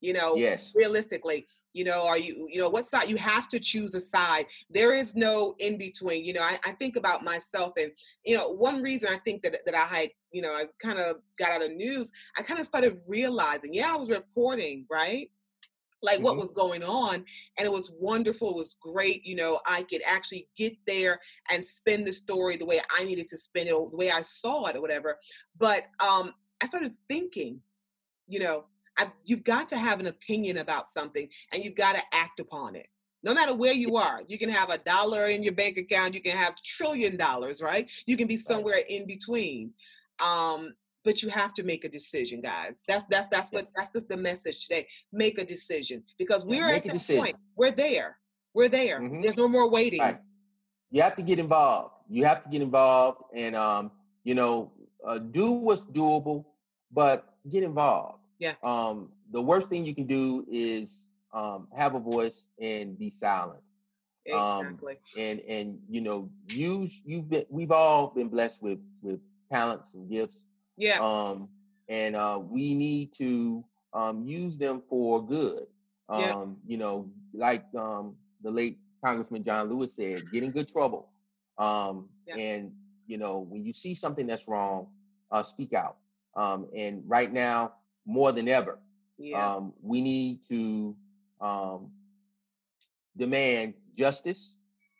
You 0.00 0.14
know, 0.14 0.34
Yes. 0.36 0.72
realistically 0.74 1.46
you 1.72 1.84
know 1.84 2.06
are 2.06 2.18
you 2.18 2.48
you 2.50 2.60
know 2.60 2.68
what 2.68 2.86
side 2.86 3.08
you 3.08 3.16
have 3.16 3.48
to 3.48 3.60
choose 3.60 3.94
a 3.94 4.00
side. 4.00 4.46
There 4.68 4.94
is 4.94 5.14
no 5.14 5.54
in 5.58 5.78
between 5.78 6.24
you 6.24 6.32
know 6.32 6.42
I, 6.42 6.58
I 6.64 6.72
think 6.72 6.96
about 6.96 7.24
myself 7.24 7.72
and 7.78 7.92
you 8.24 8.36
know 8.36 8.50
one 8.50 8.82
reason 8.82 9.08
i 9.12 9.18
think 9.18 9.42
that 9.42 9.56
that 9.64 9.74
i 9.74 9.84
had 9.84 10.10
you 10.32 10.42
know 10.42 10.52
i 10.52 10.66
kind 10.82 10.98
of 10.98 11.16
got 11.38 11.52
out 11.52 11.62
of 11.62 11.72
news 11.72 12.12
i 12.36 12.42
kind 12.42 12.60
of 12.60 12.66
started 12.66 13.00
realizing 13.06 13.72
yeah 13.72 13.92
i 13.92 13.96
was 13.96 14.10
reporting 14.10 14.86
right? 14.90 15.30
Like 16.02 16.20
what 16.20 16.36
Mhm. 16.36 16.40
was 16.40 16.52
going 16.52 16.82
on 16.82 17.24
and 17.58 17.66
it 17.66 17.70
was 17.70 17.92
wonderful 17.98 18.50
it 18.50 18.56
was 18.56 18.76
great 18.80 19.24
you 19.24 19.36
know 19.36 19.60
i 19.66 19.82
could 19.82 20.02
actually 20.06 20.48
get 20.56 20.74
there 20.86 21.20
and 21.50 21.64
spin 21.64 22.04
the 22.04 22.12
story 22.12 22.56
the 22.56 22.64
way 22.66 22.80
i 22.98 23.04
needed 23.04 23.28
to 23.28 23.36
spin 23.36 23.66
it 23.66 23.72
or 23.74 23.90
the 23.90 23.96
way 23.98 24.10
i 24.10 24.22
saw 24.22 24.66
it 24.66 24.76
or 24.76 24.80
whatever. 24.80 25.18
But 25.58 25.84
um 26.00 26.32
i 26.62 26.66
started 26.66 26.94
thinking 27.08 27.60
you 28.28 28.40
know 28.40 28.64
I, 29.00 29.10
you've 29.24 29.44
got 29.44 29.68
to 29.68 29.76
have 29.76 29.98
an 30.00 30.06
opinion 30.06 30.58
about 30.58 30.88
something 30.88 31.28
and 31.52 31.64
you've 31.64 31.74
got 31.74 31.94
to 31.96 32.02
act 32.12 32.38
upon 32.40 32.76
it 32.76 32.86
no 33.22 33.32
matter 33.34 33.54
where 33.54 33.72
you 33.72 33.96
are 34.06 34.22
you 34.28 34.38
can 34.38 34.50
have 34.50 34.70
a 34.70 34.78
dollar 34.78 35.26
in 35.26 35.42
your 35.42 35.54
bank 35.54 35.78
account 35.78 36.14
you 36.14 36.20
can 36.20 36.36
have 36.36 36.54
trillion 36.62 37.16
dollars 37.16 37.62
right 37.62 37.88
you 38.06 38.16
can 38.16 38.26
be 38.28 38.36
somewhere 38.36 38.80
in 38.88 39.06
between 39.06 39.72
um 40.24 40.74
but 41.02 41.22
you 41.22 41.30
have 41.30 41.54
to 41.54 41.62
make 41.62 41.84
a 41.84 41.88
decision 41.88 42.40
guys 42.40 42.82
that's 42.86 43.04
that's 43.06 43.26
that's 43.28 43.50
what 43.50 43.68
that's 43.74 43.90
just 43.90 44.08
the 44.08 44.16
message 44.16 44.66
today 44.66 44.86
make 45.12 45.38
a 45.38 45.44
decision 45.44 46.02
because 46.18 46.44
we're 46.44 46.68
at 46.68 46.82
the 46.82 46.90
decision. 46.90 47.22
point 47.22 47.36
we're 47.56 47.70
there 47.70 48.18
we're 48.54 48.68
there 48.68 49.00
Mhm. 49.00 49.22
there's 49.22 49.36
no 49.36 49.48
more 49.48 49.68
waiting 49.70 50.00
Right. 50.00 50.18
You 50.92 51.02
have 51.02 51.14
to 51.16 51.22
get 51.22 51.38
involved. 51.38 51.94
You 52.08 52.24
have 52.24 52.42
to 52.42 52.48
get 52.48 52.62
involved, 52.62 53.18
and 53.32 53.54
um, 53.54 53.92
you 54.24 54.34
know, 54.34 54.72
uh, 55.06 55.18
do 55.18 55.52
what's 55.52 55.82
doable, 55.82 56.44
but 56.90 57.36
get 57.48 57.62
involved. 57.62 58.19
Yeah. 58.40 58.56
Um, 58.64 59.12
the 59.32 59.42
worst 59.42 59.68
thing 59.68 59.84
you 59.84 59.94
can 59.94 60.06
do 60.06 60.46
is 60.50 61.08
um, 61.34 61.68
have 61.76 61.94
a 61.94 62.00
voice 62.00 62.46
and 62.60 62.98
be 62.98 63.10
silent. 63.10 63.62
um, 64.32 64.80
exactly 64.80 64.98
and 65.16 65.40
and 65.40 65.78
you 65.88 66.00
know 66.00 66.30
use 66.48 67.00
you've 67.04 67.28
been 67.30 67.46
we've 67.50 67.72
all 67.72 68.08
been 68.08 68.28
blessed 68.28 68.62
with 68.62 68.78
with 69.02 69.20
talents 69.50 69.86
and 69.94 70.10
gifts 70.10 70.38
yeah 70.76 71.00
um 71.00 71.48
and 71.88 72.16
uh 72.16 72.38
we 72.42 72.74
need 72.74 73.12
to 73.14 73.64
um 73.94 74.24
use 74.24 74.56
them 74.58 74.82
for 74.88 75.24
good 75.26 75.66
um 76.08 76.18
Yeah. 76.18 76.34
you 76.66 76.76
know 76.78 77.10
like 77.34 77.64
um 77.76 78.16
the 78.42 78.50
late 78.50 78.78
congressman 79.04 79.44
john 79.44 79.68
lewis 79.68 79.92
said 79.96 80.22
get 80.32 80.42
in 80.42 80.50
good 80.52 80.68
trouble 80.68 81.08
um 81.58 82.08
Yeah. 82.26 82.36
and 82.36 82.72
you 83.06 83.18
know 83.18 83.40
when 83.48 83.64
you 83.64 83.72
see 83.72 83.94
something 83.94 84.26
that's 84.26 84.46
wrong 84.48 84.86
uh 85.30 85.42
speak 85.42 85.72
out 85.72 85.96
um 86.36 86.68
and 86.76 87.02
right 87.08 87.32
now 87.32 87.72
more 88.06 88.32
than 88.32 88.48
ever 88.48 88.78
yeah 89.18 89.56
um 89.56 89.72
we 89.82 90.00
need 90.00 90.40
to 90.48 90.96
um 91.40 91.90
demand 93.16 93.74
justice 93.96 94.52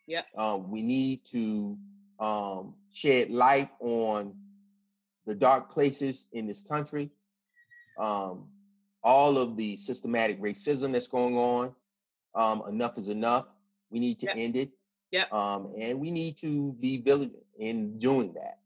Yep. 0.07 0.27
um, 0.37 0.71
we 0.71 0.83
need 0.83 1.21
to 1.33 1.79
um, 2.21 2.75
shed 2.93 3.31
light 3.31 3.71
on 3.81 4.35
the 5.27 5.35
dark 5.35 5.73
places 5.73 6.27
in 6.33 6.47
this 6.49 6.61
country, 6.69 7.11
um, 7.99 8.49
all 9.05 9.39
of 9.39 9.57
the 9.57 9.77
systematic 9.79 10.41
racism 10.41 10.93
that's 10.93 11.09
going 11.09 11.37
on. 11.37 11.75
Um, 12.35 12.63
enough 12.69 12.99
is 12.99 13.09
enough. 13.09 13.47
We 13.91 14.01
need 14.01 14.21
to 14.21 14.27
Yep. 14.27 14.37
end 14.37 14.57
it. 14.57 14.71
Yep. 15.13 15.33
Um, 15.33 15.75
and 15.79 16.01
we 16.01 16.11
need 16.11 16.39
to 16.39 16.73
be 16.81 16.99
vigilant 17.03 17.35
in 17.59 17.99
doing 17.99 18.35
that. 18.35 18.60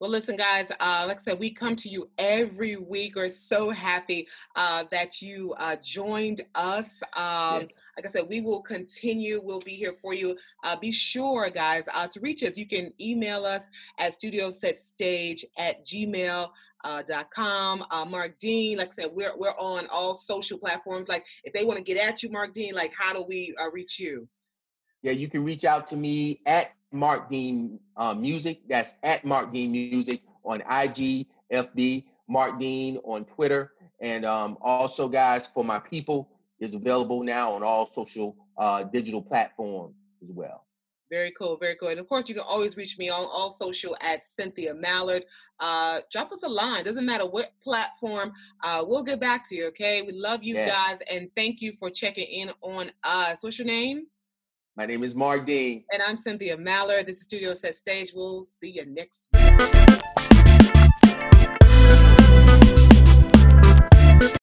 Well, 0.00 0.10
listen, 0.10 0.36
guys, 0.36 0.72
uh, 0.80 1.04
like 1.06 1.18
I 1.18 1.20
said, 1.20 1.38
we 1.38 1.50
come 1.50 1.76
to 1.76 1.88
you 1.90 2.08
every 2.16 2.76
week. 2.76 3.16
We're 3.16 3.28
so 3.28 3.68
happy 3.68 4.28
uh, 4.56 4.84
that 4.90 5.20
you 5.20 5.52
uh, 5.58 5.76
joined 5.82 6.40
us. 6.54 7.02
Um, 7.14 7.60
Yes. 7.60 7.68
Like 7.96 8.06
I 8.06 8.08
said, 8.08 8.28
we 8.30 8.40
will 8.40 8.62
continue. 8.62 9.42
We'll 9.44 9.60
be 9.60 9.72
here 9.72 9.94
for 10.00 10.14
you. 10.14 10.38
Uh, 10.64 10.74
be 10.76 10.90
sure, 10.90 11.50
guys, 11.50 11.86
uh, 11.92 12.06
to 12.06 12.20
reach 12.20 12.42
us. 12.42 12.56
You 12.56 12.66
can 12.66 12.94
email 12.98 13.44
us 13.44 13.68
at 13.98 14.12
studiosetstage 14.12 15.44
at 15.58 15.84
gmail. 15.84 16.50
Uh, 16.82 17.02
dot 17.02 17.30
com. 17.30 17.84
Uh, 17.90 18.06
Mark 18.06 18.38
Dean, 18.38 18.78
like 18.78 18.86
I 18.86 19.02
said, 19.02 19.10
we're 19.12 19.36
we're 19.36 19.50
on 19.58 19.86
all 19.88 20.14
social 20.14 20.56
platforms. 20.56 21.10
Like, 21.10 21.26
if 21.44 21.52
they 21.52 21.62
want 21.62 21.76
to 21.76 21.84
get 21.84 21.98
at 21.98 22.22
you, 22.22 22.30
Mark 22.30 22.54
Dean, 22.54 22.72
like, 22.72 22.94
how 22.96 23.12
do 23.12 23.22
we 23.22 23.54
uh, 23.60 23.70
reach 23.70 24.00
you? 24.00 24.26
Yeah, 25.02 25.12
you 25.12 25.28
can 25.28 25.44
reach 25.44 25.64
out 25.64 25.88
to 25.90 25.96
me 25.96 26.40
at 26.46 26.72
Mark 26.92 27.30
Dean 27.30 27.78
uh, 27.96 28.14
Music. 28.14 28.60
That's 28.68 28.94
at 29.02 29.24
Mark 29.24 29.52
Dean 29.52 29.72
Music 29.72 30.20
on 30.44 30.60
IG, 30.60 31.26
FB, 31.52 32.04
Mark 32.28 32.58
Dean 32.58 32.98
on 33.04 33.24
Twitter. 33.24 33.72
And 34.00 34.24
um, 34.24 34.58
also, 34.60 35.08
guys, 35.08 35.46
for 35.46 35.64
my 35.64 35.78
people 35.78 36.28
is 36.58 36.74
available 36.74 37.22
now 37.22 37.52
on 37.52 37.62
all 37.62 37.90
social 37.94 38.36
uh, 38.58 38.84
digital 38.84 39.22
platforms 39.22 39.94
as 40.22 40.28
well. 40.30 40.66
Very 41.10 41.32
cool, 41.32 41.56
very 41.56 41.74
cool. 41.74 41.88
And 41.88 41.98
of 41.98 42.08
course, 42.08 42.28
you 42.28 42.36
can 42.36 42.44
always 42.46 42.76
reach 42.76 42.96
me 42.96 43.10
on 43.10 43.24
all 43.24 43.50
social 43.50 43.96
at 44.00 44.22
Cynthia 44.22 44.74
Mallard. 44.74 45.24
Uh, 45.58 46.00
drop 46.12 46.30
us 46.30 46.44
a 46.44 46.48
line. 46.48 46.84
Doesn't 46.84 47.04
matter 47.04 47.26
what 47.26 47.50
platform. 47.60 48.32
Uh, 48.62 48.84
we'll 48.86 49.02
get 49.02 49.18
back 49.18 49.48
to 49.48 49.56
you. 49.56 49.66
Okay. 49.68 50.02
We 50.02 50.12
love 50.12 50.44
you 50.44 50.54
yes. 50.54 50.70
guys, 50.70 50.98
and 51.10 51.28
thank 51.34 51.60
you 51.60 51.72
for 51.80 51.90
checking 51.90 52.26
in 52.26 52.52
on 52.60 52.92
us. 53.02 53.42
What's 53.42 53.58
your 53.58 53.66
name? 53.66 54.06
My 54.80 54.86
name 54.86 55.04
is 55.04 55.14
Mark 55.14 55.44
Dean. 55.44 55.84
And 55.92 56.02
I'm 56.02 56.16
Cynthia 56.16 56.56
Mallard. 56.56 57.06
This 57.06 57.16
is 57.16 57.24
Studio 57.24 57.52
Set 57.52 57.74
Stage. 57.74 58.12
We'll 58.14 58.44
see 58.44 58.70
you 58.70 58.86
next 58.86 59.28
week. 59.34 59.39